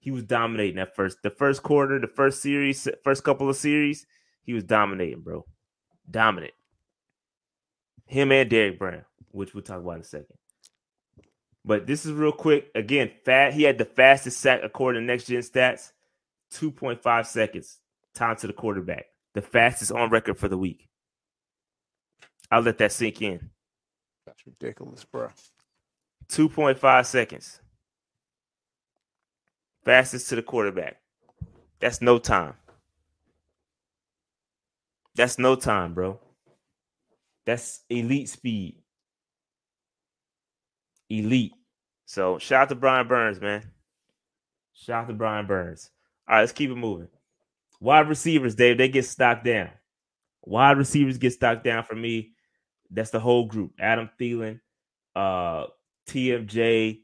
[0.00, 4.06] He was dominating that first, the first quarter, the first series, first couple of series.
[4.42, 5.46] He was dominating, bro.
[6.10, 6.54] Dominant
[8.10, 10.36] him and Derrick Brown, which we'll talk about in a second.
[11.64, 12.70] But this is real quick.
[12.74, 13.54] Again, fat.
[13.54, 15.92] He had the fastest sack according to Next Gen Stats,
[16.50, 17.78] two point five seconds
[18.12, 20.88] time to the quarterback, the fastest on record for the week.
[22.50, 23.50] I'll let that sink in.
[24.26, 25.28] That's ridiculous, bro.
[26.26, 27.60] Two point five seconds,
[29.84, 30.96] fastest to the quarterback.
[31.80, 32.54] That's no time.
[35.16, 36.20] That's no time, bro.
[37.46, 38.76] That's elite speed.
[41.08, 41.52] Elite.
[42.06, 43.62] So shout out to Brian Burns, man.
[44.74, 45.90] Shout out to Brian Burns.
[46.28, 47.08] All right, let's keep it moving.
[47.80, 49.70] Wide receivers, Dave, they get stocked down.
[50.42, 52.32] Wide receivers get stocked down for me.
[52.90, 53.72] That's the whole group.
[53.78, 54.60] Adam Thielen,
[55.16, 55.66] uh,
[56.08, 57.00] TMJ,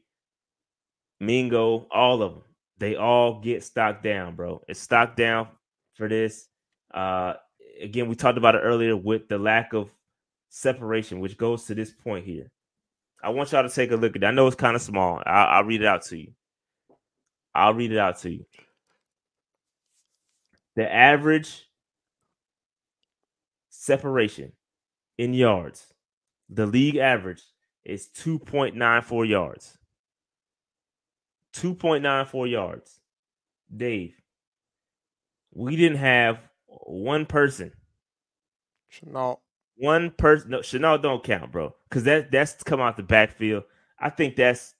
[1.19, 2.43] Mingo, all of them.
[2.79, 4.61] They all get stocked down, bro.
[4.67, 5.47] It's stocked down
[5.95, 6.47] for this.
[6.93, 7.33] Uh,
[7.81, 9.89] again, we talked about it earlier with the lack of
[10.49, 12.51] separation, which goes to this point here.
[13.23, 14.27] I want y'all to take a look at it.
[14.27, 15.21] I know it's kind of small.
[15.25, 16.33] I'll, I'll read it out to you.
[17.55, 18.45] I'll read it out to you.
[20.75, 21.67] The average
[23.69, 24.51] separation
[25.17, 25.91] in yards,
[26.49, 27.41] the league average
[27.83, 29.77] is 2.94 yards.
[31.61, 32.99] 2.94 yards.
[33.75, 34.15] Dave,
[35.53, 37.71] we didn't have one person.
[38.91, 39.39] Shenault.
[39.77, 40.51] One person.
[40.51, 43.63] No, Shenault don't count, bro, because that that's come out the backfield.
[43.99, 44.75] I think that's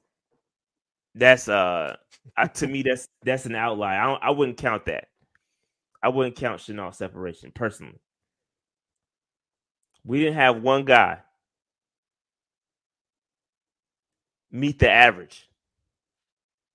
[1.15, 1.95] that's uh
[2.37, 3.99] I, to me that's that's an outlier.
[3.99, 5.09] I don't, I wouldn't count that.
[6.01, 7.99] I wouldn't count Shenault separation personally.
[10.05, 11.19] We didn't have one guy
[14.51, 15.47] meet the average.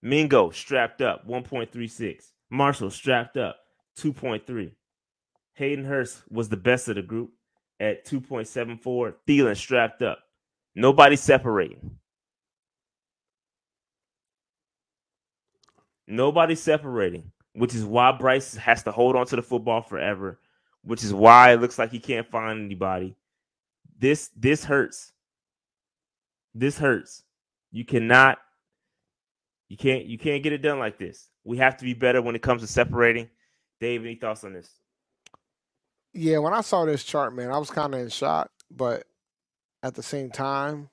[0.02, 2.32] Mingo strapped up 1.36.
[2.50, 3.56] Marshall strapped up
[3.98, 4.72] 2.3.
[5.54, 7.30] Hayden Hurst was the best of the group
[7.78, 9.14] at 2.74.
[9.26, 10.18] Thielen strapped up.
[10.74, 11.98] Nobody separating.
[16.06, 20.40] Nobody separating, which is why Bryce has to hold on to the football forever,
[20.82, 23.14] which is why it looks like he can't find anybody.
[23.98, 25.12] This this hurts.
[26.54, 27.22] This hurts.
[27.70, 28.38] You cannot
[29.72, 31.30] you can't you can't get it done like this.
[31.44, 33.30] We have to be better when it comes to separating.
[33.80, 34.70] Dave, any thoughts on this?
[36.12, 39.04] Yeah, when I saw this chart, man, I was kind of in shock, but
[39.82, 40.90] at the same time,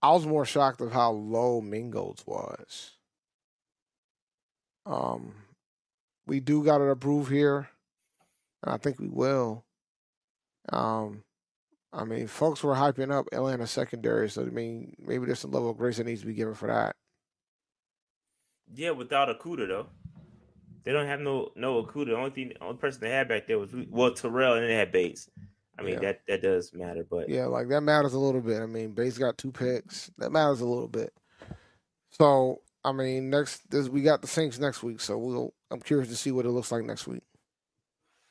[0.00, 2.92] I was more shocked of how low Mingo's was.
[4.86, 5.34] Um,
[6.24, 7.68] we do got it approved here,
[8.62, 9.64] and I think we will.
[10.72, 11.24] Um,
[11.92, 15.70] I mean, folks were hyping up Atlanta secondary, so I mean, maybe there's some level
[15.70, 16.94] of grace that needs to be given for that.
[18.74, 19.86] Yeah, without Okudah though,
[20.84, 22.06] they don't have no no Okudah.
[22.06, 24.74] The only thing, the only person they had back there was well Terrell, and they
[24.74, 25.28] had Bates.
[25.78, 26.00] I mean Yeah.
[26.00, 28.60] that that does matter, but Yeah, like that matters a little bit.
[28.62, 30.10] I mean, Bates got two picks.
[30.18, 31.12] That matters a little bit.
[32.10, 35.54] So, I mean, next this we got the Saints next week, so we'll.
[35.70, 37.22] I'm curious to see what it looks like next week.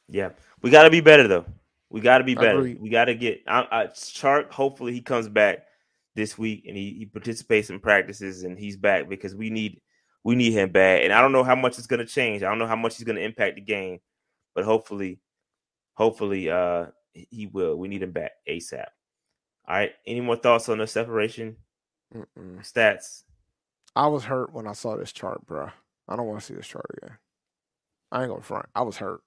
[0.08, 0.30] yeah,
[0.62, 1.46] we got to be better though.
[1.90, 2.62] We got to be better.
[2.62, 4.52] We got to get I, I, Chark.
[4.52, 5.60] Hopefully, he comes back
[6.16, 9.80] this week and he, he participates in practices and he's back because we need
[10.28, 11.04] we need him bad.
[11.04, 12.44] And I don't know how much it's going to change.
[12.44, 14.00] I don't know how much he's going to impact the game,
[14.54, 15.22] but hopefully,
[15.94, 17.78] hopefully, uh, he will.
[17.78, 18.88] We need him back ASAP.
[19.70, 19.94] All right.
[20.06, 21.56] Any more thoughts on the separation
[22.14, 22.60] Mm-mm.
[22.60, 23.24] stats?
[23.96, 25.70] I was hurt when I saw this chart, bro.
[26.10, 27.18] I don't want to see this chart again.
[28.12, 28.66] I ain't gonna front.
[28.76, 29.22] I was hurt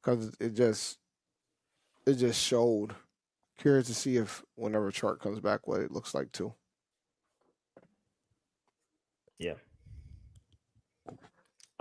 [0.00, 0.98] because it just
[2.06, 2.94] it just showed.
[3.58, 6.54] Curious to see if whenever chart comes back, what it looks like too.
[9.40, 9.54] Yeah.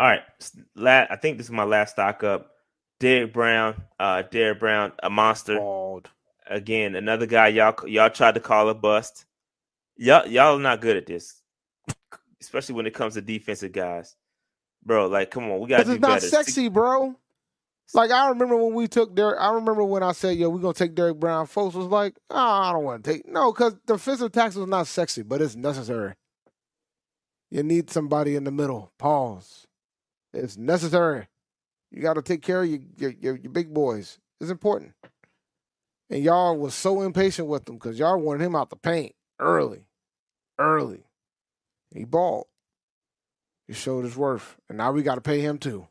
[0.02, 0.24] All right.
[0.40, 2.54] S- La- I think this is my last stock up.
[3.00, 5.58] Derrick Brown, uh, Derrick Brown, a monster.
[5.58, 6.10] Bald.
[6.48, 9.26] Again, another guy y'all y'all tried to call a bust.
[9.98, 11.40] Y'all y'all are not good at this,
[12.42, 14.16] especially when it comes to defensive guys,
[14.84, 15.08] bro.
[15.08, 16.28] Like, come on, we do it's not better.
[16.28, 17.16] sexy, bro.
[17.94, 19.38] Like I remember when we took Derrick.
[19.40, 22.36] I remember when I said, "Yo, we're gonna take Derrick Brown." Folks was like, "Oh,
[22.36, 26.16] I don't want to take no," because defensive tackle is not sexy, but it's necessary.
[27.52, 28.92] You need somebody in the middle.
[28.98, 29.68] Pause.
[30.34, 31.28] It's necessary.
[31.92, 34.18] You got to take care of your, your your your big boys.
[34.40, 34.94] It's important.
[36.10, 39.86] And y'all was so impatient with him because y'all wanted him out the paint early,
[40.58, 41.06] early.
[41.94, 42.48] He balled.
[43.68, 45.88] He showed his worth, and now we got to pay him too.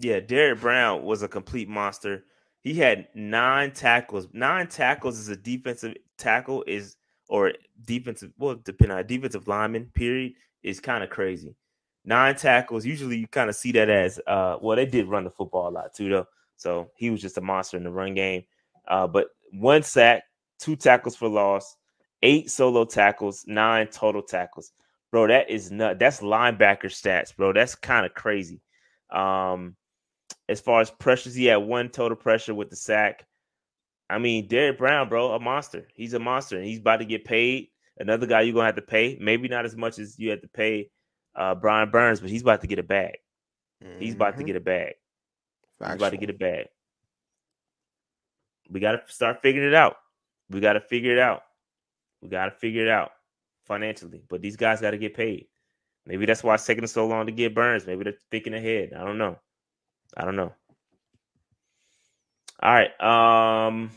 [0.00, 2.24] Yeah, Derrick Brown was a complete monster.
[2.62, 4.28] He had nine tackles.
[4.32, 6.96] Nine tackles as a defensive tackle is
[7.28, 7.52] or
[7.84, 11.54] defensive well depending on defensive lineman, period, is kind of crazy.
[12.04, 12.84] Nine tackles.
[12.84, 15.70] Usually you kind of see that as uh well, they did run the football a
[15.70, 16.26] lot too, though.
[16.56, 18.44] So he was just a monster in the run game.
[18.86, 20.24] Uh, but one sack,
[20.58, 21.76] two tackles for loss,
[22.22, 24.72] eight solo tackles, nine total tackles.
[25.10, 25.98] Bro, that is nut.
[25.98, 27.52] That's linebacker stats, bro.
[27.52, 28.60] That's kind of crazy.
[29.10, 29.76] Um,
[30.48, 33.26] as far as pressures, he had one total pressure with the sack.
[34.10, 35.88] I mean, Derrick Brown, bro, a monster.
[35.94, 37.68] He's a monster, and he's about to get paid.
[37.98, 40.48] Another guy you're gonna have to pay, maybe not as much as you had to
[40.48, 40.90] pay
[41.36, 43.18] uh, Brian Burns, but he's about to get a bag.
[43.98, 44.94] He's about to get a bag.
[45.78, 46.66] He's about to get a bag.
[48.70, 49.96] We got to start figuring it out.
[50.50, 51.42] We got to figure it out.
[52.22, 53.12] We got to figure it out
[53.66, 54.22] financially.
[54.28, 55.46] But these guys got to get paid.
[56.06, 57.86] Maybe that's why it's taking so long to get Burns.
[57.86, 58.92] Maybe they're thinking ahead.
[58.96, 59.38] I don't know.
[60.16, 60.52] I don't know.
[62.62, 63.00] All right.
[63.68, 63.90] Um,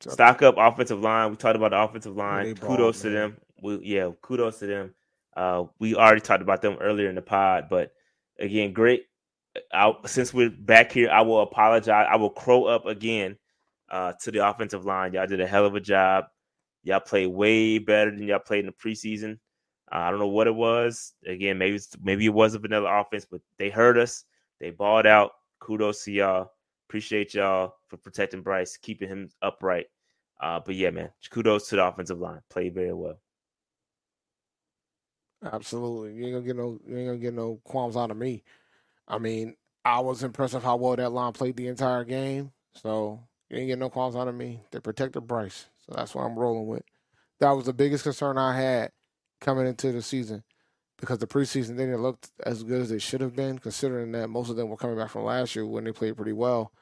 [0.00, 1.30] stock up offensive line.
[1.30, 2.46] We talked about the offensive line.
[2.76, 3.36] kudos to them.
[3.62, 4.94] We, yeah, kudos to them.
[5.38, 7.92] Uh, we already talked about them earlier in the pod, but
[8.40, 9.04] again, great.
[9.72, 12.08] I, since we're back here, I will apologize.
[12.10, 13.36] I will crow up again
[13.88, 15.12] uh, to the offensive line.
[15.12, 16.24] Y'all did a hell of a job.
[16.82, 19.34] Y'all played way better than y'all played in the preseason.
[19.92, 21.14] Uh, I don't know what it was.
[21.24, 24.24] Again, maybe maybe it was a vanilla offense, but they hurt us.
[24.58, 25.30] They balled out.
[25.60, 26.50] Kudos to y'all.
[26.88, 29.86] Appreciate y'all for protecting Bryce, keeping him upright.
[30.40, 32.40] Uh, but yeah, man, kudos to the offensive line.
[32.50, 33.20] Played very well.
[35.42, 36.14] Absolutely.
[36.14, 38.42] You ain't gonna get no you ain't gonna get no qualms out of me.
[39.06, 42.52] I mean, I was impressed with how well that line played the entire game.
[42.74, 44.60] So you ain't get no qualms out of me.
[44.70, 45.66] They protected Bryce.
[45.86, 46.82] So that's what I'm rolling with.
[47.40, 48.90] That was the biggest concern I had
[49.40, 50.42] coming into the season
[50.98, 54.28] because the preseason they didn't look as good as they should have been, considering that
[54.28, 56.72] most of them were coming back from last year when they played pretty well.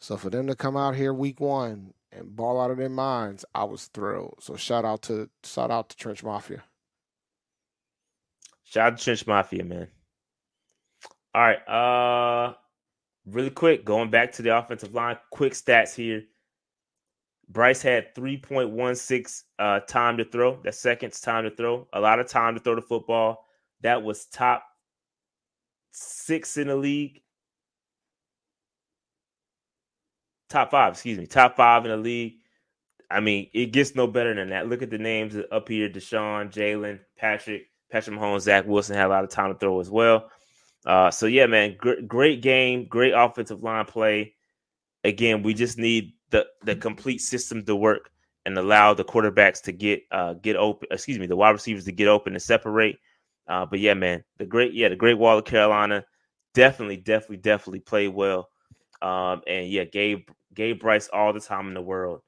[0.00, 3.44] So for them to come out here week one and ball out of their minds,
[3.54, 4.38] I was thrilled.
[4.40, 6.64] So shout out to shout out to Trench Mafia.
[8.72, 9.86] Shout out to Trench Mafia, man.
[11.34, 11.68] All right.
[11.68, 12.54] Uh
[13.26, 16.22] really quick, going back to the offensive line, quick stats here.
[17.50, 20.58] Bryce had 3.16 uh, time to throw.
[20.62, 21.86] That seconds time to throw.
[21.92, 23.44] A lot of time to throw the football.
[23.82, 24.64] That was top
[25.90, 27.20] six in the league.
[30.48, 31.26] Top five, excuse me.
[31.26, 32.36] Top five in the league.
[33.10, 34.66] I mean, it gets no better than that.
[34.68, 39.10] Look at the names up here: Deshaun, Jalen, Patrick, Patrick Mahomes, Zach Wilson had a
[39.10, 40.30] lot of time to throw as well.
[40.86, 44.34] Uh, so yeah, man, gr- great game, great offensive line play.
[45.04, 48.10] Again, we just need the the complete system to work
[48.46, 50.88] and allow the quarterbacks to get uh get open.
[50.90, 52.98] Excuse me, the wide receivers to get open and separate.
[53.46, 56.04] Uh, but yeah, man, the great yeah the Great Wall of Carolina
[56.54, 58.48] definitely definitely definitely played well.
[59.02, 60.24] Um, and yeah, gave
[60.54, 62.22] gave Bryce all the time in the world.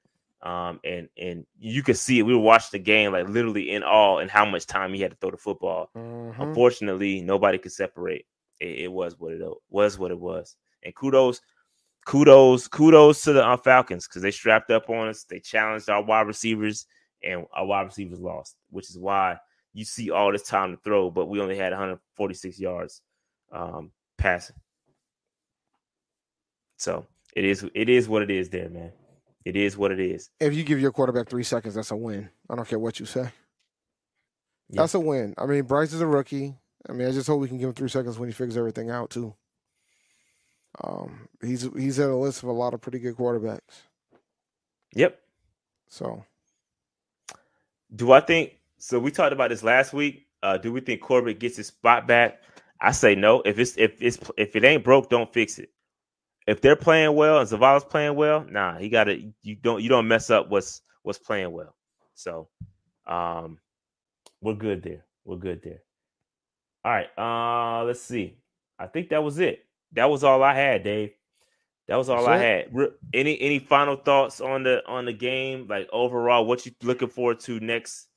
[0.45, 2.23] Um, and and you could see it.
[2.23, 5.11] We were watching the game like literally in all and how much time he had
[5.12, 5.91] to throw the football.
[5.97, 6.39] Mhm.
[6.39, 8.27] Unfortunately, nobody could separate.
[8.61, 10.57] It, it was what it was what it was.
[10.83, 11.41] And kudos,
[12.05, 15.25] kudos, kudos to the uh, Falcons because they strapped up on us.
[15.25, 16.87] They challenged our wide receivers,
[17.23, 19.39] and our wide receivers lost, which is why
[19.73, 23.01] you see all this time to throw, but we only had 146 yards
[23.51, 24.57] um, passing.
[26.77, 28.93] So it is it is what it is there, man.
[29.45, 30.31] It is what it is.
[30.41, 32.31] If you give your quarterback three seconds, that's a win.
[32.51, 33.31] I don't care what you say.
[34.71, 34.83] Yeah.
[34.83, 35.35] That's a win.
[35.39, 36.57] I mean, Bryce is a rookie.
[36.89, 38.91] I mean, I just hope we can give him three seconds when he figures everything
[38.91, 39.35] out too.
[40.83, 43.83] Um, he's he's at a list of a lot of pretty good quarterbacks.
[44.95, 45.19] Yep.
[45.89, 46.25] So
[47.95, 49.01] Do I think so?
[49.01, 50.27] We talked about this last week.
[50.43, 52.43] Uh, do we think Corbett gets his spot back?
[52.81, 53.43] I say no.
[53.45, 55.71] If it's if it's if it ain't broke, don't fix it.
[56.47, 59.89] If they're playing well and Zavala's playing well, nah, he got to you don't you
[59.89, 61.75] don't mess up what's what's playing well.
[62.15, 62.49] So,
[63.07, 63.59] um,
[64.41, 65.05] we're good there.
[65.25, 65.83] We're good there.
[66.85, 67.09] All right.
[67.19, 68.37] Uh, let's see.
[68.79, 69.65] I think that was it.
[69.93, 71.12] That was all I had, Dave.
[71.89, 72.73] That was all That's I it.
[72.73, 72.89] had.
[73.12, 75.66] Any any final thoughts on the on the game?
[75.69, 78.09] Like overall, what you looking forward to next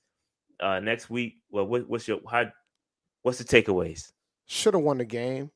[0.60, 1.36] uh next week?
[1.49, 2.45] Well, what, what's your how?
[3.24, 4.12] What's the takeaways?
[4.49, 5.52] should have won the game.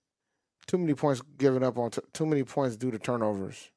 [0.67, 3.69] Too many points given up on t- too many points due to turnovers.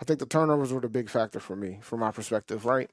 [0.00, 2.90] I think the turnovers were the big factor for me, from my perspective, right?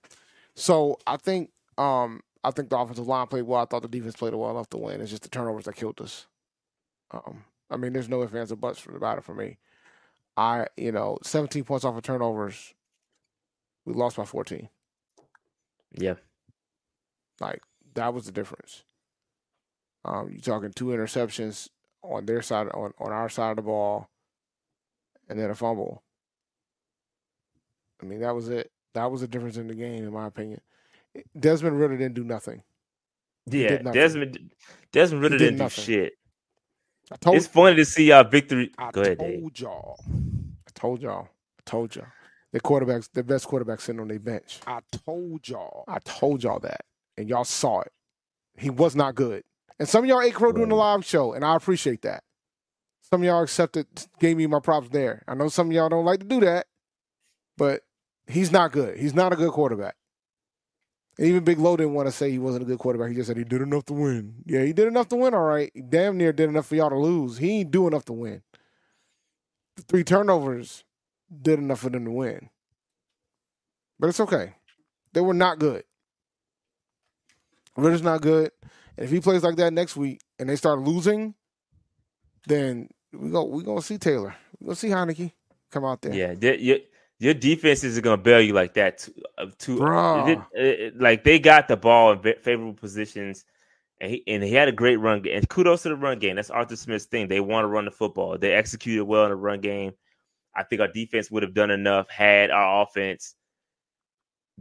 [0.56, 3.62] So I think um I think the offensive line played well.
[3.62, 5.00] I thought the defense played well enough to win.
[5.02, 6.28] It's just the turnovers that killed us.
[7.12, 9.58] Um, I mean, there's no ifs, ands, or buts about it for me.
[10.36, 12.74] I, you know, 17 points off of turnovers.
[13.86, 14.68] We lost by 14.
[15.96, 16.16] Yeah,
[17.40, 17.62] Like
[17.94, 18.84] that was the difference.
[20.04, 21.70] Um, you're talking two interceptions
[22.04, 24.10] on their side, on, on our side of the ball,
[25.30, 26.04] and then a fumble.
[28.02, 28.72] I mean, that was it.
[28.94, 30.62] That was the difference in the game, in my opinion.
[31.40, 32.62] Desmond Ridder didn't do nothing.
[33.46, 33.70] yeah.
[33.70, 34.00] did nothing.
[34.02, 34.52] Desmond
[34.92, 36.14] Desmond Ridder did didn't do shit.
[37.12, 38.72] I told, It's funny to see y'all victory.
[38.78, 39.40] I Go ahead, Dave.
[39.42, 40.00] told y'all.
[40.08, 41.28] I told y'all.
[41.60, 42.08] I told y'all.
[42.52, 44.60] The quarterbacks, the best quarterback sitting on their bench.
[44.68, 45.86] I told y'all.
[45.88, 46.82] I told y'all that,
[47.18, 47.92] and y'all saw it.
[48.58, 49.44] He was not good.
[49.84, 52.24] And some of y'all ate crow doing the live show, and I appreciate that.
[53.02, 53.86] Some of y'all accepted,
[54.18, 55.24] gave me my props there.
[55.28, 56.68] I know some of y'all don't like to do that,
[57.58, 57.82] but
[58.26, 58.98] he's not good.
[58.98, 59.96] He's not a good quarterback.
[61.18, 63.10] And even Big Low didn't want to say he wasn't a good quarterback.
[63.10, 64.36] He just said he did enough to win.
[64.46, 65.70] Yeah, he did enough to win, all right.
[65.74, 67.40] He damn near did enough for y'all to lose.
[67.40, 68.42] He ain't do enough to win.
[69.76, 70.86] The three turnovers
[71.42, 72.50] did enough for them to win.
[74.00, 74.54] But it's okay.
[75.12, 75.84] They were not good.
[77.76, 78.52] Ridder's not good.
[78.98, 81.34] And if he plays like that next week and they start losing,
[82.48, 84.36] then we go we gonna see Taylor.
[84.60, 85.32] We gonna see Heinicke
[85.72, 86.14] come out there.
[86.14, 86.78] Yeah, your
[87.20, 89.00] your defense is gonna bail you like that.
[89.00, 90.28] Too, uh, too Bruh.
[90.30, 93.46] it- it- it- like they got the ball in favorable positions,
[94.02, 95.38] and he and he had a great run game.
[95.38, 96.36] And kudos to the run game.
[96.36, 97.28] That's Arthur Smith's thing.
[97.28, 98.38] They want to run the football.
[98.38, 99.94] They executed well in the run game.
[100.56, 103.36] I think our defense would have done enough had our offense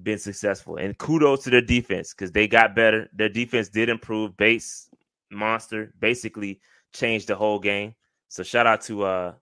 [0.01, 0.77] been successful.
[0.77, 3.09] And kudos to their defense because they got better.
[3.12, 4.36] Their defense did improve.
[4.36, 4.89] Bates
[5.31, 6.60] monster basically
[6.93, 7.94] changed the whole game.
[8.28, 9.35] So shout out to uh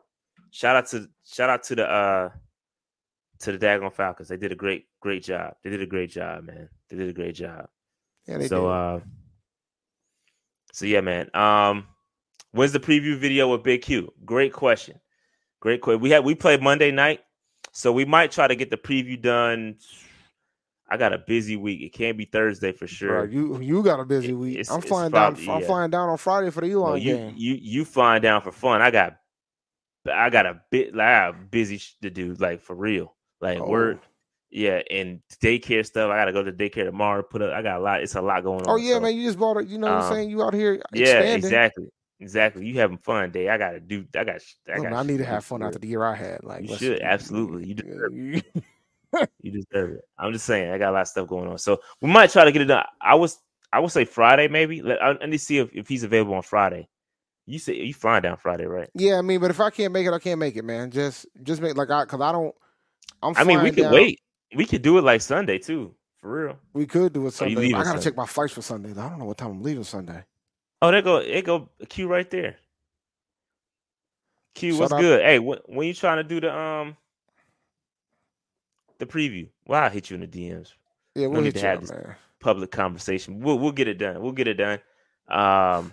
[0.50, 2.30] shout out to shout out to the uh
[3.40, 4.28] to the Dagon Falcons.
[4.28, 5.54] They did a great great job.
[5.62, 6.68] They did a great job, man.
[6.88, 7.68] They did a great job.
[8.26, 8.70] Yeah, they so did.
[8.70, 9.00] uh
[10.72, 11.34] so yeah, man.
[11.34, 11.86] Um
[12.52, 14.12] When's the preview video with Big Q?
[14.24, 15.00] Great question.
[15.60, 16.00] Great question.
[16.00, 17.20] We had we played Monday night,
[17.72, 19.76] so we might try to get the preview done.
[20.90, 21.80] I got a busy week.
[21.82, 23.26] It can't be Thursday for sure.
[23.26, 24.54] Bro, you you got a busy week.
[24.54, 25.54] it's- I'm flying probably- down.
[25.56, 25.66] I'm yeah.
[25.66, 27.34] flying down on Friday for the Elon No, you game.
[27.36, 28.82] you you flying down for fun.
[28.82, 29.16] I got
[30.12, 33.14] I got a bit like I got busy to do, like for real.
[33.40, 33.68] Like Oh.
[33.68, 34.00] work.
[34.52, 36.10] Yeah, and daycare stuff.
[36.10, 37.22] I gotta go to daycare tomorrow.
[37.22, 37.52] Put up.
[37.52, 38.02] I got a lot.
[38.02, 38.70] It's a lot going on.
[38.70, 39.68] Oh yeah, so- man, you just bought it.
[39.68, 40.30] You know what I'm um, saying?
[40.30, 41.86] You out here Yeah, exactly,
[42.18, 42.66] exactly.
[42.66, 43.48] You having fun, day.
[43.48, 44.06] I gotta do.
[44.16, 44.40] I got.
[44.68, 46.42] I, got I need to have fun after the year I had.
[46.42, 47.68] Like, You should, absolutely.
[47.68, 48.12] You deserve
[49.42, 50.02] You deserve it.
[50.18, 50.70] I'm just saying.
[50.70, 52.66] I got a lot of stuff going on, so we might try to get it
[52.66, 52.84] done.
[53.00, 53.38] I was.
[53.72, 54.82] I would say Friday, maybe.
[54.82, 56.88] Let- I, I need to see if, if he's available on Friday.
[57.46, 58.88] You say you flying down Friday, right?
[58.94, 60.90] Yeah, I mean, but if I can't make it, I can't make it, man.
[60.90, 62.54] Just just make like I because I don't.
[63.22, 63.34] I'm.
[63.36, 64.20] I mean, we could down- wait.
[64.54, 66.58] We could do it like Sunday too, for real.
[66.72, 67.68] We could do it Sunday.
[67.68, 68.02] I gotta Sunday?
[68.02, 68.92] check my flights for Sunday.
[68.92, 69.02] Though.
[69.02, 70.24] I don't know what time I'm leaving Sunday.
[70.82, 72.56] Oh, there go it go Q right there.
[74.54, 75.22] Q, Shout what's out- good?
[75.22, 76.96] Hey, when, when you trying to do the um
[79.00, 79.48] the preview?
[79.66, 80.72] Well, I'll hit you in the DMs.
[81.14, 81.90] Yeah, we'll need hit to you have up, this.
[81.90, 82.14] man.
[82.38, 83.40] Public conversation.
[83.40, 84.22] We'll we'll get it done.
[84.22, 84.78] We'll get it done.
[85.28, 85.92] Um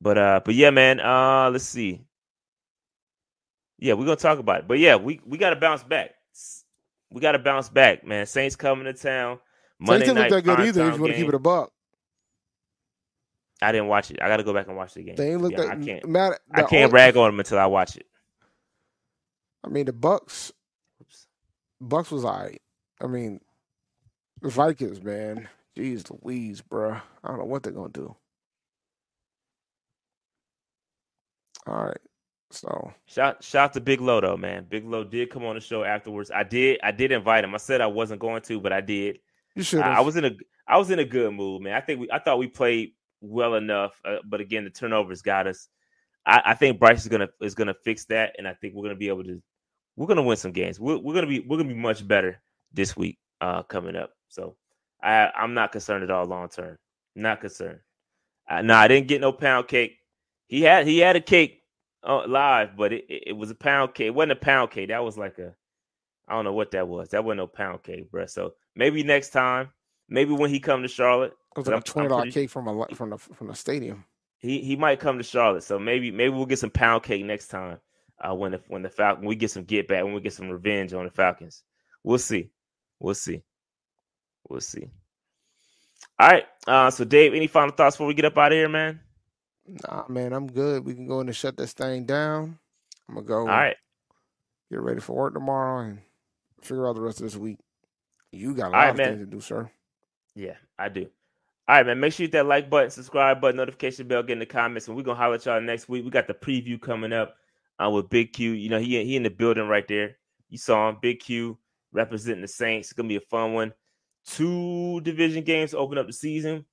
[0.00, 1.00] but uh but yeah, man.
[1.00, 2.02] Uh let's see.
[3.78, 4.68] Yeah, we're gonna talk about it.
[4.68, 6.10] But yeah, we we gotta bounce back.
[7.10, 8.26] We gotta bounce back, man.
[8.26, 9.38] Saints coming to town.
[9.78, 10.88] Monday Saints didn't look that good either.
[10.88, 11.72] If you want to keep it a buck,
[13.60, 14.20] I didn't watch it.
[14.22, 15.16] I got to go back and watch the game.
[15.16, 15.68] they ain't look Yeah, that.
[15.68, 16.16] I can't.
[16.52, 18.06] I can't only- rag on them until I watch it.
[19.64, 20.52] I mean, the Bucks.
[21.80, 22.62] Bucks was alright.
[23.00, 23.40] I mean,
[24.42, 25.48] the Vikings, man.
[25.76, 27.00] Jeez Louise, bruh.
[27.24, 28.16] I don't know what they're gonna do.
[31.66, 31.98] All right,
[32.50, 34.66] so Shout shout to Big Low though, man.
[34.68, 36.30] Big Low did come on the show afterwards.
[36.34, 37.54] I did I did invite him.
[37.54, 39.18] I said I wasn't going to, but I did.
[39.54, 39.80] you should.
[39.80, 40.30] I, I was in a
[40.68, 41.74] I was in a good mood, man.
[41.74, 45.46] I think we I thought we played well enough, uh, but again the turnovers got
[45.46, 45.68] us.
[46.24, 48.96] I, I think Bryce is gonna is gonna fix that, and I think we're gonna
[48.96, 49.42] be able to
[49.96, 50.78] we're gonna win some games.
[50.80, 52.40] We're, we're gonna be we're gonna be much better
[52.72, 54.12] this week uh, coming up.
[54.28, 54.56] So
[55.02, 56.76] I I'm not concerned at all long term.
[57.14, 57.80] Not concerned.
[58.48, 59.98] Uh, no, I didn't get no pound cake.
[60.48, 61.62] He had he had a cake
[62.06, 64.08] uh, live, but it, it, it was a pound cake.
[64.08, 64.88] It wasn't a pound cake.
[64.88, 65.54] That was like a
[66.28, 67.10] I don't know what that was.
[67.10, 68.26] That wasn't no pound cake, bro.
[68.26, 69.70] So maybe next time,
[70.08, 72.68] maybe when he come to Charlotte, it was like I'm- a twenty dollar cake from
[72.68, 74.04] a from the from the stadium.
[74.38, 75.62] he he might come to Charlotte.
[75.64, 77.78] So maybe maybe we'll get some pound cake next time.
[78.18, 80.48] Uh, when the when the Falcon we get some get back when we get some
[80.48, 81.62] revenge on the Falcons.
[82.02, 82.50] We'll see.
[82.98, 83.42] We'll see.
[84.48, 84.88] We'll see.
[86.18, 86.46] All right.
[86.66, 89.00] Uh, so Dave, any final thoughts before we get up out of here, man?
[89.66, 90.84] Nah, man, I'm good.
[90.84, 92.58] We can go in and shut this thing down.
[93.08, 93.40] I'm gonna go.
[93.40, 93.76] All right.
[94.70, 95.98] Get ready for work tomorrow and
[96.62, 97.58] figure out the rest of this week.
[98.32, 99.08] You got a lot right, of man.
[99.08, 99.70] things to do, sir.
[100.34, 101.08] Yeah, I do.
[101.68, 102.00] All right, man.
[102.00, 104.88] Make sure you hit that like button, subscribe button, notification bell, get in the comments,
[104.88, 106.04] and we're gonna holler at y'all next week.
[106.04, 107.36] We got the preview coming up
[107.82, 108.52] uh, with Big Q.
[108.52, 110.16] You know, he he in the building right there.
[110.48, 111.58] You saw him, Big Q
[111.92, 112.88] representing the Saints.
[112.88, 113.72] It's gonna be a fun one.
[114.26, 116.64] Two division games open up the season.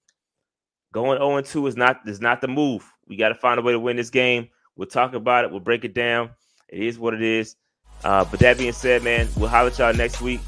[0.91, 2.91] Going 0 2 is not is not the move.
[3.07, 4.49] We got to find a way to win this game.
[4.75, 5.51] We'll talk about it.
[5.51, 6.31] We'll break it down.
[6.69, 7.55] It is what it is.
[8.03, 10.41] Uh, but that being said, man, we'll holler at y'all next week.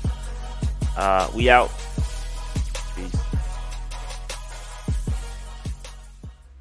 [0.97, 1.69] Uh, we out.
[2.95, 3.15] Peace.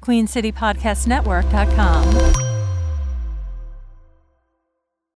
[0.01, 2.44] QueenCityPodcastNetwork.com.